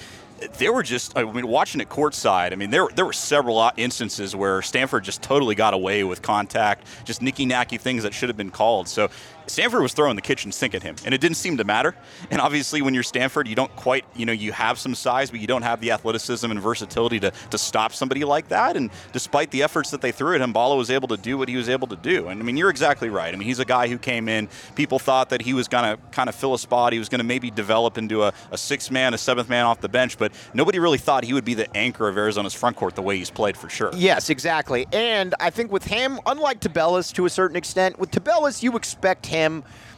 there 0.58 0.74
were 0.74 0.84
just, 0.84 1.18
I 1.18 1.24
mean, 1.24 1.48
watching 1.48 1.80
it 1.80 1.88
courtside. 1.88 2.52
I 2.52 2.56
mean, 2.56 2.70
there 2.70 2.90
there 2.96 3.06
were 3.06 3.14
several 3.14 3.72
instances 3.78 4.36
where 4.36 4.62
Stanford 4.62 5.06
just 5.06 5.22
totally 5.22 5.56
got 5.56 5.74
away 5.74 6.04
with 6.04 6.22
contact, 6.22 6.86
just 7.06 7.22
nicky 7.22 7.46
nacky 7.46 7.80
things 7.80 8.04
that 8.04 8.14
should 8.14 8.28
have 8.28 8.38
been 8.38 8.52
called. 8.52 8.90
So 8.90 9.10
Stanford 9.48 9.82
was 9.82 9.94
throwing 9.94 10.16
the 10.16 10.22
kitchen 10.22 10.52
sink 10.52 10.74
at 10.76 10.84
him, 10.84 10.96
and 11.06 11.14
it 11.14 11.22
didn't 11.22 11.38
seem 11.38 11.58
to 11.58 11.64
matter. 11.64 11.96
And 12.32 12.42
obviously, 12.42 12.82
when 12.82 12.94
you're 12.94 13.04
Stanford, 13.04 13.48
you 13.48 13.56
don't 13.56 13.74
quite, 13.76 14.06
you 14.16 14.26
know, 14.26 14.32
you 14.32 14.52
have 14.52 14.80
some 14.80 14.96
size, 14.96 15.32
but 15.32 15.40
you 15.40 15.48
don't 15.48 15.62
have 15.62 15.82
the 15.82 15.92
athleticism 15.92 16.50
and 16.50 16.60
versatility 16.60 17.20
to, 17.20 17.32
to 17.52 17.58
stop 17.58 17.94
somebody 17.94 18.24
like 18.24 18.48
that. 18.50 18.78
And 18.78 18.90
despite 19.12 19.52
the 19.52 19.64
efforts 19.64 19.92
that 19.92 20.02
they 20.02 20.12
threw 20.12 20.36
at 20.36 20.42
him, 20.42 20.54
Ballo 20.54 20.78
was 20.78 20.90
able 20.90 21.08
to 21.10 21.18
do 21.18 21.38
what 21.38 21.50
he 21.50 21.56
was 21.56 21.70
able 21.70 21.88
to 21.88 21.96
do. 21.96 22.28
And 22.28 22.42
I 22.42 22.44
mean, 22.44 22.58
you're 22.58 22.70
exactly 22.70 23.10
right. 23.10 23.34
I 23.34 23.38
mean, 23.38 23.48
he's 23.48 23.60
a 23.60 23.66
guy 23.66 23.88
who 23.88 23.98
came 23.98 24.28
in, 24.28 24.50
people 24.76 25.00
thought 25.00 25.30
that 25.30 25.42
he 25.42 25.54
was 25.54 25.68
going 25.68 25.96
to 25.96 26.02
kind 26.12 26.30
of 26.30 26.36
fill 26.36 26.54
a 26.54 26.60
spot, 26.60 26.94
he 26.94 27.00
was 27.00 27.10
going 27.10 27.20
to 27.20 27.26
maybe 27.26 27.52
develop 27.52 27.98
into 27.98 28.24
a, 28.24 28.34
a 28.52 28.58
sixth 28.58 28.92
man, 28.92 29.14
a 29.14 29.18
seventh 29.18 29.50
man 29.50 29.66
off 29.66 29.82
the 29.82 29.90
bench, 29.90 30.18
but 30.18 30.32
nobody 30.54 30.80
really 30.80 30.98
thought 30.98 31.24
he 31.24 31.34
would 31.34 31.46
be 31.46 31.54
the 31.54 31.76
anchor 31.76 32.08
of 32.08 32.18
Arizona's 32.18 32.54
front 32.54 32.76
court 32.76 32.96
the 32.96 33.02
way 33.02 33.18
he's 33.18 33.30
played 33.30 33.58
for 33.58 33.70
sure. 33.70 33.92
Yes, 33.96 34.30
exactly. 34.30 34.88
And 34.92 35.36
I 35.40 35.50
think 35.50 35.72
with 35.72 35.86
him, 35.86 36.20
unlike 36.26 36.60
Tubelis 36.60 37.14
to 37.14 37.26
a 37.26 37.30
certain 37.30 37.58
extent, 37.58 38.00
with 38.00 38.12
Tubelis, 38.12 38.64
you 38.64 38.76
expect 38.76 39.26
him. 39.26 39.35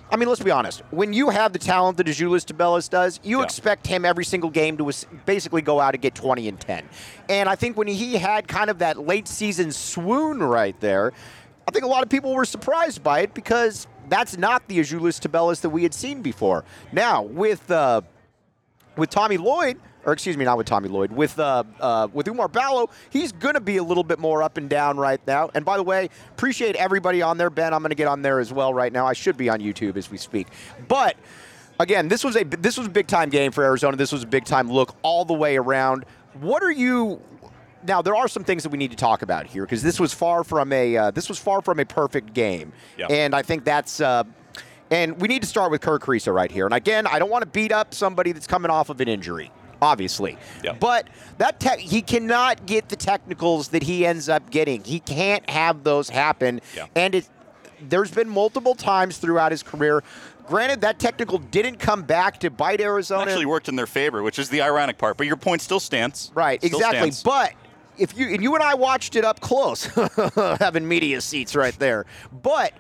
I 0.10 0.16
mean, 0.16 0.30
let's 0.30 0.42
be 0.42 0.52
honest. 0.52 0.82
When 0.92 1.12
you 1.12 1.30
have 1.30 1.52
the 1.52 1.60
talent 1.60 1.98
that 1.98 2.08
Azuolas 2.08 2.46
Tubelis 2.46 2.90
does, 2.90 3.20
you 3.24 3.40
Yeah. 3.40 3.44
expect 3.44 3.86
him 3.88 4.06
every 4.06 4.24
single 4.24 4.50
game 4.50 4.78
to 4.78 4.90
basically 5.26 5.62
go 5.62 5.80
out 5.82 5.96
and 5.96 6.02
get 6.02 6.16
20 6.16 6.48
and 6.48 6.60
10. 6.60 6.88
And 7.30 7.50
I 7.50 7.56
think 7.56 7.76
when 7.78 7.88
he 7.88 8.16
had 8.16 8.48
kind 8.48 8.70
of 8.70 8.80
that 8.80 8.98
late 9.06 9.28
season 9.28 9.72
swoon 9.72 10.42
right 10.42 10.80
there, 10.80 11.12
I 11.68 11.72
think 11.72 11.84
a 11.84 11.90
lot 11.90 12.04
of 12.04 12.10
people 12.10 12.34
were 12.34 12.46
surprised 12.46 13.04
by 13.04 13.20
it 13.20 13.34
because 13.34 13.86
that's 14.08 14.38
not 14.38 14.66
the 14.70 14.80
Azulis 14.80 15.20
Tabellis 15.20 15.60
that 15.62 15.70
we 15.72 15.84
had 15.84 15.94
seen 15.94 16.22
before. 16.22 16.64
Now, 16.94 17.24
with 17.24 17.70
uh, 17.70 18.02
with 18.96 19.10
Tommy 19.10 19.36
Lloyd, 19.38 19.78
or 20.08 20.14
excuse 20.14 20.38
me, 20.38 20.46
not 20.46 20.58
with 20.58 20.66
Tommy 20.66 20.88
Lloyd, 20.88 21.12
with 21.12 21.38
uh, 21.38 21.64
uh, 21.82 22.08
with 22.14 22.26
Oumar 22.28 22.50
Ballo, 22.52 22.90
he's 23.10 23.34
going 23.34 23.56
to 23.56 23.60
be 23.62 23.76
a 23.78 23.84
little 23.84 24.06
bit 24.06 24.18
more 24.20 24.42
up 24.42 24.58
and 24.58 24.70
down 24.70 24.98
right 24.98 25.20
now. 25.28 25.52
And 25.54 25.66
by 25.66 25.76
the 25.78 25.84
way, 25.84 26.10
appreciate 26.32 26.76
everybody 26.78 27.22
on 27.22 27.38
there. 27.38 27.50
Ben, 27.50 27.74
I'm 27.74 27.82
going 27.82 27.90
to 27.90 27.96
get 27.96 28.08
on 28.08 28.22
there 28.22 28.40
as 28.40 28.52
well 28.54 28.74
right 28.74 28.92
now. 28.92 29.06
I 29.06 29.12
should 29.14 29.36
be 29.38 29.50
on 29.50 29.60
YouTube 29.60 29.98
as 29.98 30.10
we 30.10 30.18
speak. 30.18 30.48
But 30.88 31.18
again, 31.80 32.08
this 32.08 32.24
was 32.24 32.38
a 32.38 32.46
this 32.46 32.78
was 32.78 32.88
a 32.88 32.90
big 32.90 33.08
time 33.08 33.30
game 33.30 33.52
for 33.52 33.64
Arizona. 33.66 33.98
This 33.98 34.14
was 34.14 34.24
a 34.24 34.28
big 34.28 34.46
time 34.46 34.72
look 34.72 34.96
all 35.04 35.26
the 35.26 35.34
way 35.34 35.58
around. 35.58 36.06
What 36.40 36.64
are 36.64 36.72
you? 36.72 37.22
Now 37.86 38.02
there 38.02 38.16
are 38.16 38.30
some 38.30 38.44
things 38.46 38.64
that 38.64 38.70
we 38.70 38.78
need 38.78 38.92
to 38.92 38.98
talk 38.98 39.22
about 39.24 39.46
here 39.46 39.64
because 39.64 39.84
this 39.84 40.00
was 40.00 40.14
far 40.14 40.46
from 40.46 40.72
a 40.72 40.96
uh, 40.96 41.12
this 41.12 41.28
was 41.28 41.38
far 41.38 41.62
from 41.62 41.80
a 41.82 41.86
perfect 41.86 42.34
game, 42.34 42.72
Yeah. 42.98 43.08
and 43.10 43.36
I 43.36 43.42
think 43.42 43.66
that's. 43.66 44.00
Uh, 44.00 44.24
and 44.90 45.20
we 45.20 45.28
need 45.28 45.42
to 45.42 45.48
start 45.50 45.70
with 45.70 45.82
Kerr 45.82 46.00
Kriisa 46.00 46.34
right 46.34 46.50
here. 46.50 46.64
And 46.64 46.74
again, 46.74 47.08
I 47.08 47.20
don't 47.20 47.30
want 47.30 47.42
to 47.42 47.50
beat 47.50 47.74
up 47.74 47.94
somebody 47.94 48.32
that's 48.32 48.48
coming 48.48 48.72
off 48.72 48.90
of 48.90 49.02
an 49.02 49.10
injury, 49.10 49.52
obviously. 49.82 50.38
Yeah. 50.64 50.74
But 50.74 51.08
that 51.38 51.60
te- 51.60 51.82
he 51.82 52.02
cannot 52.02 52.66
get 52.66 52.90
the 52.90 52.96
technicals 52.96 53.70
that 53.70 53.84
he 53.84 54.06
ends 54.06 54.30
up 54.30 54.50
getting. 54.50 54.84
He 54.84 55.00
can't 55.00 55.48
have 55.50 55.84
those 55.84 56.10
happen. 56.10 56.62
Yeah. 56.76 56.88
And 56.96 57.16
it, 57.16 57.30
there's 57.82 58.12
been 58.12 58.30
multiple 58.30 58.76
times 58.76 59.18
throughout 59.18 59.52
his 59.52 59.64
career. 59.64 60.04
Granted, 60.48 60.82
that 60.82 60.98
technical 60.98 61.38
didn't 61.40 61.78
come 61.78 62.04
back 62.04 62.40
to 62.40 62.50
bite 62.50 62.80
Arizona. 62.82 63.30
Actually 63.30 63.46
worked 63.46 63.68
in 63.68 63.76
their 63.76 63.86
favor, 63.88 64.24
which 64.24 64.40
is 64.40 64.50
the 64.50 64.62
ironic 64.62 64.98
part. 64.98 65.18
But 65.18 65.28
your 65.28 65.36
point 65.36 65.62
still 65.62 65.80
stands. 65.80 66.32
Right, 66.34 66.62
Still 66.64 66.78
exactly. 66.80 67.12
stands. 67.12 67.24
But 67.24 67.54
if 67.98 68.18
you 68.18 68.28
and 68.30 68.42
you 68.42 68.56
and 68.56 68.64
I 68.64 68.76
watched 68.76 69.16
it 69.18 69.26
up 69.26 69.42
close, 69.42 69.86
having 70.60 70.88
media 70.88 71.20
seats 71.20 71.54
right 71.56 71.78
there. 71.80 72.06
But 72.32 72.74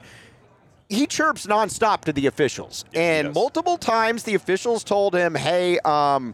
he 0.90 1.06
chirps 1.08 1.46
nonstop 1.46 2.06
to 2.06 2.14
the 2.14 2.28
officials, 2.28 2.86
Yeah, 2.94 3.02
and 3.02 3.34
multiple 3.34 3.78
times 3.78 4.24
the 4.24 4.36
officials 4.36 4.84
told 4.86 5.14
him, 5.14 5.36
"Hey, 5.36 5.78
um." 5.80 6.34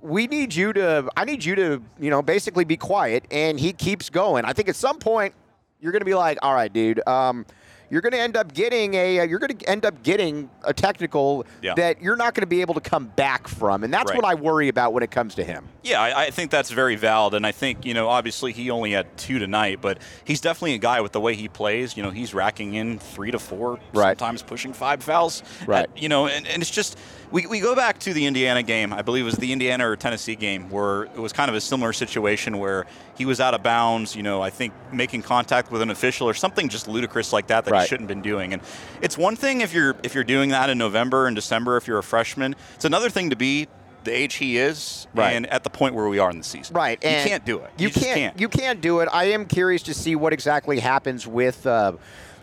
We 0.00 0.26
need 0.26 0.54
you 0.54 0.72
to. 0.74 1.08
I 1.16 1.24
need 1.24 1.44
you 1.44 1.54
to, 1.56 1.82
you 1.98 2.10
know, 2.10 2.22
basically 2.22 2.64
be 2.64 2.76
quiet. 2.76 3.24
And 3.30 3.58
he 3.58 3.72
keeps 3.72 4.10
going. 4.10 4.44
I 4.44 4.52
think 4.52 4.68
at 4.68 4.76
some 4.76 4.98
point, 4.98 5.34
you're 5.80 5.92
going 5.92 6.00
to 6.00 6.06
be 6.06 6.14
like, 6.14 6.38
all 6.42 6.54
right, 6.54 6.72
dude. 6.72 7.06
Um, 7.06 7.46
you're 7.90 8.02
going 8.02 8.12
to 8.12 8.20
end 8.20 8.36
up 8.36 8.52
getting 8.52 8.92
a 8.92 9.20
uh, 9.20 9.22
you're 9.24 9.38
going 9.38 9.56
to 9.56 9.66
end 9.66 9.86
up 9.86 10.02
getting 10.02 10.50
a 10.62 10.74
technical 10.74 11.46
Yeah. 11.62 11.72
that 11.76 12.02
you're 12.02 12.16
not 12.16 12.34
going 12.34 12.42
to 12.42 12.46
be 12.46 12.60
able 12.60 12.74
to 12.74 12.82
come 12.82 13.06
back 13.06 13.48
from, 13.48 13.82
and 13.82 13.90
that's 13.94 14.10
Right. 14.10 14.16
what 14.22 14.26
I 14.26 14.34
worry 14.34 14.68
about 14.68 14.92
when 14.92 15.02
it 15.02 15.10
comes 15.10 15.34
to 15.36 15.42
him. 15.44 15.66
Yeah, 15.82 16.02
I, 16.02 16.24
I 16.24 16.30
think 16.30 16.50
that's 16.50 16.70
very 16.70 16.96
valid, 16.96 17.32
and 17.32 17.46
I 17.46 17.52
think 17.52 17.86
you 17.86 17.94
know, 17.94 18.08
obviously 18.10 18.52
he 18.52 18.68
only 18.70 18.90
had 18.92 19.16
two 19.16 19.38
tonight, 19.38 19.78
but 19.80 20.02
he's 20.26 20.42
definitely 20.42 20.74
a 20.74 20.78
guy 20.78 21.00
with 21.00 21.12
the 21.12 21.20
way 21.20 21.34
he 21.34 21.48
plays. 21.48 21.96
You 21.96 22.02
know, 22.02 22.10
he's 22.10 22.34
racking 22.34 22.74
in 22.74 22.98
three 22.98 23.30
to 23.30 23.38
four, 23.38 23.78
Right. 23.94 24.18
sometimes 24.18 24.42
pushing 24.42 24.74
five 24.74 25.02
fouls. 25.02 25.42
Right. 25.66 25.86
Uh, 25.86 25.92
you 25.96 26.10
know, 26.10 26.26
and, 26.26 26.46
and 26.46 26.60
it's 26.60 26.70
just 26.70 26.98
we, 27.30 27.46
we 27.46 27.60
go 27.60 27.74
back 27.74 27.98
to 28.00 28.12
the 28.12 28.26
Indiana 28.26 28.62
game. 28.62 28.92
I 28.92 29.02
believe 29.02 29.22
it 29.22 29.26
was 29.26 29.36
the 29.36 29.52
Indiana 29.52 29.88
or 29.88 29.96
Tennessee 29.96 30.34
game 30.34 30.70
where 30.70 31.04
it 31.04 31.16
was 31.18 31.32
kind 31.32 31.48
of 31.48 31.54
a 31.54 31.60
similar 31.60 31.92
situation 31.92 32.58
where 32.58 32.86
he 33.16 33.24
was 33.24 33.40
out 33.40 33.54
of 33.54 33.62
bounds. 33.62 34.16
You 34.16 34.22
know, 34.22 34.40
I 34.42 34.50
think 34.50 34.72
making 34.92 35.22
contact 35.22 35.70
with 35.70 35.82
an 35.82 35.90
official 35.90 36.28
or 36.28 36.34
something 36.34 36.68
just 36.68 36.88
ludicrous 36.88 37.32
like 37.32 37.48
that 37.48 37.64
that 37.64 37.70
Right. 37.72 37.82
he 37.82 37.88
shouldn't 37.88 38.08
have 38.08 38.16
been 38.16 38.22
doing. 38.22 38.52
And 38.52 38.62
it's 39.02 39.18
one 39.18 39.36
thing 39.36 39.60
if 39.60 39.72
you're 39.74 39.96
if 40.02 40.14
you're 40.14 40.24
doing 40.24 40.50
that 40.50 40.70
in 40.70 40.78
November 40.78 41.26
and 41.26 41.36
December 41.36 41.76
if 41.76 41.86
you're 41.86 41.98
a 41.98 42.02
freshman. 42.02 42.54
It's 42.74 42.84
another 42.84 43.10
thing 43.10 43.30
to 43.30 43.36
be 43.36 43.68
the 44.04 44.12
age 44.12 44.34
he 44.36 44.56
is 44.56 45.06
Right. 45.12 45.32
and 45.32 45.46
at 45.48 45.64
the 45.64 45.70
point 45.70 45.94
where 45.94 46.08
we 46.08 46.18
are 46.18 46.30
in 46.30 46.38
the 46.38 46.44
season. 46.44 46.74
Right, 46.74 46.98
You 47.02 47.10
and 47.10 47.28
can't 47.28 47.44
do 47.44 47.58
it. 47.58 47.70
You, 47.76 47.88
just 47.90 48.04
can't, 48.04 48.16
can't. 48.16 48.40
You 48.40 48.48
can't 48.48 48.80
do 48.80 49.00
it. 49.00 49.08
I 49.12 49.24
am 49.32 49.44
curious 49.44 49.82
to 49.82 49.92
see 49.94 50.14
what 50.16 50.32
exactly 50.32 50.78
happens 50.78 51.26
with. 51.26 51.66
Uh, 51.66 51.92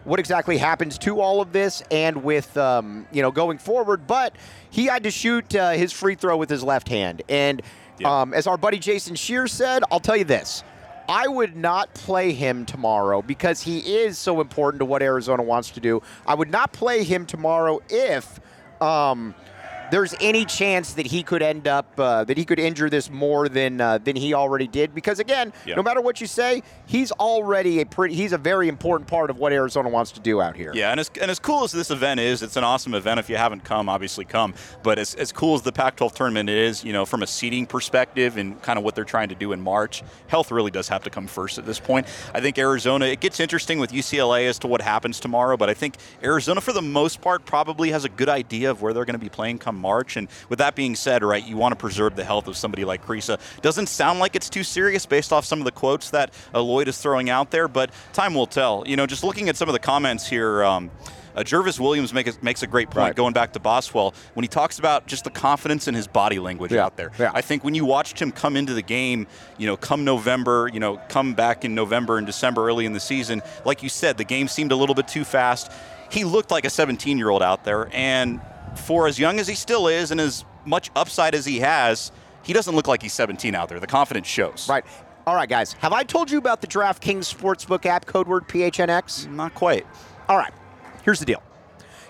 what 0.05 0.19
exactly 0.19 0.57
happens 0.57 0.97
to 0.99 1.19
all 1.19 1.41
of 1.41 1.51
this 1.51 1.83
and 1.91 2.23
with 2.23 2.55
um, 2.57 3.05
you 3.11 3.21
know 3.21 3.31
going 3.31 3.57
forward? 3.57 4.07
But 4.07 4.35
he 4.69 4.85
had 4.85 5.03
to 5.03 5.11
shoot 5.11 5.53
uh, 5.55 5.71
his 5.71 5.91
free 5.91 6.15
throw 6.15 6.37
with 6.37 6.49
his 6.49 6.63
left 6.63 6.87
hand, 6.87 7.21
and 7.27 7.61
Yeah. 7.99 8.21
um, 8.21 8.33
as 8.33 8.47
our 8.47 8.57
buddy 8.57 8.79
Jason 8.79 9.15
Scheer 9.15 9.47
said, 9.47 9.83
I'll 9.91 9.99
tell 9.99 10.17
you 10.17 10.23
this: 10.25 10.63
I 11.09 11.27
would 11.27 11.55
not 11.55 11.93
play 11.93 12.31
him 12.31 12.65
tomorrow 12.65 13.21
because 13.21 13.61
he 13.61 13.79
is 13.79 14.17
so 14.17 14.41
important 14.41 14.79
to 14.79 14.85
what 14.85 15.01
Arizona 15.01 15.43
wants 15.43 15.69
to 15.71 15.79
do. 15.79 16.01
I 16.25 16.35
would 16.35 16.49
not 16.49 16.71
play 16.71 17.03
him 17.03 17.25
tomorrow 17.25 17.81
if. 17.89 18.39
Um, 18.81 19.33
there's 19.91 20.15
any 20.19 20.45
chance 20.45 20.93
that 20.93 21.05
he 21.05 21.23
could 21.23 21.41
end 21.41 21.67
up 21.67 21.87
uh, 21.99 22.23
that 22.23 22.37
he 22.37 22.45
could 22.45 22.59
injure 22.59 22.89
this 22.89 23.09
more 23.09 23.47
than 23.49 23.79
uh, 23.79 23.97
than 23.97 24.15
he 24.15 24.33
already 24.33 24.67
did 24.67 24.93
because 24.95 25.19
again 25.19 25.53
Yeah. 25.65 25.75
no 25.75 25.83
matter 25.83 26.01
what 26.01 26.19
you 26.21 26.27
say 26.27 26.63
he's 26.85 27.11
already 27.13 27.81
a 27.81 27.85
pretty 27.85 28.15
he's 28.15 28.33
a 28.33 28.37
very 28.37 28.67
important 28.67 29.07
part 29.09 29.29
of 29.29 29.37
what 29.37 29.51
Arizona 29.53 29.89
wants 29.89 30.11
to 30.13 30.19
do 30.19 30.41
out 30.41 30.55
here 30.55 30.71
Yeah, 30.73 30.91
and 30.91 30.99
as, 30.99 31.09
and 31.21 31.29
as 31.31 31.39
cool 31.39 31.63
as 31.63 31.71
this 31.71 31.91
event 31.91 32.19
is, 32.19 32.41
it's 32.41 32.55
an 32.57 32.63
awesome 32.63 32.93
event. 32.93 33.19
If 33.19 33.29
you 33.29 33.37
haven't 33.37 33.63
come, 33.63 33.89
obviously 33.89 34.25
come. 34.25 34.53
But 34.83 34.99
as, 34.99 35.15
as 35.15 35.31
cool 35.31 35.55
as 35.55 35.61
the 35.61 35.71
Pac-12 35.71 36.13
tournament 36.13 36.49
is, 36.49 36.83
you 36.83 36.93
know, 36.93 37.05
from 37.05 37.23
a 37.23 37.27
seeding 37.27 37.65
perspective 37.65 38.37
and 38.37 38.61
kind 38.61 38.77
of 38.77 38.83
what 38.85 38.95
they're 38.95 39.03
trying 39.03 39.29
to 39.29 39.35
do 39.35 39.51
in 39.51 39.61
March, 39.61 40.03
health 40.27 40.51
really 40.51 40.71
does 40.71 40.87
have 40.89 41.03
to 41.03 41.09
come 41.09 41.27
first 41.27 41.57
at 41.57 41.65
this 41.65 41.79
point. 41.79 42.07
I 42.33 42.41
think 42.41 42.57
Arizona, 42.57 43.05
it 43.05 43.19
gets 43.19 43.39
interesting 43.39 43.79
with 43.79 43.91
UCLA 43.91 44.47
as 44.47 44.59
to 44.59 44.67
what 44.67 44.81
happens 44.81 45.19
tomorrow, 45.19 45.57
but 45.57 45.69
I 45.69 45.73
think 45.73 45.95
Arizona, 46.23 46.61
for 46.61 46.73
the 46.73 46.81
most 46.81 47.21
part, 47.21 47.45
probably 47.45 47.91
has 47.91 48.05
a 48.05 48.09
good 48.09 48.29
idea 48.29 48.71
of 48.71 48.81
where 48.81 48.93
they're 48.93 49.05
going 49.05 49.19
to 49.19 49.23
be 49.23 49.29
playing 49.29 49.59
come 49.59 49.74
March. 49.77 50.17
And 50.17 50.27
with 50.49 50.59
that 50.59 50.75
being 50.75 50.95
said, 50.95 51.23
right, 51.23 51.45
you 51.45 51.57
want 51.57 51.71
to 51.73 51.75
preserve 51.75 52.15
the 52.15 52.23
health 52.23 52.47
of 52.47 52.57
somebody 52.57 52.85
like 52.85 53.05
Kriisa. 53.05 53.39
Doesn't 53.61 53.87
sound 53.87 54.19
like 54.19 54.35
it's 54.35 54.49
too 54.49 54.63
serious 54.63 55.05
based 55.05 55.31
off 55.33 55.45
some 55.45 55.59
of 55.59 55.65
the 55.65 55.71
quotes 55.71 56.09
that 56.11 56.33
uh, 56.53 56.61
Lloyd 56.61 56.87
is 56.87 56.97
throwing 56.97 57.29
out 57.29 57.51
there, 57.51 57.67
but 57.67 57.91
time 58.13 58.33
will 58.33 58.47
tell. 58.47 58.83
You 58.87 58.95
know, 58.95 59.05
just 59.05 59.23
looking 59.23 59.49
at 59.49 59.55
some 59.57 59.69
of 59.69 59.73
the 59.73 59.79
comments 59.79 60.27
here. 60.27 60.63
Um, 60.63 60.91
uh, 61.37 61.43
Jervis 61.43 61.81
Williams 61.81 62.13
make 62.13 62.27
a, 62.27 62.33
makes 62.41 62.63
a 62.63 62.67
great 62.67 62.87
point 62.89 62.97
Right. 63.07 63.13
going 63.15 63.33
back 63.33 63.51
to 63.53 63.59
Boswell 63.59 64.13
when 64.35 64.45
he 64.45 64.47
talks 64.47 64.79
about 64.79 65.05
just 65.05 65.25
the 65.25 65.29
confidence 65.29 65.85
in 65.89 65.93
his 65.93 66.07
body 66.07 66.39
language 66.39 66.71
Yeah, 66.71 66.85
out 66.85 66.95
there. 66.95 67.11
yeah. 67.19 67.29
I 67.33 67.41
think 67.41 67.61
when 67.65 67.75
you 67.75 67.83
watched 67.83 68.21
him 68.21 68.31
come 68.31 68.55
into 68.55 68.73
the 68.73 68.81
game, 68.81 69.27
you 69.57 69.67
know, 69.67 69.75
come 69.75 70.05
November, 70.05 70.69
you 70.73 70.79
know, 70.79 70.95
come 71.09 71.33
back 71.33 71.65
in 71.65 71.75
November 71.75 72.17
and 72.17 72.25
December 72.25 72.65
early 72.69 72.85
in 72.85 72.93
the 72.93 73.01
season, 73.01 73.41
like 73.65 73.83
you 73.83 73.89
said, 73.89 74.17
the 74.17 74.23
game 74.23 74.47
seemed 74.47 74.71
a 74.71 74.77
little 74.77 74.95
bit 74.95 75.09
too 75.09 75.25
fast. 75.25 75.69
He 76.09 76.23
looked 76.23 76.51
like 76.51 76.63
a 76.63 76.69
17 76.69 77.17
year 77.17 77.29
old 77.29 77.43
out 77.43 77.65
there, 77.65 77.89
and 77.91 78.39
for 78.77 79.07
as 79.07 79.19
young 79.19 79.39
as 79.39 79.47
he 79.47 79.55
still 79.55 79.87
is 79.87 80.11
and 80.11 80.19
as 80.19 80.45
much 80.65 80.91
upside 80.95 81.35
as 81.35 81.45
he 81.45 81.59
has, 81.59 82.11
he 82.43 82.53
doesn't 82.53 82.75
look 82.75 82.87
like 82.87 83.01
he's 83.01 83.13
17 83.13 83.55
out 83.55 83.69
there. 83.69 83.79
The 83.79 83.87
confidence 83.87 84.27
shows. 84.27 84.67
right 84.69 84.85
all 85.27 85.35
right 85.35 85.49
guys 85.49 85.73
have 85.73 85.93
I 85.93 86.03
told 86.03 86.29
you 86.29 86.37
about 86.37 86.61
the 86.61 86.67
DraftKings 86.67 87.33
Sportsbook 87.33 87.85
app 87.85 88.05
code 88.05 88.27
word 88.27 88.47
PHNX 88.47 89.29
Not 89.31 89.55
quite. 89.55 89.85
All 90.27 90.37
right, 90.37 90.53
here's 91.03 91.19
the 91.19 91.25
deal. 91.25 91.43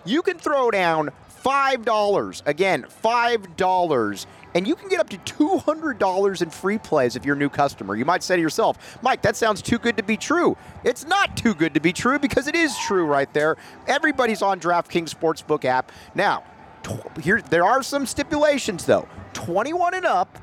You 0.06 0.22
can 0.22 0.38
throw 0.38 0.72
down 0.72 1.12
$5, 1.46 2.42
again, 2.48 2.86
$5, 3.04 4.26
and 4.56 4.68
you 4.68 4.76
can 4.76 4.90
get 4.90 5.00
up 5.00 5.10
to 5.10 5.18
$200 5.18 6.42
in 6.42 6.50
free 6.50 6.78
plays 6.80 7.16
if 7.16 7.24
you're 7.24 7.36
a 7.36 7.38
new 7.40 7.50
customer. 7.50 7.96
You 7.96 8.06
might 8.06 8.24
say 8.24 8.36
to 8.36 8.42
yourself, 8.42 8.98
Mike, 9.04 9.22
that 9.22 9.36
sounds 9.36 9.62
too 9.62 9.78
good 9.78 9.96
to 9.98 10.04
be 10.04 10.18
true. 10.18 10.58
It's 10.84 11.06
not 11.06 11.38
too 11.38 11.54
good 11.54 11.76
to 11.76 11.80
be 11.80 11.94
true 11.94 12.18
because 12.18 12.48
it 12.48 12.56
is 12.56 12.76
true 12.80 13.06
right 13.06 13.32
there. 13.34 13.58
Everybody's 13.86 14.42
on 14.42 14.60
DraftKings 14.60 15.14
Sportsbook 15.14 15.66
app. 15.66 15.92
Now, 16.16 16.44
here 17.22 17.42
there 17.42 17.64
are 17.64 17.84
some 17.84 18.06
stipulations 18.06 18.86
though. 18.86 19.08
21 19.34 19.96
and 19.96 20.06
up, 20.06 20.38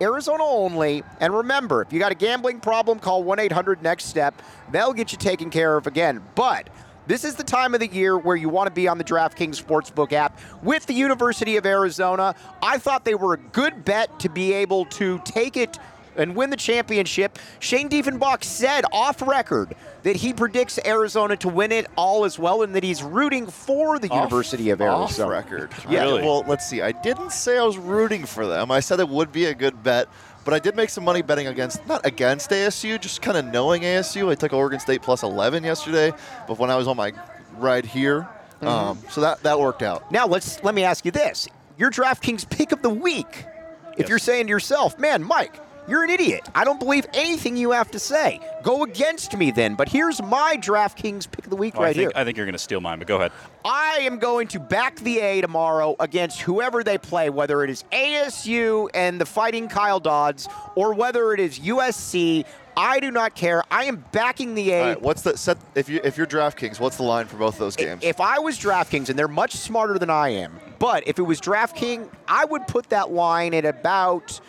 Arizona 0.00 0.44
only. 0.44 1.02
And 1.20 1.34
remember, 1.34 1.82
if 1.82 1.92
you 1.92 1.98
got 1.98 2.12
a 2.12 2.16
gambling 2.16 2.60
problem, 2.60 2.98
call 2.98 3.22
1 3.24 3.38
800 3.38 3.82
Next 3.82 4.04
Step. 4.04 4.40
They'll 4.70 4.92
get 4.92 5.12
you 5.12 5.18
taken 5.18 5.50
care 5.50 5.76
of 5.76 5.86
again. 5.86 6.22
But 6.34 6.68
this 7.06 7.24
is 7.24 7.36
the 7.36 7.44
time 7.44 7.72
of 7.72 7.80
the 7.80 7.86
year 7.86 8.18
where 8.18 8.36
you 8.36 8.50
want 8.50 8.66
to 8.66 8.70
be 8.70 8.86
on 8.86 8.98
the 8.98 9.04
DraftKings 9.04 9.62
Sportsbook 9.62 10.12
app 10.12 10.38
with 10.62 10.84
the 10.86 10.92
University 10.92 11.56
of 11.56 11.64
Arizona. 11.64 12.34
I 12.62 12.78
thought 12.78 13.04
they 13.04 13.14
were 13.14 13.34
a 13.34 13.38
good 13.38 13.84
bet 13.84 14.20
to 14.20 14.28
be 14.28 14.52
able 14.52 14.84
to 14.86 15.18
take 15.24 15.56
it 15.56 15.78
and 16.18 16.34
win 16.36 16.50
the 16.50 16.56
championship. 16.56 17.38
Shane 17.60 17.88
Diefenbach 17.88 18.44
said 18.44 18.84
off 18.92 19.22
record 19.22 19.74
that 20.02 20.16
he 20.16 20.32
predicts 20.32 20.78
Arizona 20.84 21.36
to 21.38 21.48
win 21.48 21.72
it 21.72 21.86
all 21.96 22.24
as 22.24 22.38
well 22.38 22.62
and 22.62 22.74
that 22.74 22.82
he's 22.82 23.02
rooting 23.02 23.46
for 23.46 23.98
the 23.98 24.08
University 24.08 24.70
of 24.70 24.80
Arizona. 24.80 25.24
Off 25.26 25.30
record. 25.30 25.70
Yeah. 25.88 26.02
Really? 26.02 26.22
Well, 26.22 26.44
let's 26.46 26.66
see. 26.68 26.82
I 26.82 26.92
didn't 26.92 27.32
say 27.32 27.58
I 27.58 27.62
was 27.62 27.78
rooting 27.78 28.26
for 28.26 28.46
them. 28.46 28.70
I 28.70 28.80
said 28.80 29.00
it 29.00 29.08
would 29.08 29.32
be 29.32 29.46
a 29.46 29.54
good 29.54 29.82
bet, 29.82 30.08
but 30.44 30.52
I 30.54 30.58
did 30.58 30.76
make 30.76 30.90
some 30.90 31.04
money 31.04 31.22
betting 31.22 31.46
against, 31.46 31.86
not 31.86 32.04
against 32.04 32.50
ASU, 32.50 33.00
just 33.00 33.22
kind 33.22 33.36
of 33.36 33.44
knowing 33.46 33.82
ASU. 33.82 34.30
I 34.30 34.34
took 34.34 34.52
Oregon 34.52 34.80
State 34.80 35.02
plus 35.02 35.22
11 35.22 35.64
yesterday, 35.64 36.12
but 36.46 36.58
when 36.58 36.70
I 36.70 36.76
was 36.76 36.86
on 36.88 36.96
my 36.96 37.12
ride 37.56 37.84
here, 37.86 38.28
Mm-hmm. 38.60 38.66
um, 38.66 38.98
so 39.08 39.20
that 39.20 39.40
that 39.44 39.60
worked 39.60 39.82
out. 39.84 40.10
Now 40.10 40.26
let's 40.26 40.64
let 40.64 40.74
me 40.74 40.82
ask 40.82 41.04
you 41.04 41.12
this: 41.12 41.46
Your 41.76 41.92
DraftKings 41.92 42.50
pick 42.50 42.72
of 42.72 42.82
the 42.82 42.90
week. 42.90 43.44
If 43.92 44.00
Yes. 44.00 44.08
you're 44.08 44.18
saying 44.18 44.46
to 44.46 44.50
yourself, 44.50 44.98
"Man, 44.98 45.22
Mike, 45.22 45.54
you're 45.88 46.04
an 46.04 46.10
idiot. 46.10 46.48
I 46.54 46.64
don't 46.64 46.78
believe 46.78 47.06
anything 47.14 47.56
you 47.56 47.70
have 47.72 47.90
to 47.92 47.98
say. 47.98 48.40
Go 48.62 48.82
against 48.82 49.36
me 49.36 49.50
then." 49.50 49.74
But 49.74 49.88
here's 49.88 50.22
my 50.22 50.56
DraftKings 50.60 51.30
pick 51.30 51.44
of 51.44 51.50
the 51.50 51.56
week 51.56 51.74
Oh, 51.76 51.80
I 51.80 51.84
right 51.84 51.96
think, 51.96 52.12
here. 52.12 52.20
I 52.20 52.24
think 52.24 52.36
you're 52.36 52.46
going 52.46 52.52
to 52.52 52.58
steal 52.58 52.80
mine, 52.80 52.98
but 52.98 53.08
go 53.08 53.16
ahead. 53.16 53.32
I 53.64 53.98
am 54.02 54.18
going 54.18 54.48
to 54.48 54.60
back 54.60 54.96
the 54.96 55.20
A 55.20 55.40
tomorrow 55.40 55.96
against 56.00 56.40
whoever 56.40 56.82
they 56.84 56.98
play, 56.98 57.30
whether 57.30 57.64
it 57.64 57.70
is 57.70 57.84
ASU 57.92 58.88
and 58.94 59.20
the 59.20 59.26
Fighting 59.26 59.68
Kyle 59.68 60.00
Dodds 60.00 60.48
or 60.74 60.94
whether 60.94 61.32
it 61.32 61.40
is 61.40 61.58
USC. 61.58 62.44
I 62.76 63.00
do 63.00 63.10
not 63.10 63.34
care. 63.34 63.64
I 63.72 63.84
am 63.86 64.04
backing 64.12 64.54
the 64.54 64.70
A. 64.70 64.80
All 64.80 64.88
right, 64.90 65.02
what's 65.02 65.22
the 65.22 65.36
set? 65.36 65.58
If 65.74 65.88
you 65.88 66.00
if 66.04 66.16
you're 66.16 66.28
DraftKings, 66.28 66.78
what's 66.78 66.96
the 66.96 67.02
line 67.02 67.26
for 67.26 67.36
both 67.36 67.54
of 67.54 67.58
those 67.58 67.74
games? 67.74 68.04
If 68.04 68.20
I 68.20 68.38
was 68.38 68.56
DraftKings, 68.56 69.08
and 69.08 69.18
they're 69.18 69.26
much 69.26 69.54
smarter 69.54 69.98
than 69.98 70.10
I 70.10 70.28
am, 70.28 70.60
but 70.78 71.02
if 71.08 71.18
it 71.18 71.22
was 71.22 71.40
DraftKings, 71.40 72.08
I 72.28 72.44
would 72.44 72.68
put 72.68 72.88
that 72.90 73.10
line 73.10 73.52
at 73.54 73.64
about 73.64 74.40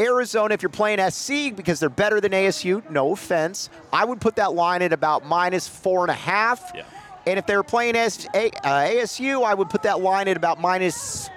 Arizona. 0.00 0.54
If 0.54 0.62
you're 0.62 0.70
playing 0.70 0.98
SC 1.10 1.54
because 1.54 1.78
they're 1.78 1.88
better 1.88 2.20
than 2.20 2.32
ASU, 2.32 2.88
no 2.90 3.12
offense, 3.12 3.68
I 3.92 4.04
would 4.04 4.20
put 4.20 4.36
that 4.36 4.54
line 4.54 4.82
at 4.82 4.92
about 4.92 5.24
minus 5.26 5.68
four 5.68 6.02
and 6.02 6.10
a 6.10 6.14
half. 6.14 6.72
Yeah. 6.74 6.82
And 7.26 7.38
if 7.38 7.46
they 7.46 7.54
were 7.54 7.62
playing 7.62 7.96
S- 7.96 8.26
A- 8.34 8.50
uh, 8.66 8.88
ASU, 8.88 9.44
I 9.44 9.52
would 9.54 9.68
put 9.68 9.82
that 9.82 10.00
line 10.00 10.26
at 10.26 10.36
about 10.36 10.58
minus 10.60 11.28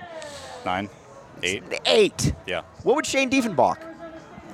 Nine, 0.66 0.90
eight. 1.44 1.62
eight. 1.86 2.34
Yeah. 2.48 2.62
What 2.84 2.96
would 2.96 3.06
Shane 3.06 3.30
Diefenbach? 3.30 3.78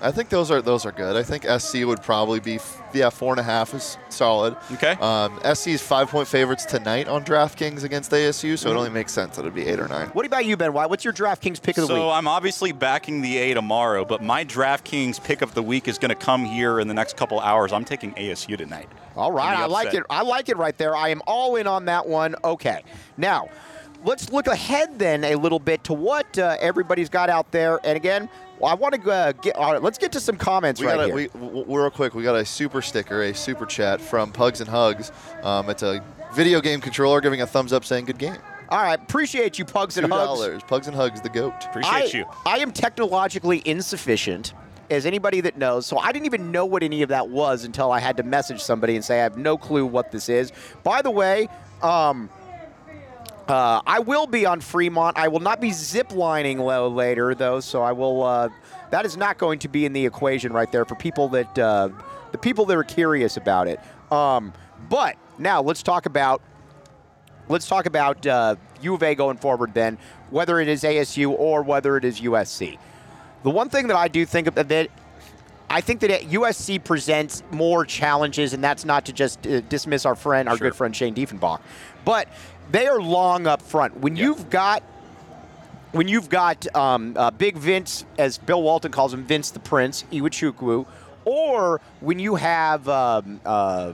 I 0.02 0.12
think 0.12 0.30
those 0.30 0.50
are 0.50 0.62
those 0.62 0.86
are 0.86 0.92
good. 0.92 1.16
I 1.16 1.24
think 1.24 1.44
SC 1.60 1.86
would 1.86 2.02
probably 2.02 2.40
be 2.40 2.56
f- 2.56 2.82
yeah 2.94 3.10
four 3.10 3.34
and 3.34 3.40
a 3.40 3.44
half 3.44 3.74
is 3.74 3.98
solid. 4.10 4.56
Okay. 4.74 4.92
Um, 4.94 5.40
is 5.44 5.82
five 5.82 6.10
point 6.10 6.28
favorites 6.28 6.66
tonight 6.66 7.08
on 7.08 7.26
DraftKings 7.26 7.84
against 7.84 8.12
ASU, 8.12 8.58
so 8.58 8.72
it 8.72 8.76
only 8.76 8.90
makes 8.90 9.12
sense 9.12 9.36
that 9.36 9.42
it'd 9.42 9.54
be 9.54 9.68
eight 9.68 9.80
or 9.80 9.88
nine. 9.88 10.08
What 10.10 10.26
about 10.26 10.46
you, 10.46 10.56
Ben 10.56 10.72
Why? 10.74 10.86
What's 10.86 11.04
your 11.04 11.14
DraftKings 11.14 11.62
pick 11.62 11.78
of 11.78 11.84
the 11.84 11.88
so 11.88 11.94
week? 11.96 12.02
So 12.02 12.10
I'm 12.12 12.28
obviously 12.28 12.72
backing 12.72 13.22
the 13.22 13.38
A 13.38 13.54
tomorrow, 13.54 14.06
but 14.06 14.24
my 14.24 14.46
DraftKings 14.46 15.24
pick 15.24 15.42
of 15.42 15.54
the 15.54 15.64
week 15.64 15.88
is 15.88 15.98
going 15.98 16.10
to 16.10 16.16
come 16.16 16.46
here 16.46 16.80
in 16.80 16.88
the 16.88 16.94
next 16.94 17.18
couple 17.18 17.40
hours. 17.40 17.74
I'm 17.74 17.86
taking 17.86 18.14
ASU 18.14 18.58
tonight. 18.58 18.88
All 19.16 19.32
right, 19.32 19.58
I 19.58 19.66
like 19.66 19.94
it. 19.94 20.04
I 20.10 20.22
like 20.22 20.50
it 20.50 20.58
right 20.58 20.78
there. 20.78 20.96
I 20.96 21.10
am 21.10 21.22
all 21.28 21.58
in 21.58 21.68
on 21.68 21.86
that 21.86 22.08
one. 22.08 22.36
Okay, 22.44 22.84
now 23.18 23.50
let's 24.06 24.32
look 24.32 24.48
ahead 24.48 24.98
then 24.98 25.24
a 25.24 25.36
little 25.36 25.60
bit 25.60 25.84
to 25.86 25.94
what 25.94 26.38
uh, 26.38 26.56
everybody's 26.60 27.10
got 27.10 27.30
out 27.30 27.52
there. 27.52 27.80
And 27.84 27.98
again, 27.98 28.30
I 28.64 28.74
want 28.76 29.02
to 29.02 29.12
uh, 29.12 29.32
get. 29.34 29.56
All 29.56 29.74
right, 29.74 29.82
let's 29.82 29.98
get 29.98 30.12
to 30.14 30.20
some 30.20 30.38
comments 30.38 30.82
We 30.82 30.88
right 30.88 30.96
got 30.96 31.02
a, 31.02 31.06
here. 31.08 31.16
we, 31.16 31.28
w- 31.28 31.60
w- 31.62 31.80
real 31.80 31.90
quick. 31.90 32.14
We 32.14 32.24
got 32.24 32.36
a 32.36 32.46
super 32.46 32.82
sticker, 32.82 33.24
a 33.24 33.34
super 33.34 33.66
chat 33.66 34.02
from 34.02 34.32
Pugs 34.32 34.62
and 34.62 34.70
Hugs. 34.70 35.12
Um, 35.44 35.70
it's 35.70 35.84
a 35.84 36.04
video 36.34 36.62
game 36.62 36.82
controller 36.82 37.22
giving 37.22 37.42
a 37.42 37.48
thumbs 37.48 37.74
up, 37.74 37.86
saying 37.86 38.06
"Good 38.06 38.18
game." 38.18 38.38
all 38.70 38.84
right, 38.84 39.02
appreciate 39.02 39.58
you, 39.58 39.66
Pugs 39.66 39.96
Two 39.96 40.04
and 40.04 40.14
Hugs. 40.14 40.26
dollars. 40.28 40.62
Pugs 40.64 40.88
and 40.88 40.96
Hugs, 40.96 41.22
the 41.22 41.30
goat. 41.30 41.54
Appreciate 41.66 42.16
I, 42.16 42.18
you. 42.18 42.26
I 42.46 42.58
am 42.60 42.72
technologically 42.72 43.64
insufficient, 43.66 44.54
as 44.92 45.06
anybody 45.06 45.42
that 45.42 45.58
knows. 45.58 45.86
So 45.88 45.98
I 45.98 46.12
didn't 46.12 46.28
even 46.28 46.52
know 46.52 46.66
what 46.66 46.84
any 46.84 47.02
of 47.02 47.10
that 47.10 47.30
was 47.30 47.64
until 47.64 47.92
I 47.92 48.00
had 48.00 48.18
to 48.18 48.24
message 48.24 48.62
somebody 48.62 48.96
and 48.96 49.04
say 49.04 49.20
I 49.20 49.24
have 49.24 49.38
no 49.38 49.58
clue 49.58 49.86
what 49.86 50.12
this 50.12 50.30
is. 50.30 50.52
By 50.84 51.02
the 51.02 51.10
way, 51.12 51.48
um, 51.82 52.30
uh, 53.50 53.82
I 53.86 54.00
will 54.00 54.28
be 54.28 54.46
on 54.46 54.62
Fremont. 54.62 55.18
I 55.18 55.28
will 55.28 55.40
not 55.40 55.60
be 55.60 55.72
zip 55.72 56.14
lining 56.14 56.60
later, 56.60 57.34
though, 57.34 57.60
so 57.60 57.82
I 57.82 57.92
will. 57.92 58.24
Uh, 58.24 58.50
that 58.92 59.06
is 59.06 59.18
not 59.18 59.38
going 59.38 59.60
to 59.60 59.68
be 59.68 59.86
in 59.86 59.94
the 59.94 60.06
equation 60.06 60.54
right 60.54 60.72
there 60.72 60.86
for 60.86 60.96
people 60.96 61.30
that 61.30 61.58
uh, 61.58 61.90
the 62.32 62.38
people 62.38 62.66
that 62.66 62.78
are 62.78 62.84
curious 62.84 63.38
about 63.38 63.68
it. 63.68 63.80
Um, 64.12 64.54
but 64.90 65.18
now 65.38 65.62
let's 65.62 65.84
talk 65.84 66.06
about 66.06 66.42
let's 67.48 67.68
talk 67.68 67.86
about 67.86 68.26
uh, 68.26 68.56
U 68.82 68.94
of 68.94 69.04
A 69.04 69.16
going 69.16 69.38
forward. 69.38 69.74
Then, 69.74 69.98
whether 70.30 70.60
it 70.60 70.68
is 70.68 70.84
ASU 70.84 71.32
or 71.32 71.64
whether 71.64 71.98
it 71.98 72.06
is 72.06 72.22
USC. 72.22 72.78
The 73.44 73.50
one 73.50 73.70
thing 73.70 73.88
that 73.88 73.98
I 73.98 74.10
do 74.10 74.26
think 74.26 74.48
of 74.48 74.56
that 74.56 74.90
I 75.70 75.82
think 75.82 76.00
that 76.02 76.10
USC 76.10 76.84
presents 76.84 77.44
more 77.52 77.86
challenges, 77.86 78.54
and 78.54 78.64
that's 78.64 78.86
not 78.86 79.06
to 79.06 79.14
just 79.14 79.46
uh, 79.46 79.62
dismiss 79.62 80.06
our 80.06 80.16
friend, 80.16 80.50
our 80.50 80.58
sure. 80.58 80.70
good 80.70 80.76
friend 80.76 80.96
Shane 80.96 81.14
Diefenbach, 81.14 81.62
but 82.06 82.28
they 82.72 82.88
are 82.88 83.02
long 83.02 83.48
up 83.48 83.62
front. 83.62 83.98
When 83.98 84.16
yep. 84.16 84.26
you've 84.26 84.50
got 84.50 84.84
when 85.92 86.08
you've 86.08 86.30
got 86.30 86.74
um, 86.76 87.16
uh, 87.18 87.32
Big 87.32 87.58
Vince, 87.58 88.06
as 88.18 88.38
Bill 88.38 88.62
Walton 88.62 88.92
calls 88.92 89.14
him, 89.14 89.24
Vince 89.24 89.50
the 89.50 89.60
Prince, 89.60 90.04
Iwuchukwu, 90.12 90.86
or 91.26 91.82
when 92.00 92.20
you 92.20 92.36
have 92.36 92.88
um, 92.88 93.42
uh, 93.44 93.94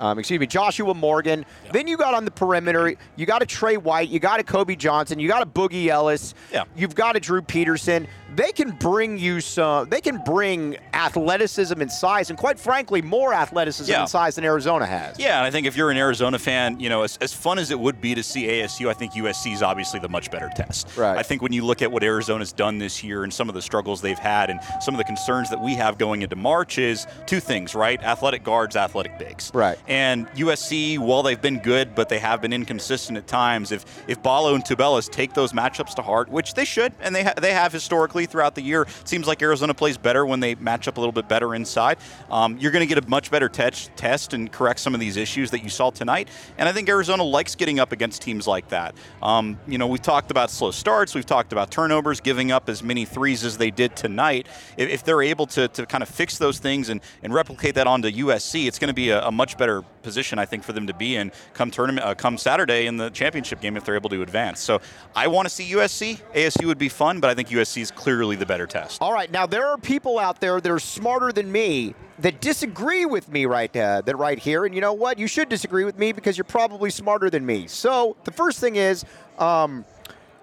um, 0.00 0.18
excuse 0.18 0.40
me, 0.40 0.46
Joshua 0.46 0.94
Morgan. 0.94 1.44
Yeah. 1.66 1.72
Then 1.72 1.86
you 1.86 1.96
got 1.98 2.14
on 2.14 2.24
the 2.24 2.30
perimeter, 2.30 2.94
you 3.16 3.26
got 3.26 3.42
a 3.42 3.46
Trey 3.46 3.76
White, 3.76 4.08
you 4.08 4.18
got 4.18 4.40
a 4.40 4.42
Kobe 4.42 4.74
Johnson, 4.74 5.20
you 5.20 5.28
got 5.28 5.42
a 5.42 5.46
Boogie 5.46 5.88
Ellis, 5.88 6.34
yeah. 6.50 6.64
you've 6.74 6.94
got 6.94 7.16
a 7.16 7.20
Drew 7.20 7.42
Peterson. 7.42 8.08
They 8.34 8.52
can 8.52 8.70
bring 8.70 9.18
you 9.18 9.40
some. 9.40 9.88
They 9.88 10.00
can 10.00 10.18
bring 10.24 10.76
athleticism 10.94 11.80
and 11.80 11.90
size, 11.90 12.30
and 12.30 12.38
quite 12.38 12.58
frankly, 12.58 13.02
more 13.02 13.34
athleticism 13.34 13.90
yeah. 13.90 14.00
and 14.00 14.08
size 14.08 14.36
than 14.36 14.44
Arizona 14.44 14.86
has. 14.86 15.18
Yeah, 15.18 15.38
and 15.38 15.46
I 15.46 15.50
think 15.50 15.66
if 15.66 15.76
you're 15.76 15.90
an 15.90 15.96
Arizona 15.96 16.38
fan, 16.38 16.78
you 16.78 16.88
know, 16.88 17.02
as, 17.02 17.16
as 17.18 17.32
fun 17.32 17.58
as 17.58 17.70
it 17.70 17.78
would 17.78 18.00
be 18.00 18.14
to 18.14 18.22
see 18.22 18.46
ASU, 18.46 18.88
I 18.88 18.94
think 18.94 19.14
USC 19.14 19.52
is 19.52 19.62
obviously 19.62 20.00
the 20.00 20.08
much 20.08 20.30
better 20.30 20.50
test. 20.54 20.96
Right. 20.96 21.16
I 21.16 21.22
think 21.22 21.42
when 21.42 21.52
you 21.52 21.64
look 21.64 21.82
at 21.82 21.90
what 21.90 22.02
Arizona's 22.02 22.52
done 22.52 22.78
this 22.78 23.02
year 23.02 23.24
and 23.24 23.32
some 23.32 23.48
of 23.48 23.54
the 23.54 23.62
struggles 23.62 24.00
they've 24.00 24.18
had, 24.18 24.50
and 24.50 24.60
some 24.80 24.94
of 24.94 24.98
the 24.98 25.04
concerns 25.04 25.50
that 25.50 25.60
we 25.60 25.74
have 25.74 25.98
going 25.98 26.22
into 26.22 26.36
March 26.36 26.78
is 26.78 27.06
two 27.26 27.40
things, 27.40 27.74
right? 27.74 28.02
Athletic 28.02 28.44
guards, 28.44 28.76
athletic 28.76 29.18
bigs. 29.18 29.50
Right. 29.52 29.78
And 29.88 30.28
USC, 30.30 30.98
while 30.98 31.22
they've 31.22 31.40
been 31.40 31.58
good, 31.58 31.94
but 31.94 32.08
they 32.08 32.18
have 32.18 32.40
been 32.40 32.52
inconsistent 32.52 33.18
at 33.18 33.26
times. 33.26 33.72
If 33.72 33.84
if 34.08 34.22
Ballo 34.22 34.54
and 34.54 34.64
Tubelis 34.64 35.10
take 35.10 35.34
those 35.34 35.52
matchups 35.52 35.94
to 35.96 36.02
heart, 36.02 36.28
which 36.28 36.54
they 36.54 36.64
should, 36.64 36.92
and 37.00 37.14
they 37.14 37.24
ha- 37.24 37.34
they 37.36 37.52
have 37.52 37.72
historically 37.72 38.19
throughout 38.26 38.54
the 38.54 38.62
year, 38.62 38.82
it 38.82 39.08
seems 39.08 39.26
like 39.26 39.42
Arizona 39.42 39.74
plays 39.74 39.98
better 39.98 40.24
when 40.26 40.40
they 40.40 40.54
match 40.56 40.88
up 40.88 40.96
a 40.96 41.00
little 41.00 41.12
bit 41.12 41.28
better 41.28 41.54
inside. 41.54 41.98
Um, 42.30 42.58
you're 42.58 42.72
going 42.72 42.86
to 42.86 42.92
get 42.94 43.02
a 43.02 43.08
much 43.08 43.30
better 43.30 43.48
te- 43.48 43.70
test 43.96 44.34
and 44.34 44.50
correct 44.50 44.80
some 44.80 44.94
of 44.94 45.00
these 45.00 45.16
issues 45.16 45.50
that 45.50 45.62
you 45.62 45.68
saw 45.68 45.90
tonight. 45.90 46.28
And 46.58 46.68
I 46.68 46.72
think 46.72 46.88
Arizona 46.88 47.22
likes 47.22 47.54
getting 47.54 47.80
up 47.80 47.92
against 47.92 48.22
teams 48.22 48.46
like 48.46 48.68
that. 48.68 48.94
Um, 49.22 49.58
you 49.66 49.78
know, 49.78 49.86
we've 49.86 50.02
talked 50.02 50.30
about 50.30 50.50
slow 50.50 50.70
starts, 50.70 51.14
we've 51.14 51.26
talked 51.26 51.52
about 51.52 51.70
turnovers, 51.70 52.20
giving 52.20 52.52
up 52.52 52.68
as 52.68 52.82
many 52.82 53.04
threes 53.04 53.44
as 53.44 53.58
they 53.58 53.70
did 53.70 53.96
tonight. 53.96 54.46
If, 54.76 54.88
if 54.88 55.04
they're 55.04 55.22
able 55.22 55.46
to, 55.48 55.68
to 55.68 55.86
kind 55.86 56.02
of 56.02 56.08
fix 56.08 56.38
those 56.38 56.58
things 56.58 56.88
and, 56.88 57.00
and 57.22 57.32
replicate 57.32 57.74
that 57.74 57.86
onto 57.86 58.10
USC, 58.10 58.66
it's 58.66 58.78
going 58.78 58.88
to 58.88 58.94
be 58.94 59.10
a, 59.10 59.26
a 59.26 59.32
much 59.32 59.56
better 59.56 59.82
position, 60.02 60.38
I 60.38 60.46
think, 60.46 60.64
for 60.64 60.72
them 60.72 60.86
to 60.86 60.94
be 60.94 61.16
in 61.16 61.32
come 61.54 61.70
tournament, 61.70 62.06
uh, 62.06 62.14
come 62.14 62.38
Saturday 62.38 62.86
in 62.86 62.96
the 62.96 63.10
championship 63.10 63.60
game 63.60 63.76
if 63.76 63.84
they're 63.84 63.94
able 63.94 64.10
to 64.10 64.22
advance. 64.22 64.60
So 64.60 64.80
I 65.14 65.28
want 65.28 65.46
to 65.46 65.54
see 65.54 65.72
USC. 65.72 66.20
ASU 66.34 66.66
would 66.66 66.78
be 66.78 66.88
fun, 66.88 67.20
but 67.20 67.30
I 67.30 67.34
think 67.34 67.48
USC 67.48 67.82
is 67.82 67.90
clearly 67.90 68.09
the 68.10 68.46
better 68.46 68.66
test. 68.66 69.00
All 69.00 69.12
right, 69.12 69.30
now 69.30 69.46
there 69.46 69.66
are 69.66 69.78
people 69.78 70.18
out 70.18 70.40
there 70.40 70.60
that 70.60 70.70
are 70.70 70.78
smarter 70.78 71.32
than 71.32 71.50
me 71.50 71.94
that 72.18 72.40
disagree 72.40 73.06
with 73.06 73.28
me 73.28 73.46
right 73.46 73.74
uh, 73.76 74.02
that 74.02 74.16
right 74.16 74.38
here, 74.38 74.64
and 74.64 74.74
you 74.74 74.80
know 74.80 74.92
what? 74.92 75.18
You 75.18 75.26
should 75.26 75.48
disagree 75.48 75.84
with 75.84 75.98
me 75.98 76.12
because 76.12 76.36
you're 76.36 76.44
probably 76.44 76.90
smarter 76.90 77.30
than 77.30 77.44
me. 77.46 77.66
So 77.66 78.16
the 78.24 78.32
first 78.32 78.60
thing 78.60 78.76
is. 78.76 79.04
Um, 79.38 79.84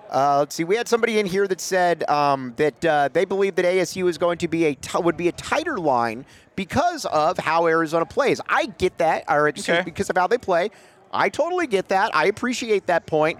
uh, 0.09 0.37
let's 0.39 0.55
see. 0.55 0.63
We 0.63 0.77
had 0.77 0.87
somebody 0.87 1.19
in 1.19 1.25
here 1.25 1.49
that 1.49 1.59
said 1.59 2.09
um, 2.09 2.53
that 2.55 2.85
uh, 2.85 3.09
they 3.11 3.25
believe 3.25 3.55
that 3.55 3.65
ASU 3.65 4.07
is 4.07 4.17
going 4.17 4.37
to 4.37 4.47
be 4.47 4.63
a 4.63 4.73
t- 4.73 4.97
would 4.97 5.17
be 5.17 5.27
a 5.27 5.33
tighter 5.33 5.77
line 5.77 6.25
because 6.55 7.05
of 7.05 7.37
how 7.37 7.67
Arizona 7.67 8.05
plays. 8.05 8.39
I 8.47 8.67
get 8.67 8.97
that, 8.99 9.25
or 9.27 9.49
okay. 9.49 9.81
because 9.83 10.09
of 10.09 10.15
how 10.15 10.27
they 10.27 10.37
play. 10.37 10.71
I 11.11 11.27
totally 11.27 11.67
get 11.67 11.89
that. 11.89 12.15
I 12.15 12.27
appreciate 12.27 12.87
that 12.87 13.05
point, 13.05 13.39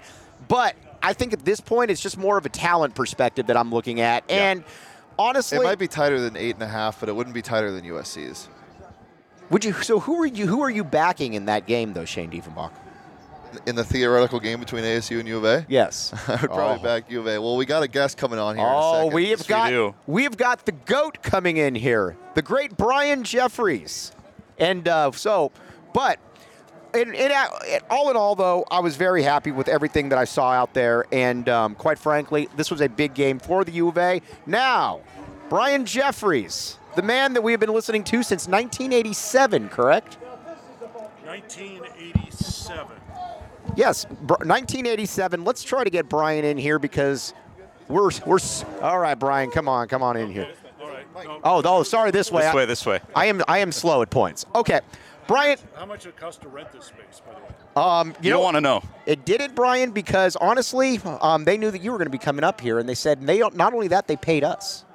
but 0.50 0.76
I 1.08 1.14
think 1.14 1.32
at 1.32 1.46
this 1.46 1.62
point 1.62 1.90
it's 1.90 2.02
just 2.02 2.18
more 2.18 2.38
of 2.38 2.46
a 2.46 2.50
talent 2.50 2.94
perspective 2.94 3.48
that 3.48 3.56
I'm 3.56 3.72
looking 3.72 4.02
at, 4.02 4.26
yeah. 4.28 4.52
and 4.52 4.64
honestly, 5.18 5.58
it 5.58 5.64
might 5.64 5.80
be 5.80 5.88
tighter 5.88 6.20
than 6.20 6.36
eight 6.36 6.56
and 6.56 6.64
a 6.64 6.68
half, 6.68 7.00
but 7.00 7.08
it 7.08 7.16
wouldn't 7.16 7.34
be 7.34 7.42
tighter 7.42 7.72
than 7.72 7.86
USC's. 7.86 8.50
Would 9.50 9.64
you? 9.64 9.72
So 9.72 10.02
who 10.02 10.22
are 10.22 10.26
you? 10.26 10.48
Who 10.48 10.62
are 10.62 10.70
you 10.70 10.84
backing 10.84 11.34
in 11.36 11.46
that 11.46 11.66
game, 11.66 11.94
though, 11.94 12.04
Shane 12.04 12.30
Diefenbach? 12.30 12.72
in 13.66 13.78
the 13.78 13.84
theoretical 13.84 14.42
game 14.42 14.60
between 14.60 14.84
ASU 14.84 15.20
and 15.20 15.28
U 15.30 15.38
of 15.38 15.46
A? 15.46 15.66
Yes. 15.70 16.14
I 16.28 16.32
would 16.42 16.52
probably 16.52 16.82
oh. 16.82 16.84
back 16.84 17.10
U 17.10 17.22
of 17.22 17.28
A. 17.28 17.40
Well, 17.42 17.56
we 17.56 17.66
got 17.66 17.82
a 17.82 17.88
guest 17.88 18.18
coming 18.18 18.38
on 18.38 18.58
here. 18.58 18.68
Oh, 18.68 19.08
we 19.08 19.30
have 19.30 19.48
got 19.48 19.72
we 19.72 19.94
we've 20.24 20.36
got 20.36 20.66
the 20.66 20.74
goat 20.74 21.24
coming 21.24 21.56
in 21.56 21.74
here, 21.74 22.18
the 22.34 22.42
great 22.42 22.76
Brian 22.76 23.24
Jeffries, 23.24 24.12
and 24.58 24.86
uh, 24.90 25.12
so, 25.14 25.54
but. 25.94 26.20
All 27.90 28.10
in 28.10 28.16
all, 28.16 28.36
though, 28.36 28.66
I 28.72 28.80
was 28.80 28.96
very 28.96 29.24
happy 29.24 29.52
with 29.52 29.68
everything 29.68 30.10
that 30.10 30.18
I 30.18 30.26
saw 30.26 30.52
out 30.52 30.74
there, 30.74 31.06
and 31.12 31.48
um, 31.50 31.76
quite 31.76 32.00
frankly, 32.00 32.50
this 32.56 32.72
was 32.72 32.82
a 32.82 32.90
big 32.90 33.14
game 33.14 33.40
for 33.40 33.64
the 33.64 33.72
U 33.74 33.90
of 33.90 33.98
A. 33.98 34.22
Now, 34.46 35.02
Brian 35.50 35.86
Jeffries, 35.86 36.78
the 36.96 37.02
man 37.02 37.34
that 37.34 37.42
we 37.42 37.52
have 37.52 37.60
been 37.60 37.74
listening 37.74 38.04
to 38.06 38.24
since 38.24 38.48
1987, 38.48 39.70
correct? 39.70 40.18
1987. 41.26 42.88
Yes, 43.76 44.06
1987. 44.06 45.44
Let's 45.44 45.64
try 45.64 45.84
to 45.84 45.90
get 45.90 46.10
Brian 46.10 46.44
in 46.46 46.58
here 46.58 46.80
because 46.80 47.34
we're 47.88 48.10
we're 48.26 48.40
all 48.82 49.00
right. 49.00 49.18
Brian, 49.18 49.52
come 49.52 49.70
on, 49.70 49.88
come 49.88 50.02
on 50.02 50.18
in 50.18 50.32
here. 50.32 50.48
Oh, 51.44 51.62
oh, 51.64 51.84
sorry. 51.84 52.12
This 52.12 52.32
way. 52.32 52.44
This 52.44 52.54
way. 52.54 52.66
This 52.66 52.86
way. 52.86 53.00
I 53.16 53.26
am 53.26 53.44
I 53.48 53.60
am 53.60 53.72
slow 53.72 54.02
at 54.02 54.10
points. 54.10 54.46
Okay, 54.56 54.82
Brian. 55.28 55.58
How 55.76 55.86
much 55.86 56.06
it 56.06 56.16
cost 56.16 56.42
to 56.42 56.48
rent 56.48 56.72
this 56.72 56.86
space, 56.86 57.22
by 57.26 57.34
the 57.34 57.40
way? 57.42 57.48
Um, 57.76 58.10
you, 58.10 58.16
you 58.24 58.30
don't 58.32 58.44
want 58.44 58.56
to 58.56 58.62
know. 58.62 58.82
It 59.06 59.26
did 59.26 59.42
it, 59.42 59.54
Brian, 59.56 59.92
because 59.92 60.36
honestly, 60.38 61.00
um, 61.04 61.46
they 61.46 61.58
knew 61.58 61.72
that 61.72 61.82
you 61.82 61.92
were 61.92 61.98
going 61.98 62.08
to 62.08 62.12
be 62.12 62.18
coming 62.18 62.44
up 62.44 62.62
here, 62.62 62.80
and 62.80 62.88
they 62.88 62.96
said 62.96 63.22
they 63.22 63.38
don't. 63.38 63.60
Only 63.60 63.90
that, 63.90 64.08
they 64.08 64.16
paid 64.16 64.44
us. 64.44 64.86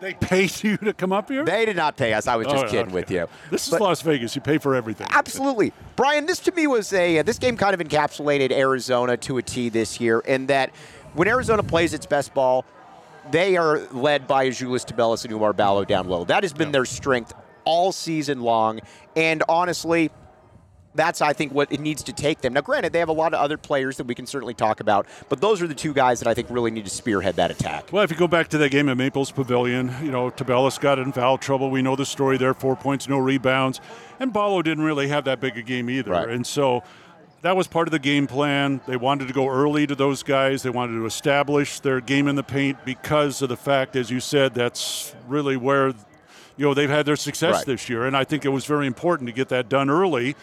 They 0.00 0.14
paid 0.14 0.50
you 0.64 0.76
to 0.78 0.92
come 0.92 1.12
up 1.12 1.28
here? 1.28 1.44
They 1.44 1.66
did 1.66 1.76
not 1.76 1.96
pay 1.96 2.14
us. 2.14 2.26
I 2.26 2.36
was 2.36 2.46
just 2.46 2.64
oh, 2.64 2.68
kidding 2.68 2.86
okay. 2.86 2.94
with 2.94 3.10
you. 3.10 3.28
This 3.50 3.66
is 3.66 3.70
but 3.70 3.82
Las 3.82 4.02
Vegas. 4.02 4.34
You 4.34 4.40
pay 4.40 4.58
for 4.58 4.74
everything. 4.74 5.06
Absolutely. 5.10 5.72
Brian, 5.96 6.26
this 6.26 6.40
to 6.40 6.52
me 6.52 6.66
was 6.66 6.92
a 6.92 7.18
uh, 7.18 7.22
this 7.22 7.38
game 7.38 7.56
kind 7.56 7.78
of 7.78 7.86
encapsulated 7.86 8.50
Arizona 8.50 9.16
to 9.18 9.38
a 9.38 9.42
T 9.42 9.68
this 9.68 10.00
year 10.00 10.20
in 10.20 10.46
that 10.46 10.70
when 11.14 11.28
Arizona 11.28 11.62
plays 11.62 11.92
its 11.94 12.06
best 12.06 12.34
ball, 12.34 12.64
they 13.30 13.56
are 13.56 13.80
led 13.92 14.26
by 14.26 14.48
Azuolas 14.48 14.84
Tubelis 14.84 15.24
and 15.24 15.32
Umar 15.32 15.52
Ballo 15.52 15.84
down 15.84 16.08
low. 16.08 16.24
That 16.24 16.42
has 16.42 16.52
been 16.52 16.68
yeah. 16.68 16.72
their 16.72 16.84
strength 16.84 17.34
all 17.70 17.92
season 17.92 18.40
long. 18.40 18.80
And 19.14 19.44
honestly, 19.48 20.10
that's 20.96 21.22
I 21.22 21.32
think 21.32 21.52
what 21.52 21.70
it 21.70 21.78
needs 21.78 22.02
to 22.02 22.12
take 22.12 22.40
them. 22.40 22.52
Now, 22.52 22.62
granted, 22.62 22.92
they 22.92 22.98
have 22.98 23.08
a 23.08 23.12
lot 23.12 23.32
of 23.32 23.38
other 23.38 23.56
players 23.56 23.96
that 23.98 24.08
we 24.08 24.14
can 24.16 24.26
certainly 24.26 24.54
talk 24.54 24.80
about, 24.80 25.06
but 25.28 25.40
those 25.40 25.62
are 25.62 25.68
the 25.68 25.74
two 25.74 25.92
guys 25.92 26.18
that 26.18 26.28
I 26.28 26.34
think 26.34 26.50
really 26.50 26.72
need 26.72 26.84
to 26.84 26.90
spearhead 26.90 27.36
that 27.36 27.52
attack. 27.52 27.92
Well, 27.92 28.02
if 28.02 28.10
you 28.10 28.16
go 28.16 28.26
back 28.26 28.48
to 28.48 28.58
that 28.58 28.70
game 28.72 28.88
at 28.88 28.96
Maples 28.96 29.30
Pavilion, 29.30 29.94
you 30.02 30.10
know 30.10 30.32
Tubelis 30.32 30.80
got 30.80 30.98
in 30.98 31.12
foul 31.12 31.38
trouble. 31.38 31.70
We 31.70 31.80
know 31.80 31.94
the 31.94 32.04
story 32.04 32.38
there: 32.38 32.54
four 32.54 32.74
points, 32.74 33.08
no 33.08 33.18
rebounds, 33.18 33.80
and 34.18 34.32
Ballo 34.32 34.62
didn't 34.62 34.82
really 34.82 35.06
have 35.06 35.24
that 35.26 35.38
big 35.38 35.56
a 35.56 35.62
game 35.62 35.88
either. 35.88 36.10
Right. 36.10 36.28
And 36.28 36.44
so 36.44 36.82
that 37.42 37.56
was 37.56 37.68
part 37.68 37.86
of 37.86 37.92
the 37.92 38.00
game 38.00 38.26
plan. 38.26 38.80
They 38.88 38.96
wanted 38.96 39.28
to 39.28 39.34
go 39.34 39.48
early 39.48 39.86
to 39.86 39.94
those 39.94 40.24
guys. 40.24 40.64
They 40.64 40.70
wanted 40.70 40.94
to 40.94 41.06
establish 41.06 41.78
their 41.78 42.00
game 42.00 42.26
in 42.26 42.34
the 42.34 42.42
paint 42.42 42.84
because 42.84 43.40
of 43.42 43.48
the 43.48 43.56
fact, 43.56 43.94
as 43.94 44.10
you 44.10 44.18
said, 44.18 44.54
that's 44.54 45.14
really 45.28 45.56
where 45.56 45.94
you 46.60 46.66
know 46.66 46.74
they've 46.74 46.90
had 46.90 47.06
their 47.06 47.16
success 47.16 47.54
right. 47.54 47.66
this 47.66 47.88
year. 47.88 48.06
And 48.06 48.16
I 48.16 48.24
think 48.24 48.44
it 48.44 48.50
was 48.50 48.66
very 48.66 48.86
important 48.86 49.26
to 49.28 49.32
get 49.32 49.48
that 49.48 49.68
done 49.68 49.90
early 49.90 50.36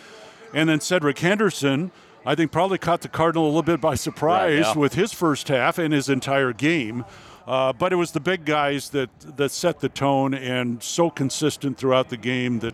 and 0.53 0.69
then 0.69 0.79
Cedric 0.79 1.19
Henderson, 1.19 1.91
I 2.25 2.35
think, 2.35 2.51
probably 2.51 2.77
caught 2.77 3.01
the 3.01 3.09
Cardinal 3.09 3.45
a 3.45 3.47
little 3.47 3.63
bit 3.63 3.81
by 3.81 3.95
surprise 3.95 4.65
right, 4.65 4.75
yeah. 4.75 4.79
with 4.79 4.93
his 4.93 5.13
first 5.13 5.47
half 5.47 5.77
and 5.77 5.93
his 5.93 6.09
entire 6.09 6.53
game. 6.53 7.05
Uh, 7.45 7.71
but 7.71 7.93
it 7.93 7.95
was 7.95 8.11
the 8.11 8.19
big 8.19 8.43
guys 8.43 8.89
that, 8.89 9.09
that 9.37 9.51
set 9.51 9.79
the 9.79 9.87
tone 9.87 10.33
and 10.33 10.83
so 10.83 11.09
consistent 11.09 11.77
throughout 11.77 12.09
the 12.09 12.17
game 12.17 12.59
that, 12.59 12.73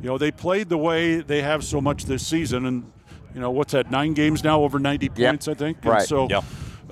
you 0.00 0.08
know, 0.08 0.16
they 0.16 0.30
played 0.30 0.70
the 0.70 0.78
way 0.78 1.20
they 1.20 1.42
have 1.42 1.62
so 1.62 1.78
much 1.78 2.06
this 2.06 2.26
season. 2.26 2.64
And, 2.64 2.90
you 3.34 3.40
know, 3.40 3.50
what's 3.50 3.72
that, 3.72 3.90
nine 3.90 4.14
games 4.14 4.42
now, 4.42 4.62
over 4.62 4.78
90 4.78 5.10
points, 5.10 5.46
yep. 5.46 5.56
I 5.56 5.58
think? 5.58 5.84
Right. 5.84 5.98
And 5.98 6.08
so 6.08 6.28
yep. 6.30 6.44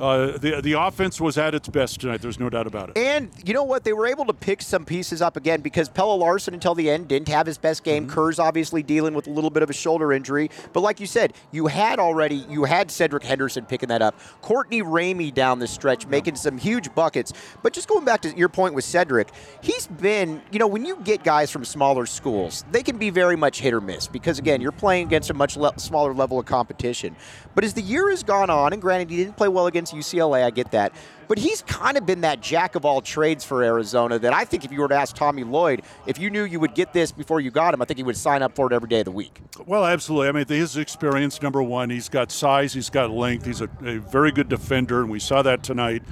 Uh, 0.03 0.37
the 0.37 0.61
the 0.61 0.73
offense 0.73 1.21
was 1.21 1.38
at 1.38 1.55
its 1.55 1.69
best 1.69 2.01
tonight. 2.01 2.21
There's 2.21 2.41
no 2.41 2.51
doubt 2.51 2.67
about 2.67 2.91
it. 2.91 2.99
And 2.99 3.31
you 3.45 3.55
know 3.55 3.62
what? 3.62 3.85
They 3.85 3.93
were 3.93 4.09
able 4.09 4.25
to 4.25 4.33
pick 4.33 4.61
some 4.61 4.85
pieces 4.85 5.23
up 5.23 5.37
again 5.37 5.61
because 5.61 5.88
Pelle 5.88 6.19
Larsson 6.19 6.55
until 6.55 6.75
the 6.75 6.91
end 6.91 7.07
didn't 7.07 7.29
have 7.29 7.47
his 7.47 7.57
best 7.57 7.85
game. 7.85 8.07
Mm-hmm. 8.07 8.15
Kerr's 8.15 8.41
obviously 8.41 8.83
dealing 8.83 9.15
with 9.15 9.29
a 9.29 9.31
little 9.31 9.49
bit 9.49 9.62
of 9.62 9.71
a 9.71 9.73
shoulder 9.73 10.12
injury, 10.12 10.51
but 10.73 10.81
like 10.81 10.99
you 10.99 11.07
said, 11.07 11.35
you 11.53 11.69
had 11.69 12.01
already 12.01 12.45
you 12.51 12.65
had 12.65 12.91
Cedric 12.91 13.23
Henderson 13.23 13.65
picking 13.65 13.91
that 13.91 14.03
up. 14.03 14.19
Courtney 14.41 14.83
Ramey 14.83 15.33
down 15.33 15.61
the 15.61 15.69
stretch 15.69 16.05
making 16.09 16.35
some 16.35 16.59
huge 16.59 16.93
buckets. 16.97 17.33
But 17.62 17.73
just 17.73 17.87
going 17.87 18.05
back 18.05 18.23
to 18.23 18.37
your 18.37 18.49
point 18.49 18.75
with 18.75 18.85
Cedric, 18.85 19.29
he's 19.61 19.87
been 19.87 20.43
you 20.51 20.59
know 20.59 20.67
when 20.67 20.85
you 20.85 20.97
get 21.05 21.23
guys 21.23 21.53
from 21.53 21.65
smaller 21.65 22.07
schools, 22.07 22.65
they 22.73 22.83
can 22.83 22.99
be 22.99 23.11
very 23.11 23.37
much 23.37 23.61
hit 23.61 23.73
or 23.73 23.81
miss 23.81 24.09
because 24.09 24.41
again 24.41 24.61
you're 24.61 24.73
playing 24.73 25.07
against 25.07 25.31
a 25.31 25.35
much 25.35 25.57
le- 25.57 25.79
smaller 25.79 26.12
level 26.12 26.41
of 26.41 26.47
competition. 26.47 27.15
But 27.55 27.62
as 27.62 27.75
the 27.75 27.83
year 27.83 28.11
has 28.11 28.25
gone 28.25 28.51
on, 28.51 28.73
and 28.73 28.83
granted 28.83 29.09
he 29.09 29.19
didn't 29.19 29.37
play 29.37 29.47
well 29.47 29.69
against 29.69 29.92
UCLA, 29.93 30.45
I 30.45 30.51
get 30.51 30.71
that. 30.73 30.93
But 31.29 31.39
he's 31.39 31.63
kind 31.63 31.97
of 31.97 32.05
been 32.05 32.23
that 32.23 32.41
jack 32.41 32.75
of 32.75 32.85
all 32.85 33.01
trades 33.01 33.45
for 33.45 33.63
Arizona 33.63 34.19
that 34.19 34.35
I 34.35 34.45
think 34.45 34.65
if 34.65 34.73
you 34.73 34.81
were 34.81 34.89
to 34.89 34.95
ask 34.95 35.17
Tommy 35.17 35.45
Lloyd, 35.45 35.83
if 36.07 36.19
you 36.19 36.29
knew 36.29 36.45
you 36.45 36.61
would 36.61 36.75
get 36.75 36.93
this 36.93 37.11
before 37.11 37.41
you 37.41 37.51
got 37.51 37.73
him, 37.73 37.81
I 37.81 37.85
think 37.85 37.97
he 37.97 38.03
would 38.03 38.17
sign 38.17 38.43
up 38.43 38.55
for 38.55 38.67
it 38.67 38.75
every 38.75 38.89
day 38.89 39.01
of 39.01 39.07
the 39.07 39.13
week. 39.13 39.41
Well, 39.67 39.87
absolutely. 39.87 40.29
I 40.29 40.33
mean, 40.33 40.47
his 40.47 40.77
experience, 40.77 41.41
number 41.41 41.63
one, 41.63 41.89
he's 41.89 42.09
got 42.09 42.31
size, 42.31 42.75
he's 42.75 42.91
got 42.91 43.11
length, 43.11 43.47
he's 43.47 43.61
a, 43.61 43.69
a 43.83 43.99
very 43.99 44.33
good 44.33 44.49
defender, 44.49 45.01
and 45.01 45.11
we 45.11 45.21
saw 45.21 45.43
that 45.43 45.63
tonight. 45.63 46.03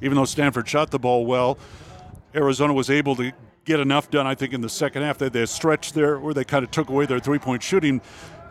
Even 0.00 0.16
though 0.16 0.24
Stanford 0.24 0.68
shot 0.68 0.92
the 0.92 0.98
ball 0.98 1.26
well, 1.26 1.58
Arizona 2.34 2.72
was 2.72 2.88
able 2.88 3.16
to 3.16 3.32
get 3.64 3.80
enough 3.80 4.10
done, 4.10 4.26
I 4.26 4.34
think, 4.34 4.54
in 4.54 4.60
the 4.60 4.68
second 4.68 5.02
half. 5.02 5.18
They 5.18 5.26
had 5.26 5.36
a 5.36 5.46
stretch 5.46 5.92
there 5.92 6.18
where 6.18 6.34
they 6.34 6.44
kind 6.44 6.64
of 6.64 6.70
took 6.70 6.88
away 6.88 7.06
their 7.06 7.20
three 7.20 7.38
point 7.38 7.62
shooting, 7.62 8.00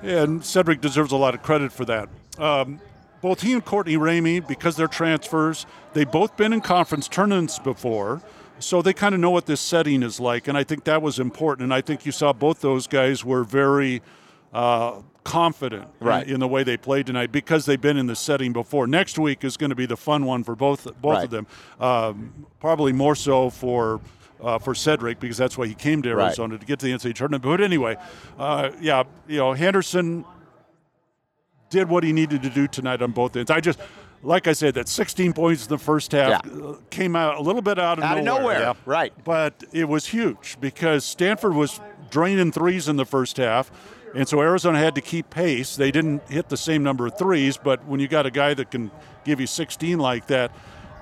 and 0.02 0.46
Cedric 0.46 0.82
deserves 0.82 1.12
a 1.12 1.18
lot 1.18 1.34
of 1.34 1.42
credit 1.42 1.72
for 1.72 1.86
that. 1.86 2.10
Um, 2.38 2.80
both 3.22 3.42
he 3.42 3.54
and 3.54 3.64
Courtney 3.64 3.96
Ramey, 3.96 4.46
because 4.46 4.76
they're 4.76 4.88
transfers, 4.88 5.66
they've 5.94 6.10
both 6.10 6.38
been 6.38 6.54
in 6.54 6.62
conference 6.62 7.08
tournaments 7.08 7.60
before, 7.60 8.22
so 8.60 8.82
they 8.82 8.94
kind 8.94 9.14
of 9.14 9.22
know 9.22 9.30
what 9.30 9.46
this 9.46 9.62
setting 9.62 10.04
is 10.04 10.20
like, 10.20 10.48
and 10.48 10.58
I 10.58 10.64
think 10.64 10.84
that 10.86 11.02
was 11.02 11.20
important. 11.20 11.66
And 11.66 11.74
I 11.74 11.82
think 11.82 12.06
you 12.06 12.12
saw 12.12 12.34
both 12.34 12.62
those 12.62 12.88
guys 12.88 13.24
were 13.24 13.44
very 13.44 14.02
uh, 14.54 15.02
confident 15.24 15.88
right. 16.00 16.26
in, 16.26 16.36
in, 16.36 16.40
the 16.40 16.48
way 16.48 16.64
they 16.64 16.78
played 16.78 17.06
tonight 17.06 17.32
because 17.32 17.66
they've 17.66 17.80
been 17.80 17.98
in 17.98 18.08
the 18.08 18.16
setting 18.16 18.54
before. 18.54 18.88
Next 18.88 19.20
week 19.20 19.44
is 19.44 19.58
going 19.58 19.70
to 19.70 19.76
be 19.76 19.86
the 19.86 19.98
fun 19.98 20.26
one 20.26 20.44
for 20.44 20.56
both 20.56 20.86
both 21.02 21.16
right. 21.16 21.24
of 21.26 21.30
them, 21.30 21.48
um, 21.80 22.46
probably 22.60 22.94
more 22.94 23.16
so 23.16 23.50
for. 23.50 24.02
Uh, 24.40 24.60
for 24.60 24.76
Cedric, 24.76 25.20
because 25.20 25.36
that's 25.36 25.58
why 25.58 25.66
he 25.66 25.74
came 25.74 26.04
to 26.04 26.10
Arizona 26.10 26.54
right. 26.54 26.60
to 26.60 26.68
get 26.68 26.78
to 26.78 26.86
the 26.86 26.92
NCAA 26.92 27.16
tournament. 27.16 27.42
But 27.42 27.60
anyway, 27.60 27.98
uh, 28.38 28.70
yeah, 28.80 29.02
you 29.28 29.38
know, 29.38 29.54
Henderson 29.54 30.26
did 31.70 31.90
what 31.90 32.04
he 32.04 32.14
needed 32.14 32.42
to 32.44 32.50
do 32.50 32.68
tonight 32.68 33.02
on 33.02 33.12
both 33.12 33.36
ends. 33.36 33.52
I 33.52 33.60
just, 33.60 33.80
like 34.24 34.48
I 34.48 34.54
said, 34.54 34.74
that 34.76 34.88
16 34.88 35.34
points 35.34 35.64
in 35.64 35.70
the 35.70 35.78
first 35.78 36.12
half 36.12 36.42
yeah. 36.46 36.52
Uh, 36.52 36.76
came 36.90 37.16
out 37.16 37.38
a 37.38 37.42
little 37.42 37.62
bit 37.62 37.78
out 37.80 37.98
of 37.98 38.04
out 38.04 38.24
nowhere. 38.24 38.36
Of 38.36 38.42
nowhere. 38.42 38.60
Yeah. 38.60 38.74
Right. 38.86 39.14
But 39.24 39.64
it 39.72 39.86
was 39.86 40.08
huge 40.08 40.58
because 40.60 41.06
Stanford 41.06 41.54
was 41.54 41.80
draining 42.10 42.52
threes 42.52 42.88
in 42.88 42.96
the 42.96 43.06
first 43.06 43.38
half. 43.38 43.72
And 44.16 44.28
so 44.28 44.42
Arizona 44.42 44.80
had 44.80 44.96
to 44.96 45.02
keep 45.02 45.30
pace. 45.30 45.76
They 45.76 45.92
didn't 45.92 46.28
hit 46.30 46.50
the 46.50 46.58
same 46.58 46.82
number 46.82 47.06
of 47.06 47.18
threes, 47.18 47.58
but 47.58 47.86
when 47.86 48.00
you 48.00 48.08
got 48.08 48.26
a 48.26 48.32
guy 48.32 48.54
that 48.54 48.72
can 48.72 48.90
give 49.26 49.40
you 49.40 49.48
16 49.48 50.00
like 50.00 50.28
that, 50.28 50.52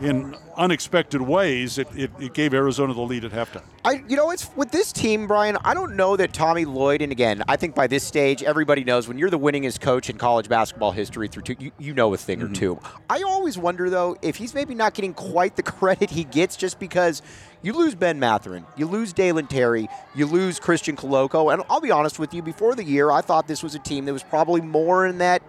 in 0.01 0.36
unexpected 0.58 1.21
ways, 1.21 1.77
it, 1.77 1.88
it, 1.95 2.12
it, 2.19 2.34
gave 2.34 2.53
Arizona 2.53 2.93
the 2.93 3.01
lead 3.01 3.23
at 3.23 3.31
halftime. 3.31 3.63
I, 3.84 4.03
you 4.08 4.15
know, 4.15 4.31
it's 4.31 4.49
with 4.55 4.71
this 4.71 4.91
team, 4.91 5.25
Brian. 5.27 5.58
I 5.63 5.73
don't 5.73 5.95
know 5.95 6.17
that 6.17 6.34
Tommy 6.34 6.65
Lloyd, 6.65 7.01
and 7.01 7.12
again, 7.12 7.43
I 7.47 7.55
think 7.55 7.75
by 7.75 7.88
this 7.88 8.03
stage, 8.03 8.43
everybody 8.43 8.84
knows 8.84 9.08
when 9.08 9.17
you're 9.17 9.29
the 9.29 9.39
winningest 9.39 9.79
coach 9.79 10.10
in 10.10 10.17
college 10.17 10.49
basketball 10.49 10.91
history 10.91 11.27
through 11.27 11.43
two, 11.43 11.55
you, 11.60 11.71
you 11.79 11.93
know 11.93 12.13
a 12.13 12.17
thing 12.17 12.39
mm-hmm. 12.39 12.51
or 12.51 12.55
two. 12.55 12.79
I 13.10 13.21
always 13.23 13.58
wonder 13.58 13.89
though 13.89 14.17
if 14.21 14.36
he's 14.36 14.53
maybe 14.53 14.75
not 14.75 14.93
getting 14.93 15.13
quite 15.13 15.55
the 15.55 15.63
credit 15.75 16.10
he 16.10 16.25
gets 16.25 16.58
just 16.58 16.79
because 16.79 17.21
you 17.62 17.73
lose 17.73 17.95
Ben 17.95 18.19
Mathurin, 18.19 18.65
you 18.75 18.88
lose 18.88 19.13
Dalen 19.13 19.47
Terry, 19.47 19.88
you 20.13 20.25
lose 20.25 20.60
Christian 20.60 20.95
Koloko, 20.95 21.53
and 21.53 21.63
I'll 21.69 21.81
be 21.81 21.91
honest 21.91 22.19
with 22.19 22.34
you, 22.34 22.41
before 22.41 22.75
the 22.75 22.84
year, 22.84 23.12
I 23.12 23.21
thought 23.21 23.47
this 23.47 23.63
was 23.63 23.75
a 23.75 23.79
team 23.79 24.05
that 24.05 24.13
was 24.13 24.23
probably 24.23 24.62
more 24.62 25.05
in 25.05 25.19
that 25.19 25.41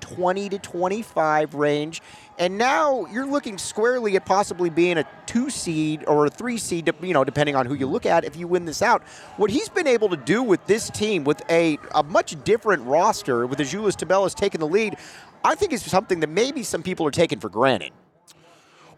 20 0.00 0.48
to 0.50 0.58
25 0.58 1.54
range. 1.54 2.02
And 2.38 2.56
now 2.56 3.06
you're 3.06 3.26
looking 3.26 3.58
squarely 3.58 4.16
at 4.16 4.24
possibly 4.24 4.70
being 4.70 4.98
a 4.98 5.04
two 5.26 5.50
seed 5.50 6.04
or 6.06 6.26
a 6.26 6.30
three 6.30 6.56
seed, 6.56 6.90
you 7.02 7.12
know, 7.12 7.22
depending 7.22 7.54
on 7.54 7.66
who 7.66 7.74
you 7.74 7.86
look 7.86 8.06
at 8.06 8.24
if 8.24 8.36
you 8.36 8.48
win 8.48 8.64
this 8.64 8.82
out. 8.82 9.02
What 9.36 9.50
he's 9.50 9.68
been 9.68 9.86
able 9.86 10.08
to 10.08 10.16
do 10.16 10.42
with 10.42 10.64
this 10.66 10.90
team, 10.90 11.24
with 11.24 11.42
a, 11.50 11.78
a 11.94 12.02
much 12.02 12.42
different 12.44 12.84
roster, 12.84 13.46
with 13.46 13.58
Azuolas 13.58 13.94
Tubelis 13.94 14.34
taking 14.34 14.60
the 14.60 14.66
lead, 14.66 14.96
I 15.44 15.54
think 15.54 15.72
is 15.72 15.82
something 15.82 16.20
that 16.20 16.28
maybe 16.28 16.62
some 16.62 16.82
people 16.82 17.06
are 17.06 17.10
taking 17.10 17.40
for 17.40 17.48
granted. 17.48 17.92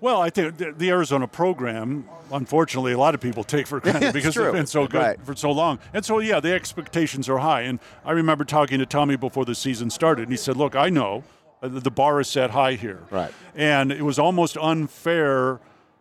Well, 0.03 0.21
I 0.21 0.31
think 0.31 0.57
the 0.57 0.91
Arizona 0.91 1.29
program, 1.29 2.09
unfortunately, 2.33 2.91
a 2.91 2.99
lot 2.99 3.15
of 3.15 3.21
people 3.21 3.45
take 3.45 3.69
for 3.69 3.79
granted 3.79 4.13
because 4.13 4.35
true. 4.35 4.47
they've 4.47 4.53
been 4.53 4.67
so 4.67 4.89
good 4.89 4.99
right. 4.99 5.25
for 5.25 5.37
so 5.37 5.53
long. 5.53 5.79
And 5.95 6.05
so, 6.05 6.19
yeah, 6.19 6.41
the 6.41 6.53
expectations 6.53 7.29
are 7.29 7.39
high. 7.39 7.61
And 7.63 7.79
I 8.05 8.11
remember 8.11 8.45
talking 8.45 8.81
to 8.81 8.87
Tommy 8.87 9.15
before 9.15 9.45
the 9.45 9.55
season 9.55 9.91
started, 9.91 10.23
and 10.23 10.33
he 10.33 10.37
said, 10.37 10.57
"Look, 10.57 10.75
I 10.75 10.89
know 10.89 11.23
uh, 11.63 11.69
the 11.69 11.91
bar 11.93 12.19
is 12.21 12.27
set 12.27 12.51
high 12.51 12.73
here, 12.73 12.99
right? 13.13 13.33
And 13.55 13.93
it 13.93 14.03
was 14.03 14.19
almost 14.19 14.57
unfair 14.57 15.61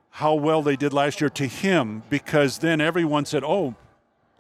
how 0.09 0.33
well 0.33 0.63
they 0.63 0.75
did 0.75 0.93
last 0.93 1.21
year 1.21 1.29
to 1.29 1.45
him 1.45 2.01
because 2.09 2.57
then 2.57 2.81
everyone 2.81 3.25
said, 3.25 3.43
"Oh, 3.43 3.75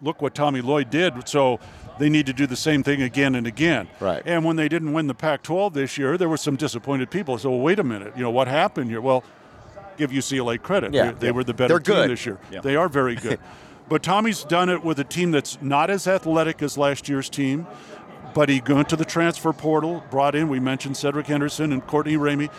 look 0.01 0.23
what 0.23 0.33
Tommy 0.33 0.61
Lloyd 0.61 0.89
did." 0.89 1.29
So 1.29 1.59
they 1.99 2.09
need 2.09 2.25
to 2.25 2.33
do 2.33 2.47
the 2.47 2.55
same 2.55 2.81
thing 2.81 3.03
again 3.03 3.35
and 3.35 3.45
again. 3.45 3.89
Right. 3.99 4.23
And 4.25 4.43
when 4.43 4.55
they 4.55 4.67
didn't 4.67 4.93
win 4.93 5.05
the 5.05 5.13
Pac-12 5.13 5.73
this 5.73 5.99
year, 5.99 6.17
there 6.17 6.29
were 6.29 6.37
some 6.37 6.55
disappointed 6.55 7.11
people. 7.11 7.37
So 7.37 7.51
well, 7.51 7.59
wait 7.59 7.77
a 7.77 7.83
minute, 7.83 8.13
you 8.17 8.23
know 8.23 8.31
what 8.31 8.47
happened 8.47 8.89
here? 8.89 9.01
Well 9.01 9.23
give 10.07 10.11
UCLA 10.11 10.61
credit. 10.61 10.93
Yeah. 10.93 11.11
They, 11.11 11.27
they 11.27 11.31
were 11.31 11.43
the 11.43 11.53
better 11.53 11.75
They're 11.75 11.79
team 11.79 11.95
good. 11.95 12.09
this 12.11 12.25
year. 12.25 12.39
Yeah. 12.51 12.61
They 12.61 12.75
are 12.75 12.89
very 12.89 13.15
good. 13.15 13.39
but 13.89 14.03
Tommy's 14.03 14.43
done 14.43 14.69
it 14.69 14.83
with 14.83 14.99
a 14.99 15.03
team 15.03 15.31
that's 15.31 15.61
not 15.61 15.89
as 15.89 16.07
athletic 16.07 16.61
as 16.61 16.77
last 16.77 17.07
year's 17.07 17.29
team. 17.29 17.67
But 18.33 18.49
he 18.49 18.61
went 18.65 18.87
to 18.89 18.95
the 18.95 19.03
transfer 19.05 19.51
portal, 19.51 20.03
brought 20.09 20.35
in, 20.35 20.47
we 20.47 20.59
mentioned 20.59 20.95
Cedric 20.95 21.27
Henderson 21.27 21.73
and 21.73 21.85
Courtney 21.85 22.15
Ramey. 22.15 22.49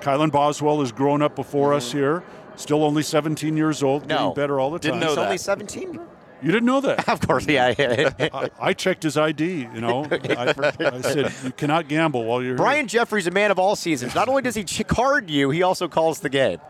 Kylan 0.00 0.30
Boswell 0.30 0.80
has 0.80 0.92
grown 0.92 1.20
up 1.20 1.34
before 1.34 1.70
mm-hmm. 1.70 1.78
us 1.78 1.90
here, 1.90 2.22
still 2.54 2.84
only 2.84 3.02
17 3.02 3.56
years 3.56 3.82
old, 3.82 4.06
no. 4.06 4.16
getting 4.16 4.34
better 4.34 4.60
all 4.60 4.70
the 4.70 4.78
Didn't 4.78 5.00
time. 5.00 5.00
know 5.00 5.08
He's 5.08 5.46
that. 5.46 5.58
only 5.58 5.66
17. 5.66 6.00
You 6.46 6.52
didn't 6.52 6.66
know 6.66 6.80
that? 6.82 7.08
of 7.08 7.20
course, 7.20 7.44
yeah. 7.48 7.74
I, 8.32 8.50
I, 8.60 8.72
checked 8.72 9.02
his 9.02 9.16
ID. 9.16 9.68
You 9.74 9.80
know, 9.80 10.06
I, 10.08 10.54
I, 10.78 11.00
said 11.00 11.32
you 11.42 11.50
cannot 11.50 11.88
gamble 11.88 12.24
while 12.24 12.40
you're 12.40 12.54
Brian 12.54 12.86
here. 12.86 13.00
Jeffries, 13.00 13.26
a 13.26 13.32
man 13.32 13.50
of 13.50 13.58
all 13.58 13.74
seasons. 13.74 14.14
Not 14.14 14.28
only 14.28 14.42
does 14.42 14.54
he 14.54 14.62
card 14.84 15.28
you, 15.28 15.50
he 15.50 15.62
also 15.62 15.88
calls 15.88 16.20
the 16.20 16.28
game. 16.28 16.60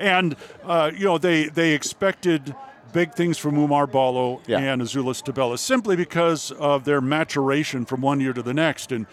And 0.00 0.34
uh, 0.64 0.90
you 0.92 1.04
know 1.04 1.18
they 1.18 1.48
they 1.48 1.72
expected 1.72 2.52
big 2.92 3.14
things 3.14 3.38
from 3.38 3.54
Oumar 3.54 3.90
Ballo 3.90 4.40
yeah. 4.48 4.58
and 4.58 4.82
Azuolas 4.82 5.22
Tubelis 5.22 5.60
simply 5.60 5.94
because 5.94 6.50
of 6.50 6.84
their 6.84 7.00
maturation 7.00 7.84
from 7.84 8.00
one 8.00 8.20
year 8.20 8.32
to 8.32 8.42
the 8.42 8.52
next. 8.52 8.90
And 8.90 9.06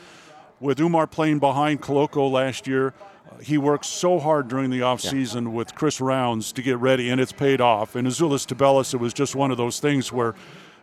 with 0.60 0.80
Oumar 0.80 1.10
playing 1.10 1.38
behind 1.38 1.84
Koloko 1.84 2.32
last 2.32 2.65
year, 2.65 2.95
he 3.41 3.58
worked 3.58 3.86
so 3.86 4.19
hard 4.19 4.47
during 4.47 4.69
the 4.69 4.80
offseason 4.80 5.43
yeah. 5.43 5.49
with 5.49 5.75
Chris 5.75 6.02
Rounds 6.02 6.52
to 6.54 6.62
get 6.62 6.78
ready, 6.78 7.10
and 7.10 7.19
it's 7.19 7.32
paid 7.32 7.62
off. 7.62 7.95
And 7.95 8.08
Azuolas 8.08 8.45
Tubelis, 8.45 8.93
it 8.93 8.97
was 8.97 9.13
just 9.13 9.36
one 9.36 9.52
of 9.52 9.58
those 9.58 9.80
things 9.80 10.12
where 10.12 10.36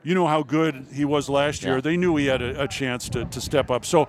you 0.03 0.15
know 0.15 0.27
how 0.27 0.43
good 0.43 0.87
he 0.93 1.05
was 1.05 1.29
last 1.29 1.63
year. 1.63 1.77
Yeah. 1.77 1.81
They 1.81 1.97
knew 1.97 2.17
he 2.17 2.27
had 2.27 2.43
a, 2.43 2.63
a 2.63 2.69
chance 2.69 3.09
to, 3.11 3.25
to 3.25 3.41
step 3.41 3.71
up. 3.71 3.85
So 3.85 4.07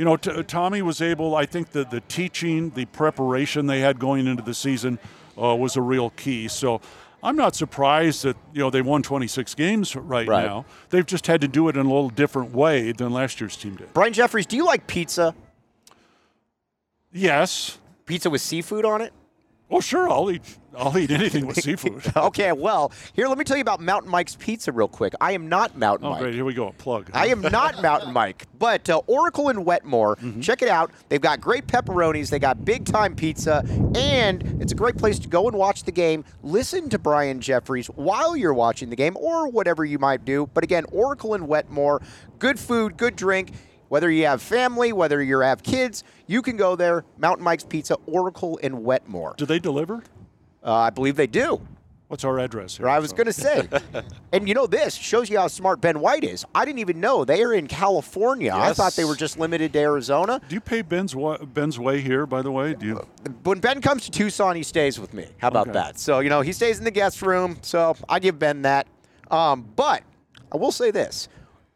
you 0.00 0.06
know, 0.06 0.16
t- 0.16 0.42
Tommy 0.44 0.80
was 0.80 1.02
able, 1.02 1.36
I 1.36 1.44
think 1.44 1.72
the, 1.72 1.84
the 1.84 2.00
teaching, 2.00 2.70
the 2.70 2.86
preparation 2.86 3.66
they 3.66 3.80
had 3.80 3.98
going 3.98 4.26
into 4.26 4.42
the 4.42 4.54
season 4.54 4.98
uh, 5.36 5.54
was 5.54 5.76
a 5.76 5.82
real 5.82 6.08
key. 6.10 6.48
So 6.48 6.80
I'm 7.22 7.36
not 7.36 7.54
surprised 7.54 8.24
that, 8.24 8.36
you 8.54 8.60
know, 8.60 8.70
they 8.70 8.80
won 8.80 9.02
26 9.02 9.54
games 9.54 9.94
right, 9.94 10.26
right, 10.26 10.46
now. 10.46 10.64
They've 10.88 11.04
just 11.04 11.26
had 11.26 11.42
to 11.42 11.48
do 11.48 11.68
it 11.68 11.76
in 11.76 11.84
a 11.84 11.88
little 11.88 12.08
different 12.08 12.52
way 12.52 12.92
than 12.92 13.12
last 13.12 13.42
year's 13.42 13.56
team 13.56 13.76
did. 13.76 13.92
Brian 13.92 14.14
Jeffries, 14.14 14.46
do 14.46 14.56
you 14.56 14.64
like 14.64 14.86
pizza? 14.86 15.34
Yes. 17.12 17.78
Pizza 18.06 18.30
with 18.30 18.40
seafood 18.40 18.84
on 18.84 19.00
it? 19.00 19.12
Oh, 19.70 19.80
sure. 19.80 20.10
I'll 20.10 20.30
eat. 20.30 20.42
I'll 20.76 20.96
eat 20.98 21.10
anything 21.10 21.46
with 21.46 21.60
seafood. 21.60 22.02
okay, 22.16 22.52
well, 22.52 22.92
here, 23.12 23.28
let 23.28 23.38
me 23.38 23.44
tell 23.44 23.56
you 23.56 23.60
about 23.60 23.80
Mountain 23.80 24.10
Mike's 24.10 24.36
Pizza 24.36 24.72
real 24.72 24.88
quick. 24.88 25.14
I 25.20 25.32
am 25.32 25.48
not 25.48 25.76
Mountain 25.76 26.06
oh, 26.06 26.10
Mike. 26.10 26.20
great. 26.20 26.34
Here 26.34 26.44
we 26.44 26.54
go. 26.54 26.68
A 26.68 26.72
plug. 26.72 27.10
I 27.12 27.28
am 27.28 27.40
not 27.40 27.82
Mountain 27.82 28.12
Mike, 28.12 28.46
but 28.58 28.88
uh, 28.90 29.00
Oracle 29.06 29.48
and 29.48 29.64
Wetmore. 29.64 30.16
Mm-hmm. 30.16 30.40
Check 30.40 30.62
it 30.62 30.68
out. 30.68 30.92
They've 31.08 31.20
got 31.20 31.40
great 31.40 31.66
pepperonis. 31.66 32.30
They 32.30 32.38
got 32.38 32.64
big 32.64 32.84
time 32.84 33.14
pizza, 33.14 33.64
and 33.96 34.60
it's 34.60 34.72
a 34.72 34.76
great 34.76 34.96
place 34.96 35.18
to 35.20 35.28
go 35.28 35.46
and 35.48 35.56
watch 35.56 35.84
the 35.84 35.92
game. 35.92 36.24
Listen 36.42 36.88
to 36.90 36.98
Brian 36.98 37.40
Jeffries 37.40 37.86
while 37.88 38.36
you're 38.36 38.54
watching 38.54 38.90
the 38.90 38.96
game, 38.96 39.16
or 39.16 39.48
whatever 39.48 39.84
you 39.84 39.98
might 39.98 40.24
do. 40.24 40.48
But 40.52 40.64
again, 40.64 40.84
Oracle 40.92 41.34
and 41.34 41.46
Wetmore, 41.46 42.02
good 42.38 42.58
food, 42.58 42.96
good 42.96 43.16
drink. 43.16 43.52
Whether 43.90 44.08
you 44.08 44.24
have 44.26 44.40
family, 44.40 44.92
whether 44.92 45.20
you 45.20 45.40
have 45.40 45.64
kids, 45.64 46.04
you 46.28 46.42
can 46.42 46.56
go 46.56 46.76
there. 46.76 47.04
Mountain 47.18 47.42
Mike's 47.42 47.64
Pizza, 47.64 47.96
Oracle 48.06 48.60
and 48.62 48.84
Wetmore. 48.84 49.34
Do 49.36 49.44
they 49.46 49.58
deliver? 49.58 50.04
Uh, 50.64 50.72
I 50.74 50.90
believe 50.90 51.16
they 51.16 51.26
do. 51.26 51.60
What's 52.06 52.22
our 52.24 52.38
address 52.38 52.76
here? 52.76 52.88
I 52.88 53.00
was 53.00 53.10
So- 53.10 53.16
going 53.16 53.26
to 53.26 53.32
say, 53.32 53.68
and 54.32 54.48
you 54.48 54.54
know 54.54 54.68
this 54.68 54.94
shows 54.94 55.28
you 55.28 55.38
how 55.38 55.48
smart 55.48 55.80
Ben 55.80 55.98
White 55.98 56.22
is. 56.22 56.44
I 56.54 56.64
didn't 56.64 56.78
even 56.78 57.00
know 57.00 57.24
they 57.24 57.42
are 57.42 57.52
in 57.52 57.66
California. 57.66 58.52
I 58.54 58.72
thought 58.74 58.92
they 58.94 59.04
were 59.04 59.16
just 59.16 59.40
limited 59.40 59.72
to 59.72 59.78
Arizona. 59.80 60.40
Do 60.48 60.54
you 60.54 60.60
pay 60.60 60.82
Ben's 60.82 61.16
Ben's 61.52 61.76
way 61.80 62.00
here? 62.00 62.26
By 62.26 62.42
the 62.42 62.52
way, 62.52 62.74
do 62.74 62.86
you? 62.86 63.06
When 63.42 63.58
Ben 63.58 63.80
comes 63.80 64.04
to 64.04 64.12
Tucson, 64.12 64.54
he 64.54 64.62
stays 64.62 65.00
with 65.00 65.12
me. 65.14 65.26
How 65.38 65.48
about 65.48 65.66
Okay. 65.68 65.72
that? 65.78 65.98
So 65.98 66.20
you 66.20 66.30
know 66.30 66.42
he 66.42 66.52
stays 66.52 66.78
in 66.78 66.84
the 66.84 66.90
guest 66.92 67.22
room. 67.22 67.58
So 67.62 67.96
I 68.08 68.20
give 68.20 68.38
Ben 68.38 68.62
that. 68.62 68.86
Um, 69.32 69.68
but 69.74 70.02
I 70.52 70.56
will 70.58 70.72
say 70.72 70.90
this: 70.92 71.28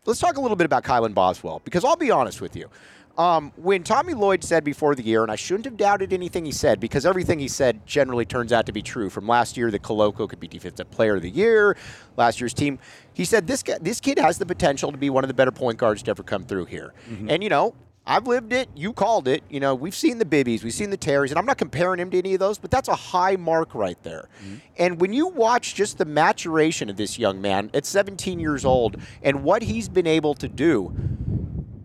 let's 0.06 0.20
talk 0.20 0.36
a 0.36 0.40
little 0.40 0.56
bit 0.56 0.64
about 0.64 0.84
Kylan 0.84 1.14
Boswell 1.14 1.60
because 1.64 1.84
I'll 1.84 1.96
be 1.96 2.10
honest 2.10 2.40
with 2.40 2.56
you. 2.56 2.68
Um, 3.16 3.52
when 3.54 3.84
Tommy 3.84 4.12
Lloyd 4.12 4.42
said 4.42 4.64
before 4.64 4.96
the 4.96 5.02
year, 5.02 5.22
and 5.22 5.30
I 5.30 5.36
shouldn't 5.36 5.66
have 5.66 5.76
doubted 5.76 6.12
anything 6.12 6.44
he 6.44 6.50
said 6.50 6.80
because 6.80 7.06
everything 7.06 7.38
he 7.38 7.46
said 7.46 7.86
generally 7.86 8.24
turns 8.24 8.52
out 8.52 8.66
to 8.66 8.72
be 8.72 8.82
true. 8.82 9.08
From 9.08 9.28
last 9.28 9.56
year, 9.56 9.70
that 9.70 9.82
Koloko 9.82 10.28
could 10.28 10.40
be 10.40 10.48
Defensive 10.48 10.90
Player 10.90 11.14
of 11.14 11.22
the 11.22 11.30
Year, 11.30 11.76
last 12.16 12.40
year's 12.40 12.52
team. 12.52 12.80
He 13.12 13.24
said 13.24 13.46
this 13.46 13.62
guy, 13.62 13.78
this 13.80 14.00
kid 14.00 14.18
has 14.18 14.38
the 14.38 14.46
potential 14.46 14.90
to 14.90 14.98
be 14.98 15.10
one 15.10 15.22
of 15.22 15.28
the 15.28 15.34
better 15.34 15.52
point 15.52 15.78
guards 15.78 16.02
to 16.02 16.10
ever 16.10 16.24
come 16.24 16.44
through 16.44 16.64
here. 16.64 16.92
And 17.28 17.40
you 17.44 17.48
know, 17.48 17.76
I've 18.06 18.26
lived 18.26 18.52
it. 18.52 18.68
You 18.74 18.92
called 18.92 19.28
it. 19.28 19.42
You 19.48 19.60
know, 19.60 19.74
we've 19.74 19.94
seen 19.94 20.18
the 20.18 20.24
Bibbies, 20.24 20.62
we've 20.62 20.74
seen 20.74 20.90
the 20.90 20.98
Terrys, 20.98 21.30
and 21.30 21.38
I'm 21.38 21.46
not 21.46 21.56
comparing 21.56 22.00
him 22.00 22.10
to 22.10 22.18
any 22.18 22.34
of 22.34 22.40
those, 22.40 22.58
but 22.58 22.70
that's 22.70 22.88
a 22.88 22.94
high 22.94 23.36
mark 23.36 23.74
right 23.74 24.00
there. 24.02 24.28
Mm-hmm. 24.42 24.54
And 24.76 25.00
when 25.00 25.12
you 25.12 25.28
watch 25.28 25.74
just 25.74 25.96
the 25.96 26.04
maturation 26.04 26.90
of 26.90 26.96
this 26.96 27.18
young 27.18 27.40
man 27.40 27.70
at 27.72 27.86
17 27.86 28.38
years 28.38 28.64
old 28.64 28.96
and 29.22 29.42
what 29.42 29.62
he's 29.62 29.88
been 29.88 30.06
able 30.06 30.34
to 30.34 30.48
do, 30.48 30.92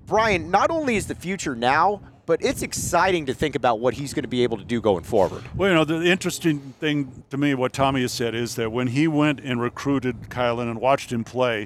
Brian, 0.05 0.51
not 0.51 0.71
only 0.71 0.97
is 0.97 1.07
the 1.07 1.15
future 1.15 1.55
now, 1.55 2.01
but 2.25 2.43
it's 2.43 2.61
exciting 2.61 3.25
to 3.25 3.33
think 3.33 3.55
about 3.55 3.79
what 3.79 3.93
he's 3.93 4.13
going 4.13 4.23
to 4.23 4.29
be 4.29 4.43
able 4.43 4.57
to 4.57 4.63
do 4.63 4.81
going 4.81 5.03
forward. 5.03 5.43
Well, 5.55 5.69
you 5.69 5.75
know, 5.75 5.85
the 5.85 6.03
interesting 6.05 6.59
thing 6.79 7.23
to 7.29 7.37
me, 7.37 7.55
what 7.55 7.73
Tommy 7.73 8.01
has 8.01 8.11
said, 8.11 8.35
is 8.35 8.55
that 8.55 8.71
when 8.71 8.87
he 8.87 9.07
went 9.07 9.39
and 9.39 9.59
recruited 9.61 10.29
Kylan 10.29 10.69
and 10.69 10.79
watched 10.79 11.11
him 11.11 11.23
play, 11.23 11.65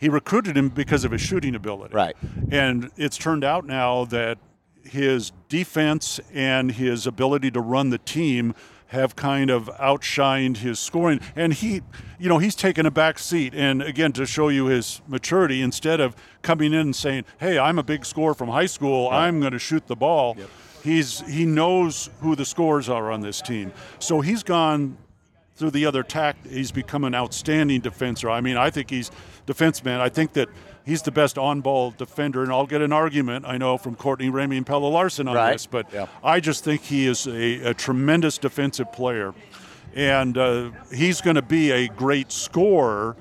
he 0.00 0.08
recruited 0.08 0.56
him 0.56 0.70
because 0.70 1.04
of 1.04 1.12
his 1.12 1.20
shooting 1.20 1.54
ability. 1.54 1.94
Right. 1.94 2.16
And 2.50 2.90
it's 2.96 3.18
turned 3.18 3.44
out 3.44 3.66
now 3.66 4.06
that 4.06 4.38
his 4.82 5.30
defense 5.48 6.18
and 6.32 6.72
his 6.72 7.06
ability 7.06 7.50
to 7.52 7.60
run 7.60 7.90
the 7.90 7.98
team 7.98 8.54
have 8.88 9.14
kind 9.14 9.50
of 9.50 9.66
outshined 9.78 10.56
his 10.56 10.80
scoring. 10.80 11.20
And 11.36 11.52
he, 11.52 11.82
you 12.18 12.28
know, 12.28 12.38
he's 12.38 12.56
taken 12.56 12.86
a 12.86 12.90
back 12.90 13.20
seat. 13.20 13.54
And 13.54 13.82
again, 13.82 14.12
to 14.12 14.26
show 14.26 14.48
you 14.48 14.66
his 14.66 15.00
maturity, 15.06 15.62
instead 15.62 16.00
of 16.00 16.16
coming 16.42 16.72
in 16.72 16.80
and 16.80 16.96
saying, 16.96 17.24
hey, 17.38 17.56
I'm 17.58 17.78
a 17.78 17.84
big 17.84 18.04
scorer 18.04 18.34
from 18.34 18.48
high 18.48 18.66
school, 18.66 19.08
I'm 19.08 19.38
going 19.38 19.52
to 19.52 19.60
shoot 19.60 19.86
the 19.86 19.94
ball. 19.94 20.36
He's 20.82 21.20
he 21.28 21.44
knows 21.44 22.08
who 22.20 22.34
the 22.34 22.46
scores 22.46 22.88
are 22.88 23.12
on 23.12 23.20
this 23.20 23.42
team. 23.42 23.72
So 23.98 24.22
he's 24.22 24.42
gone 24.42 24.96
through 25.56 25.70
the 25.70 25.84
other 25.86 26.02
tact, 26.02 26.46
he's 26.46 26.72
become 26.72 27.04
an 27.04 27.14
outstanding 27.14 27.80
defender. 27.80 28.30
I 28.30 28.40
mean, 28.40 28.56
I 28.56 28.70
think 28.70 28.90
he's 28.90 29.10
defense 29.46 29.84
man. 29.84 30.00
I 30.00 30.08
think 30.08 30.32
that 30.34 30.48
he's 30.86 31.02
the 31.02 31.10
best 31.10 31.36
on-ball 31.36 31.92
defender, 31.92 32.42
and 32.42 32.50
I'll 32.50 32.66
get 32.66 32.80
an 32.80 32.92
argument, 32.92 33.44
I 33.46 33.58
know, 33.58 33.76
from 33.76 33.94
Courtney 33.94 34.30
Ramey 34.30 34.56
and 34.56 34.66
Pelle 34.66 34.88
Larsson 34.90 35.28
on 35.28 35.34
Right. 35.36 35.52
this, 35.52 35.66
but 35.66 35.92
Yeah. 35.92 36.06
I 36.24 36.40
just 36.40 36.64
think 36.64 36.82
he 36.82 37.06
is 37.06 37.26
a, 37.26 37.70
a 37.70 37.74
tremendous 37.74 38.38
defensive 38.38 38.90
player, 38.92 39.34
and 39.94 40.38
uh, 40.38 40.70
he's 40.94 41.20
going 41.20 41.36
to 41.36 41.42
be 41.42 41.70
a 41.72 41.88
great 41.88 42.32
scorer 42.32 43.16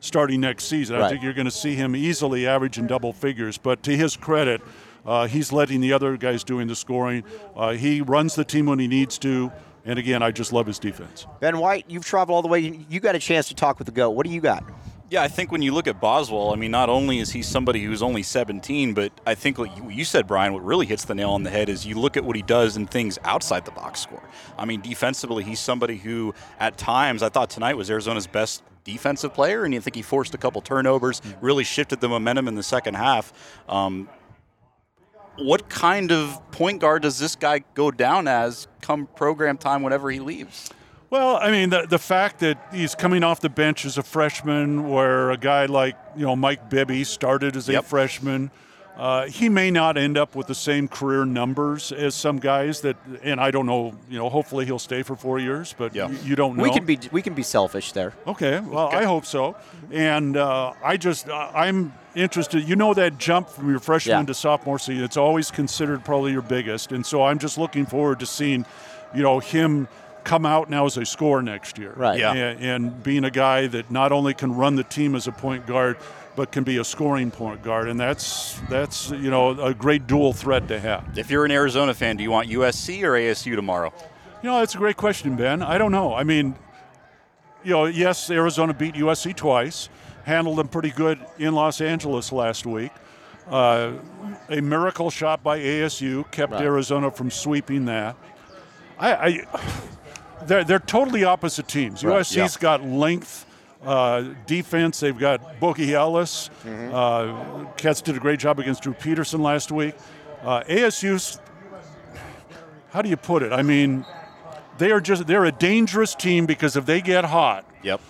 starting 0.00 0.40
next 0.40 0.64
season. 0.64 1.00
I 1.00 1.08
think 1.10 1.22
you're 1.22 1.32
going 1.34 1.44
to 1.44 1.50
see 1.50 1.74
him 1.74 1.94
easily 1.94 2.46
average 2.46 2.78
in 2.78 2.86
double 2.86 3.12
figures, 3.12 3.58
but 3.58 3.82
to 3.84 3.96
his 3.96 4.16
credit, 4.16 4.60
uh, 5.04 5.26
he's 5.26 5.52
letting 5.52 5.80
the 5.80 5.92
other 5.92 6.16
guys 6.16 6.42
doing 6.42 6.68
the 6.68 6.74
scoring. 6.76 7.22
Uh, 7.54 7.72
he 7.72 8.00
runs 8.00 8.34
the 8.34 8.44
team 8.44 8.66
when 8.66 8.78
he 8.78 8.88
needs 8.88 9.18
to. 9.18 9.52
And 9.84 9.98
again, 9.98 10.22
I 10.22 10.30
just 10.30 10.52
love 10.52 10.66
his 10.66 10.78
defense. 10.78 11.26
Ben 11.40 11.58
White, 11.58 11.86
you've 11.88 12.04
traveled 12.04 12.36
all 12.36 12.42
the 12.42 12.48
way. 12.48 12.60
You 12.60 12.84
you 12.88 13.00
got 13.00 13.14
a 13.14 13.18
chance 13.18 13.48
to 13.48 13.54
talk 13.54 13.78
with 13.78 13.86
the 13.86 13.92
GOAT. 13.92 14.10
What 14.10 14.26
do 14.26 14.32
you 14.32 14.40
got? 14.40 14.64
Yeah, 15.12 15.22
I 15.22 15.28
think 15.28 15.52
when 15.52 15.60
you 15.60 15.74
look 15.74 15.86
at 15.86 16.00
Boswell, 16.00 16.54
I 16.54 16.56
mean, 16.56 16.70
not 16.70 16.88
only 16.88 17.18
is 17.18 17.30
he 17.30 17.42
somebody 17.42 17.84
who's 17.84 18.02
only 18.02 18.22
17, 18.22 18.94
but 18.94 19.12
I 19.26 19.34
think 19.34 19.58
what 19.58 19.76
you, 19.76 19.90
you 19.90 20.06
said, 20.06 20.26
Brian, 20.26 20.54
what 20.54 20.64
really 20.64 20.86
hits 20.86 21.04
the 21.04 21.14
nail 21.14 21.32
on 21.32 21.42
the 21.42 21.50
head 21.50 21.68
is 21.68 21.84
you 21.84 21.96
look 21.96 22.16
at 22.16 22.24
what 22.24 22.34
he 22.34 22.40
does 22.40 22.78
in 22.78 22.86
things 22.86 23.18
outside 23.22 23.66
the 23.66 23.72
box 23.72 24.00
score. 24.00 24.22
I 24.56 24.64
mean, 24.64 24.80
defensively, 24.80 25.44
he's 25.44 25.60
somebody 25.60 25.98
who, 25.98 26.32
at 26.58 26.78
times, 26.78 27.22
I 27.22 27.28
thought 27.28 27.50
tonight 27.50 27.76
was 27.76 27.90
Arizona's 27.90 28.26
best 28.26 28.62
defensive 28.84 29.34
player, 29.34 29.64
and 29.64 29.74
you 29.74 29.82
think 29.82 29.96
he 29.96 30.00
forced 30.00 30.32
a 30.32 30.38
couple 30.38 30.62
turnovers, 30.62 31.20
really 31.42 31.64
shifted 31.64 32.00
the 32.00 32.08
momentum 32.08 32.48
in 32.48 32.54
the 32.54 32.62
second 32.62 32.94
half. 32.94 33.34
Um, 33.68 34.08
what 35.38 35.68
kind 35.68 36.12
of 36.12 36.38
point 36.50 36.80
guard 36.80 37.02
does 37.02 37.18
this 37.18 37.36
guy 37.36 37.60
go 37.74 37.90
down 37.90 38.28
as 38.28 38.68
come 38.80 39.06
program 39.16 39.56
time 39.58 39.82
whenever 39.82 40.10
he 40.10 40.20
leaves? 40.20 40.70
Well, 41.10 41.36
I 41.36 41.50
mean, 41.50 41.68
the, 41.70 41.86
the 41.86 41.98
fact 41.98 42.40
that 42.40 42.68
he's 42.72 42.94
coming 42.94 43.22
off 43.22 43.40
the 43.40 43.50
bench 43.50 43.84
as 43.84 43.98
a 43.98 44.02
freshman, 44.02 44.88
where 44.88 45.30
a 45.30 45.36
guy 45.36 45.66
like, 45.66 45.96
you 46.16 46.24
know, 46.24 46.34
Mike 46.34 46.70
Bibby 46.70 47.04
started 47.04 47.54
as 47.54 47.68
a 47.68 47.72
Yep. 47.72 47.84
freshman, 47.84 48.50
uh, 48.96 49.26
he 49.26 49.48
may 49.48 49.70
not 49.70 49.96
end 49.96 50.18
up 50.18 50.34
with 50.36 50.46
the 50.46 50.54
same 50.54 50.86
career 50.86 51.24
numbers 51.24 51.92
as 51.92 52.14
some 52.14 52.38
guys 52.38 52.82
that, 52.82 52.96
and 53.22 53.40
I 53.40 53.50
don't 53.50 53.66
know, 53.66 53.94
you 54.10 54.18
know, 54.18 54.28
hopefully 54.28 54.66
he'll 54.66 54.78
stay 54.78 55.02
for 55.02 55.16
four 55.16 55.38
years, 55.38 55.74
but 55.78 55.94
Yeah. 55.94 56.08
you, 56.10 56.18
you 56.24 56.36
don't 56.36 56.56
know. 56.56 56.62
We 56.62 56.70
can 56.70 56.84
be 56.84 56.98
we 57.10 57.22
can 57.22 57.34
be 57.34 57.42
selfish 57.42 57.92
there. 57.92 58.12
Okay, 58.26 58.60
well, 58.60 58.88
I 58.88 59.04
hope 59.04 59.24
so. 59.24 59.56
And 59.90 60.36
uh, 60.36 60.74
I 60.84 60.96
just, 60.98 61.28
uh, 61.28 61.50
I'm 61.54 61.94
interested. 62.14 62.68
You 62.68 62.76
know 62.76 62.92
that 62.94 63.16
jump 63.18 63.48
from 63.48 63.70
your 63.70 63.78
freshman 63.80 64.18
Yeah. 64.20 64.26
to 64.26 64.34
sophomore 64.34 64.78
season, 64.78 65.04
it's 65.04 65.16
always 65.16 65.50
considered 65.50 66.04
probably 66.04 66.32
your 66.32 66.42
biggest. 66.42 66.92
And 66.92 67.04
so 67.04 67.24
I'm 67.24 67.38
just 67.38 67.56
looking 67.56 67.86
forward 67.86 68.20
to 68.20 68.26
seeing, 68.26 68.66
you 69.14 69.22
know, 69.22 69.38
him 69.38 69.88
come 70.24 70.46
out 70.46 70.70
now 70.70 70.84
as 70.86 70.96
a 70.98 71.04
scorer 71.04 71.42
next 71.42 71.78
year. 71.78 71.92
Right. 71.96 72.18
Yeah. 72.20 72.32
And, 72.32 72.60
and 72.64 73.02
being 73.02 73.24
a 73.24 73.30
guy 73.30 73.66
that 73.68 73.90
not 73.90 74.12
only 74.12 74.34
can 74.34 74.54
run 74.54 74.76
the 74.76 74.84
team 74.84 75.14
as 75.16 75.26
a 75.26 75.32
point 75.32 75.66
guard, 75.66 75.96
but 76.34 76.50
can 76.52 76.64
be 76.64 76.78
a 76.78 76.84
scoring 76.84 77.30
point 77.30 77.62
guard. 77.62 77.88
And 77.88 77.98
that's, 78.00 78.60
that's 78.68 79.10
you 79.10 79.30
know, 79.30 79.50
a 79.60 79.74
great 79.74 80.06
dual 80.06 80.32
threat 80.32 80.68
to 80.68 80.80
have. 80.80 81.16
If 81.16 81.30
you're 81.30 81.44
an 81.44 81.50
Arizona 81.50 81.94
fan, 81.94 82.16
do 82.16 82.22
you 82.22 82.30
want 82.30 82.48
USC 82.48 83.02
or 83.02 83.12
ASU 83.12 83.54
tomorrow? 83.54 83.92
You 84.42 84.50
know, 84.50 84.58
that's 84.58 84.74
a 84.74 84.78
great 84.78 84.96
question, 84.96 85.36
Ben. 85.36 85.62
I 85.62 85.78
don't 85.78 85.92
know. 85.92 86.14
I 86.14 86.24
mean, 86.24 86.54
you 87.62 87.70
know, 87.72 87.84
yes, 87.84 88.30
Arizona 88.30 88.74
beat 88.74 88.94
USC 88.94 89.36
twice, 89.36 89.88
handled 90.24 90.58
them 90.58 90.68
pretty 90.68 90.90
good 90.90 91.18
in 91.38 91.54
Los 91.54 91.80
Angeles 91.80 92.32
last 92.32 92.66
week. 92.66 92.90
Uh, 93.48 93.92
a 94.48 94.60
miracle 94.60 95.10
shot 95.10 95.42
by 95.42 95.58
ASU 95.58 96.28
kept 96.30 96.52
Right. 96.52 96.62
Arizona 96.62 97.10
from 97.10 97.30
sweeping 97.30 97.84
that. 97.86 98.16
I, 98.98 99.12
I 99.12 99.46
they're, 100.46 100.64
they're 100.64 100.78
totally 100.78 101.24
opposite 101.24 101.68
teams. 101.68 102.04
Right, 102.04 102.22
USC's 102.22 102.56
got 102.56 102.84
length. 102.84 103.46
Uh, 103.84 104.34
defense, 104.46 105.00
they've 105.00 105.18
got 105.18 105.58
Boogie 105.60 105.90
Ellis. 105.90 106.50
Mm-hmm. 106.64 106.94
Uh, 106.94 107.64
Cats 107.76 108.00
did 108.00 108.16
a 108.16 108.20
great 108.20 108.38
job 108.38 108.58
against 108.58 108.82
Drew 108.82 108.94
Peterson 108.94 109.42
last 109.42 109.72
week. 109.72 109.94
Uh, 110.42 110.62
ASU's, 110.68 111.40
how 112.90 113.02
do 113.02 113.08
you 113.08 113.16
put 113.16 113.42
it? 113.42 113.52
I 113.52 113.62
mean, 113.62 114.04
they 114.78 114.90
are 114.92 115.00
just 115.00 115.26
they're 115.26 115.44
a 115.44 115.52
dangerous 115.52 116.14
team 116.14 116.46
because 116.46 116.76
if 116.76 116.86
they 116.86 117.00
get 117.00 117.24
hot, 117.24 117.64
Yep. 117.82 118.00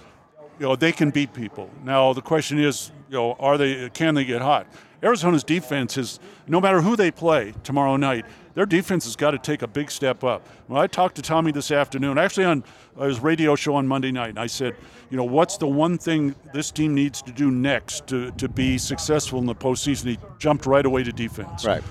you 0.58 0.66
know, 0.66 0.76
they 0.76 0.92
can 0.92 1.10
beat 1.10 1.32
people. 1.32 1.70
Now 1.84 2.12
the 2.12 2.22
question 2.22 2.58
is, 2.58 2.90
you 3.08 3.16
know, 3.16 3.32
are 3.38 3.56
they 3.58 3.88
can 3.90 4.14
they 4.14 4.24
get 4.24 4.42
hot? 4.42 4.66
Arizona's 5.02 5.42
defense 5.44 5.96
is 5.98 6.20
no 6.46 6.60
matter 6.60 6.80
who 6.80 6.96
they 6.96 7.10
play 7.10 7.54
tomorrow 7.64 7.96
night, 7.96 8.24
their 8.54 8.66
defense 8.66 9.04
has 9.04 9.16
got 9.16 9.32
to 9.32 9.38
take 9.38 9.62
a 9.62 9.66
big 9.66 9.90
step 9.90 10.24
up. 10.24 10.46
When 10.66 10.80
I 10.80 10.86
talked 10.86 11.16
to 11.16 11.22
Tommy 11.22 11.52
this 11.52 11.70
afternoon, 11.70 12.18
actually 12.18 12.44
on 12.44 12.64
uh, 12.98 13.04
his 13.04 13.20
radio 13.20 13.54
show 13.54 13.74
on 13.74 13.86
Monday 13.86 14.12
night, 14.12 14.30
and 14.30 14.38
I 14.38 14.46
said, 14.46 14.76
you 15.10 15.16
know, 15.16 15.24
what's 15.24 15.56
the 15.56 15.66
one 15.66 15.98
thing 15.98 16.34
this 16.52 16.70
team 16.70 16.94
needs 16.94 17.22
to 17.22 17.32
do 17.32 17.50
next 17.50 18.06
to, 18.08 18.30
to 18.32 18.48
be 18.48 18.78
successful 18.78 19.38
in 19.38 19.46
the 19.46 19.54
postseason? 19.54 20.06
He 20.06 20.18
jumped 20.38 20.66
right 20.66 20.84
away 20.84 21.02
to 21.02 21.12
defense. 21.12 21.64
Right. 21.64 21.82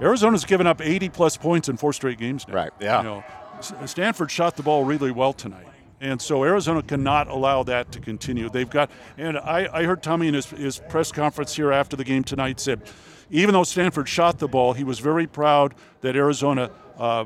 Arizona's 0.00 0.44
given 0.44 0.66
up 0.66 0.80
80 0.80 1.10
plus 1.10 1.36
points 1.36 1.68
in 1.68 1.76
four 1.76 1.92
straight 1.92 2.18
games 2.18 2.48
now. 2.48 2.54
Right. 2.54 2.70
Yeah. 2.80 2.98
You 2.98 3.04
know, 3.04 3.24
uh, 3.54 3.86
Stanford 3.86 4.30
shot 4.30 4.56
the 4.56 4.62
ball 4.62 4.84
really 4.84 5.10
well 5.10 5.32
tonight. 5.32 5.66
And 6.00 6.20
so 6.20 6.44
Arizona 6.44 6.82
cannot 6.82 7.28
allow 7.28 7.62
that 7.64 7.92
to 7.92 8.00
continue. 8.00 8.48
They've 8.48 8.68
got, 8.68 8.90
and 9.18 9.36
I, 9.36 9.68
I 9.70 9.84
heard 9.84 10.02
Tommy 10.02 10.28
in 10.28 10.34
his, 10.34 10.46
his 10.46 10.78
press 10.88 11.12
conference 11.12 11.54
here 11.54 11.72
after 11.72 11.94
the 11.94 12.04
game 12.04 12.24
tonight 12.24 12.58
said, 12.58 12.80
even 13.30 13.52
though 13.52 13.64
Stanford 13.64 14.08
shot 14.08 14.38
the 14.38 14.48
ball, 14.48 14.72
he 14.72 14.84
was 14.84 14.98
very 14.98 15.26
proud 15.26 15.74
that 16.00 16.16
Arizona 16.16 16.70
uh, 16.98 17.24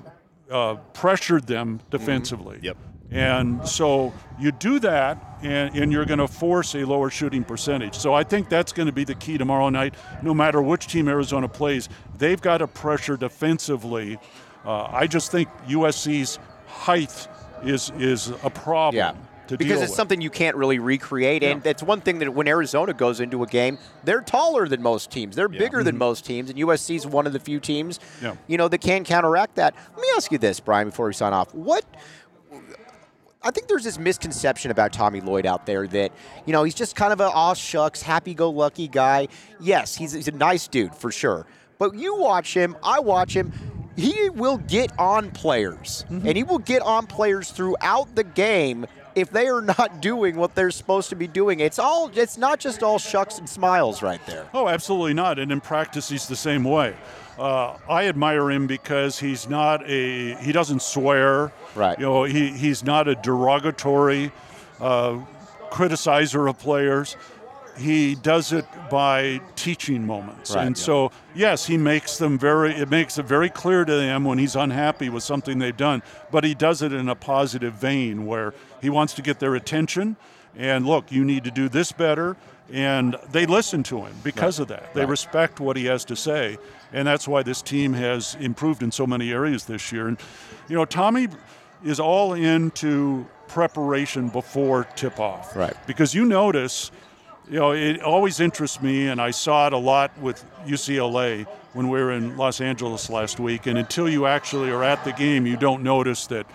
uh, 0.51 0.75
pressured 0.93 1.47
them 1.47 1.81
defensively. 1.91 2.59
Yep. 2.63 2.77
And 3.11 3.67
so 3.69 4.13
you 4.41 4.51
do 4.51 4.81
that, 4.81 5.39
and, 5.43 5.75
and 5.77 5.93
you're 5.93 6.05
going 6.05 6.19
to 6.19 6.27
force 6.27 6.75
a 6.75 6.85
lower 6.85 7.11
shooting 7.11 7.45
percentage. 7.45 7.95
So 7.95 8.13
I 8.13 8.25
think 8.25 8.49
that's 8.49 8.73
going 8.73 8.87
to 8.87 8.93
be 8.93 9.05
the 9.05 9.15
key 9.15 9.39
tomorrow 9.39 9.69
night. 9.69 9.95
No 10.23 10.35
matter 10.35 10.61
which 10.61 10.89
team 10.89 11.09
Arizona 11.09 11.49
plays, 11.49 11.89
they've 12.19 12.41
got 12.41 12.59
to 12.59 12.67
pressure 12.67 13.17
defensively. 13.17 14.19
Uh, 14.65 14.85
I 14.91 15.07
just 15.07 15.31
think 15.31 15.49
USC's 15.69 16.39
height 16.67 17.29
is 17.63 17.93
is 17.99 18.31
a 18.43 18.51
problem. 18.51 18.97
Yeah. 18.97 19.15
Because 19.49 19.81
it's 19.83 19.91
with. 19.91 19.97
something 19.97 20.21
you 20.21 20.31
can't 20.31 20.57
really 20.57 20.79
recreate, 20.79 21.43
and 21.43 21.63
that's 21.63 21.83
one 21.83 22.01
thing 22.01 22.19
that 22.21 22.33
when 22.35 22.49
Arizona 22.49 22.93
goes 22.95 23.21
into 23.21 23.43
a 23.43 23.47
game, 23.47 23.79
they're 24.05 24.21
taller 24.23 24.67
than 24.69 24.83
most 24.83 25.11
teams. 25.11 25.37
They're 25.37 25.49
bigger 25.49 25.83
than 25.85 25.99
most 25.99 26.25
teams, 26.25 26.51
and 26.51 26.59
USC's 26.59 27.07
one 27.07 27.27
of 27.27 27.33
the 27.33 27.41
few 27.41 27.61
teams, 27.61 28.01
Yeah. 28.23 28.37
you 28.47 28.57
know, 28.57 28.69
that 28.69 28.79
can 28.79 29.05
counteract 29.05 29.57
that. 29.57 29.75
Let 29.95 30.01
me 30.01 30.09
ask 30.17 30.33
you 30.33 30.39
this, 30.39 30.61
Brian, 30.61 30.89
before 30.89 31.07
we 31.07 31.13
sign 31.13 31.33
off: 31.33 31.55
What 31.55 31.85
I 33.43 33.51
think 33.51 33.69
there's 33.69 33.85
this 33.85 33.99
misconception 33.99 34.71
about 34.71 34.93
Tommy 34.95 35.21
Lloyd 35.21 35.45
out 35.45 35.67
there 35.67 35.87
that, 35.89 36.13
you 36.47 36.53
know, 36.55 36.65
he's 36.65 36.75
just 36.75 36.97
kind 36.97 37.13
of 37.13 37.21
a 37.21 37.29
aw 37.29 37.53
shucks, 37.53 38.01
happy 38.01 38.33
go 38.33 38.49
lucky 38.49 38.89
guy. 38.89 39.29
Yes, 39.61 39.95
he's, 39.95 40.13
he's 40.13 40.29
a 40.29 40.33
nice 40.33 40.67
dude 40.67 40.95
for 40.95 41.11
sure. 41.13 41.47
But 41.79 41.95
you 41.95 42.17
watch 42.17 42.55
him, 42.55 42.75
I 42.83 43.01
watch 43.01 43.37
him, 43.37 43.53
he 43.97 44.31
will 44.31 44.57
get 44.57 44.99
on 44.99 45.31
players. 45.31 46.07
Mm-hmm. 46.11 46.27
And 46.27 46.37
he 46.39 46.43
will 46.43 46.59
get 46.59 46.81
on 46.81 47.07
players 47.07 47.51
throughout 47.51 48.15
the 48.15 48.25
game 48.25 48.87
if 49.15 49.31
they 49.31 49.49
are 49.49 49.61
not 49.61 50.01
doing 50.01 50.37
what 50.37 50.55
they're 50.55 50.71
supposed 50.71 51.09
to 51.11 51.17
be 51.17 51.27
doing. 51.27 51.61
It's 51.61 51.79
all 51.79 52.11
it's 52.15 52.37
not 52.37 52.61
just 52.61 52.83
all 52.83 52.99
shucks 52.99 53.39
and 53.39 53.49
smiles 53.49 54.03
right 54.03 54.25
there. 54.27 54.47
Oh, 54.55 54.69
absolutely 54.69 55.15
not. 55.15 55.39
And 55.39 55.53
in 55.53 55.61
practice 55.61 56.09
he's 56.09 56.27
the 56.27 56.37
same 56.37 56.65
way. 56.65 56.95
Uh, 57.39 57.77
I 57.89 58.07
admire 58.07 58.51
him 58.51 58.67
because 58.67 59.19
he's 59.19 59.49
not 59.49 59.89
a 59.89 60.35
he 60.37 60.53
doesn't 60.53 60.83
swear. 60.83 61.53
Right. 61.75 61.99
You 61.99 62.05
know, 62.05 62.25
he, 62.25 62.51
he's 62.51 62.85
not 62.85 63.09
a 63.09 63.15
derogatory 63.17 64.33
uh, 64.81 65.21
criticizer 65.71 66.49
of 66.49 66.59
players 66.59 67.17
he 67.77 68.15
does 68.15 68.53
it 68.53 68.67
by 68.91 69.41
teaching 69.57 70.07
moments. 70.07 70.55
Right, 70.55 70.67
and 70.67 70.77
yeah. 70.77 70.83
so, 70.83 71.13
yes, 71.35 71.67
he 71.67 71.77
makes 71.77 72.19
them 72.19 72.39
very, 72.39 72.73
it 72.75 72.89
makes 72.89 73.19
it 73.19 73.25
very 73.25 73.51
clear 73.51 73.85
to 73.85 73.93
them 73.93 74.25
when 74.25 74.39
he's 74.39 74.57
unhappy 74.57 75.09
with 75.09 75.23
something 75.23 75.59
they've 75.59 75.77
done, 75.77 76.03
but 76.31 76.45
he 76.45 76.55
does 76.55 76.83
it 76.83 76.93
in 76.93 77.09
a 77.09 77.15
positive 77.15 77.75
vein 77.75 78.27
where 78.27 78.55
he 78.85 78.91
wants 78.91 79.15
to 79.15 79.23
get 79.23 79.41
their 79.41 79.55
attention 79.55 80.17
and 80.57 80.87
look, 80.87 81.11
you 81.11 81.25
need 81.25 81.45
to 81.45 81.51
do 81.51 81.69
this 81.69 81.93
better. 81.93 82.37
And 82.73 83.17
they 83.31 83.45
listen 83.45 83.83
to 83.85 84.05
him 84.05 84.15
because 84.23 84.59
right. 84.59 84.63
of 84.63 84.69
that. 84.69 84.95
They 84.95 85.01
right. 85.01 85.09
respect 85.09 85.61
what 85.61 85.77
he 85.77 85.87
has 85.87 86.05
to 86.07 86.17
say. 86.17 86.57
And 86.93 87.07
that's 87.07 87.29
why 87.29 87.43
this 87.43 87.61
team 87.61 87.93
has 87.93 88.37
improved 88.41 88.83
in 88.83 88.91
so 88.91 89.07
many 89.07 89.33
areas 89.33 89.67
this 89.67 89.93
year. 89.93 90.09
And, 90.09 90.19
you 90.69 90.77
know, 90.77 90.85
Tommy 90.85 91.29
is 91.85 92.01
all 92.01 92.33
into 92.33 93.27
preparation 93.49 94.29
before 94.29 94.85
tip 94.97 95.21
off. 95.21 95.55
Right. 95.55 95.77
Because 95.87 96.15
you 96.15 96.25
notice 96.25 96.91
you 97.51 97.59
know, 97.59 97.73
it 97.73 98.01
always 98.01 98.41
interests 98.41 98.81
me, 98.81 99.09
and 99.09 99.21
I 99.21 99.31
saw 99.31 99.67
it 99.67 99.75
a 99.75 99.79
lot 99.79 100.17
with 100.19 100.43
UCLA 100.65 101.47
when 101.75 101.91
we 101.91 102.01
were 102.01 102.13
in 102.13 102.39
Los 102.39 102.63
Angeles 102.63 103.11
last 103.11 103.39
week. 103.39 103.67
And 103.67 103.77
until 103.77 104.09
you 104.09 104.25
actually 104.25 104.71
are 104.71 104.83
at 104.83 105.05
the 105.05 105.13
game, 105.13 105.47
you 105.47 105.59
don't 105.59 105.83
notice 105.83 106.27
that 106.29 106.47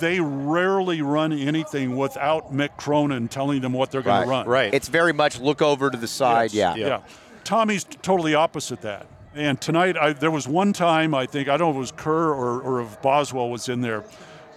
they 0.00 0.20
rarely 0.20 1.02
run 1.02 1.32
anything 1.32 1.96
without 1.96 2.52
Mick 2.52 2.76
Cronin 2.76 3.28
telling 3.28 3.60
them 3.60 3.72
what 3.72 3.90
they're 3.90 4.02
going 4.02 4.24
to 4.24 4.28
run. 4.28 4.46
Right. 4.46 4.72
It's 4.72 4.88
very 4.88 5.12
much 5.12 5.40
look 5.40 5.62
over 5.62 5.90
to 5.90 5.96
the 5.96 6.08
side. 6.08 6.52
Yes. 6.52 6.76
Yeah. 6.76 6.86
yeah. 6.86 7.02
Tommy's 7.44 7.84
totally 7.84 8.34
opposite 8.34 8.80
that. 8.82 9.06
And 9.34 9.60
tonight, 9.60 9.96
I, 9.96 10.12
there 10.14 10.30
was 10.30 10.48
one 10.48 10.72
time 10.72 11.14
I 11.14 11.26
think 11.26 11.48
I 11.48 11.56
don't 11.56 11.68
know 11.68 11.70
if 11.70 11.76
it 11.76 11.80
was 11.80 11.92
Kerr 11.92 12.32
or, 12.32 12.60
or 12.60 12.82
if 12.82 13.00
Boswell 13.02 13.50
was 13.50 13.68
in 13.68 13.82
there, 13.82 14.02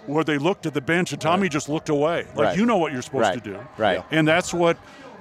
where 0.06 0.24
they 0.24 0.38
looked 0.38 0.66
at 0.66 0.74
the 0.74 0.80
bench 0.80 1.12
and 1.12 1.20
Tommy 1.20 1.42
right. 1.42 1.52
just 1.52 1.68
looked 1.68 1.90
away. 1.90 2.26
Like 2.34 2.38
right. 2.38 2.58
you 2.58 2.64
know 2.64 2.78
what 2.78 2.92
you're 2.92 3.02
supposed 3.02 3.28
right. 3.28 3.44
to 3.44 3.50
do. 3.50 3.58
Right. 3.76 4.02
And 4.10 4.26
that's 4.26 4.54
what 4.54 4.78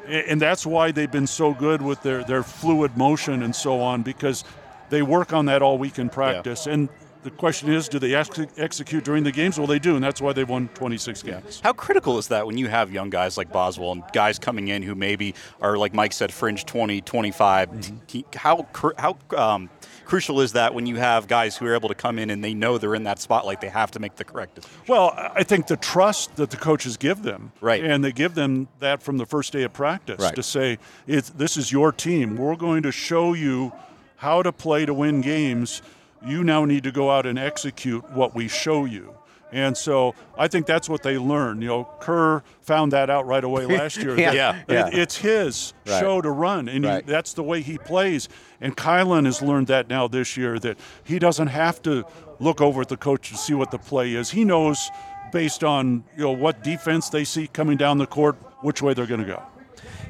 and 0.07 0.41
that's 0.41 0.66
why 0.66 0.91
they've 0.91 1.12
been 1.12 1.28
so 1.28 1.53
good 1.53 1.82
with 1.82 2.01
their, 2.01 2.24
their 2.24 2.41
fluid 2.41 2.97
motion 2.97 3.43
and 3.43 3.55
so 3.55 3.80
on 3.80 4.01
because 4.01 4.43
they 4.89 5.03
work 5.03 5.34
on 5.34 5.45
that 5.45 5.62
all 5.62 5.78
week 5.78 5.99
in 5.99 6.10
practice. 6.10 6.66
Yeah. 6.66 6.74
And 6.74 6.89
the 7.24 7.32
question 7.32 7.72
is, 7.72 7.89
do 7.89 7.99
they 7.99 8.15
ex- 8.15 8.39
execute 8.57 9.03
during 9.03 9.24
the 9.24 9.32
games? 9.32 9.57
Well, 9.57 9.67
they 9.67 9.80
do, 9.80 9.95
and 9.95 10.03
that's 10.03 10.22
why 10.22 10.32
they've 10.34 10.47
won 10.47 10.70
26 10.70 11.22
games. 11.24 11.59
How 11.61 11.74
critical 11.74 12.17
is 12.17 12.30
that 12.30 12.45
when 12.45 12.57
you 12.57 12.70
have 12.70 12.91
young 12.91 13.09
guys 13.09 13.38
like 13.38 13.51
Boswell 13.51 13.91
and 13.91 14.03
guys 14.13 14.39
coming 14.39 14.70
in 14.70 14.84
who 14.84 14.95
maybe 14.95 15.36
are, 15.61 15.78
like 15.78 15.93
Mike 15.93 16.13
said, 16.13 16.32
fringe 16.32 16.65
20, 16.65 17.01
25? 17.01 17.70
Mm-hmm. 17.70 18.20
How, 18.36 18.67
how 18.97 19.17
um, 19.38 19.70
crucial 20.05 20.39
is 20.39 20.53
that 20.53 20.74
when 20.74 20.86
you 20.86 20.95
have 20.95 21.28
guys 21.28 21.57
who 21.57 21.65
are 21.65 21.76
able 21.76 21.89
to 21.89 21.95
come 21.95 22.17
in 22.17 22.30
and 22.30 22.43
they 22.43 22.53
know 22.53 22.78
they're 22.78 22.95
in 22.95 23.03
that 23.03 23.20
spotlight, 23.20 23.59
they 23.59 23.70
have 23.70 23.91
to 23.91 23.99
make 23.99 24.15
the 24.15 24.24
correct 24.24 24.55
decision? 24.55 24.78
Well, 24.88 25.13
I 25.15 25.43
think 25.43 25.67
the 25.67 25.78
trust 25.78 26.38
that 26.38 26.51
the 26.51 26.57
coaches 26.57 26.95
give 26.95 27.24
them, 27.24 27.51
right, 27.59 27.84
and 27.84 28.03
they 28.03 28.13
give 28.13 28.34
them 28.34 28.70
that 28.80 29.03
from 29.03 29.17
the 29.17 29.26
first 29.26 29.51
day 29.51 29.63
of 29.63 29.74
practice 29.74 30.22
right. 30.22 30.36
to 30.36 30.43
say, 30.43 30.78
"This 31.05 31.57
is 31.57 31.72
your 31.72 31.91
team. 31.91 32.38
We're 32.38 32.55
going 32.55 32.84
to 32.84 32.91
show 32.91 33.34
you 33.34 33.74
how 34.17 34.41
to 34.41 34.51
play 34.51 34.86
to 34.86 34.93
win 34.93 35.22
games." 35.22 35.82
You 36.26 36.43
now 36.43 36.65
need 36.65 36.84
to 36.84 36.91
go 36.91 37.09
out 37.09 37.26
and 37.26 37.39
execute 37.39 38.09
what 38.11 38.36
we 38.36 38.47
show 38.47 38.86
you. 38.86 39.15
And 39.51 39.76
so 39.76 40.13
I 40.38 40.47
think 40.47 40.67
that's 40.67 40.88
what 40.88 41.01
they 41.01 41.17
learned. 41.17 41.63
You 41.63 41.70
know, 41.70 41.89
Kerr 41.99 42.43
found 42.61 42.91
that 42.91 43.09
out 43.09 43.26
right 43.26 43.43
away 43.43 43.65
last 43.78 43.97
year. 43.97 44.17
yeah, 44.20 44.34
yeah. 44.34 44.63
yeah. 44.67 44.88
It, 44.88 44.93
it's 44.93 45.17
his 45.17 45.74
right. 45.88 45.99
show 45.99 46.22
to 46.22 46.30
run, 46.30 46.70
and 46.70 46.86
right. 46.86 47.03
he, 47.03 47.11
that's 47.11 47.34
the 47.34 47.43
way 47.43 47.61
he 47.61 47.78
plays. 47.78 48.30
And 48.61 48.78
Kylan 48.78 49.26
has 49.26 49.41
learned 49.41 49.67
that 49.67 49.89
now 49.89 50.07
this 50.07 50.38
year 50.38 50.59
that 50.59 50.78
he 51.03 51.20
doesn't 51.20 51.47
have 51.47 51.82
to 51.84 52.05
look 52.39 52.61
over 52.61 52.82
at 52.82 52.89
the 52.89 52.97
coach 52.97 53.30
to 53.30 53.38
see 53.38 53.53
what 53.53 53.72
the 53.72 53.80
play 53.80 54.13
is. 54.13 54.30
He 54.30 54.45
knows 54.45 54.89
based 55.32 55.63
on 55.63 56.03
you 56.15 56.24
know 56.24 56.32
what 56.32 56.63
defense 56.63 57.09
they 57.09 57.24
see 57.24 57.47
coming 57.47 57.78
down 57.78 57.97
the 57.97 58.07
court, 58.07 58.36
which 58.61 58.82
way 58.82 58.93
they're 58.93 59.07
going 59.07 59.22
to 59.22 59.28
go. 59.28 59.41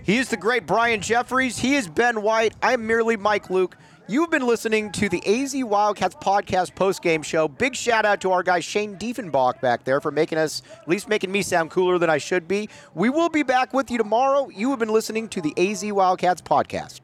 He 0.03 0.17
is 0.17 0.29
the 0.29 0.37
great 0.37 0.65
Brian 0.65 1.01
Jeffries. 1.01 1.59
He 1.59 1.75
is 1.75 1.87
Ben 1.87 2.21
White. 2.21 2.53
I'm 2.61 2.87
merely 2.87 3.15
Mike 3.15 3.49
Luke. 3.49 3.77
You've 4.09 4.31
been 4.31 4.47
listening 4.47 4.91
to 4.93 5.07
the 5.07 5.21
AZ 5.27 5.55
Wildcats 5.55 6.15
podcast 6.15 6.73
post-game 6.73 7.21
show. 7.21 7.47
Big 7.47 7.75
shout 7.75 8.05
out 8.05 8.19
to 8.21 8.31
our 8.31 8.41
guy 8.41 8.59
Shane 8.59 8.97
Diefenbach 8.97 9.61
back 9.61 9.83
there 9.83 10.01
for 10.01 10.09
making 10.09 10.39
us, 10.39 10.63
at 10.81 10.87
least 10.87 11.07
making 11.07 11.31
me 11.31 11.43
sound 11.43 11.69
cooler 11.69 11.99
than 11.99 12.09
I 12.09 12.17
should 12.17 12.47
be. 12.47 12.69
We 12.95 13.11
will 13.11 13.29
be 13.29 13.43
back 13.43 13.71
with 13.71 13.91
you 13.91 13.99
tomorrow. 13.99 14.49
You 14.49 14.71
have 14.71 14.79
been 14.79 14.89
listening 14.89 15.29
to 15.29 15.41
the 15.41 15.53
AZ 15.57 15.85
Wildcats 15.85 16.41
podcast. 16.41 17.01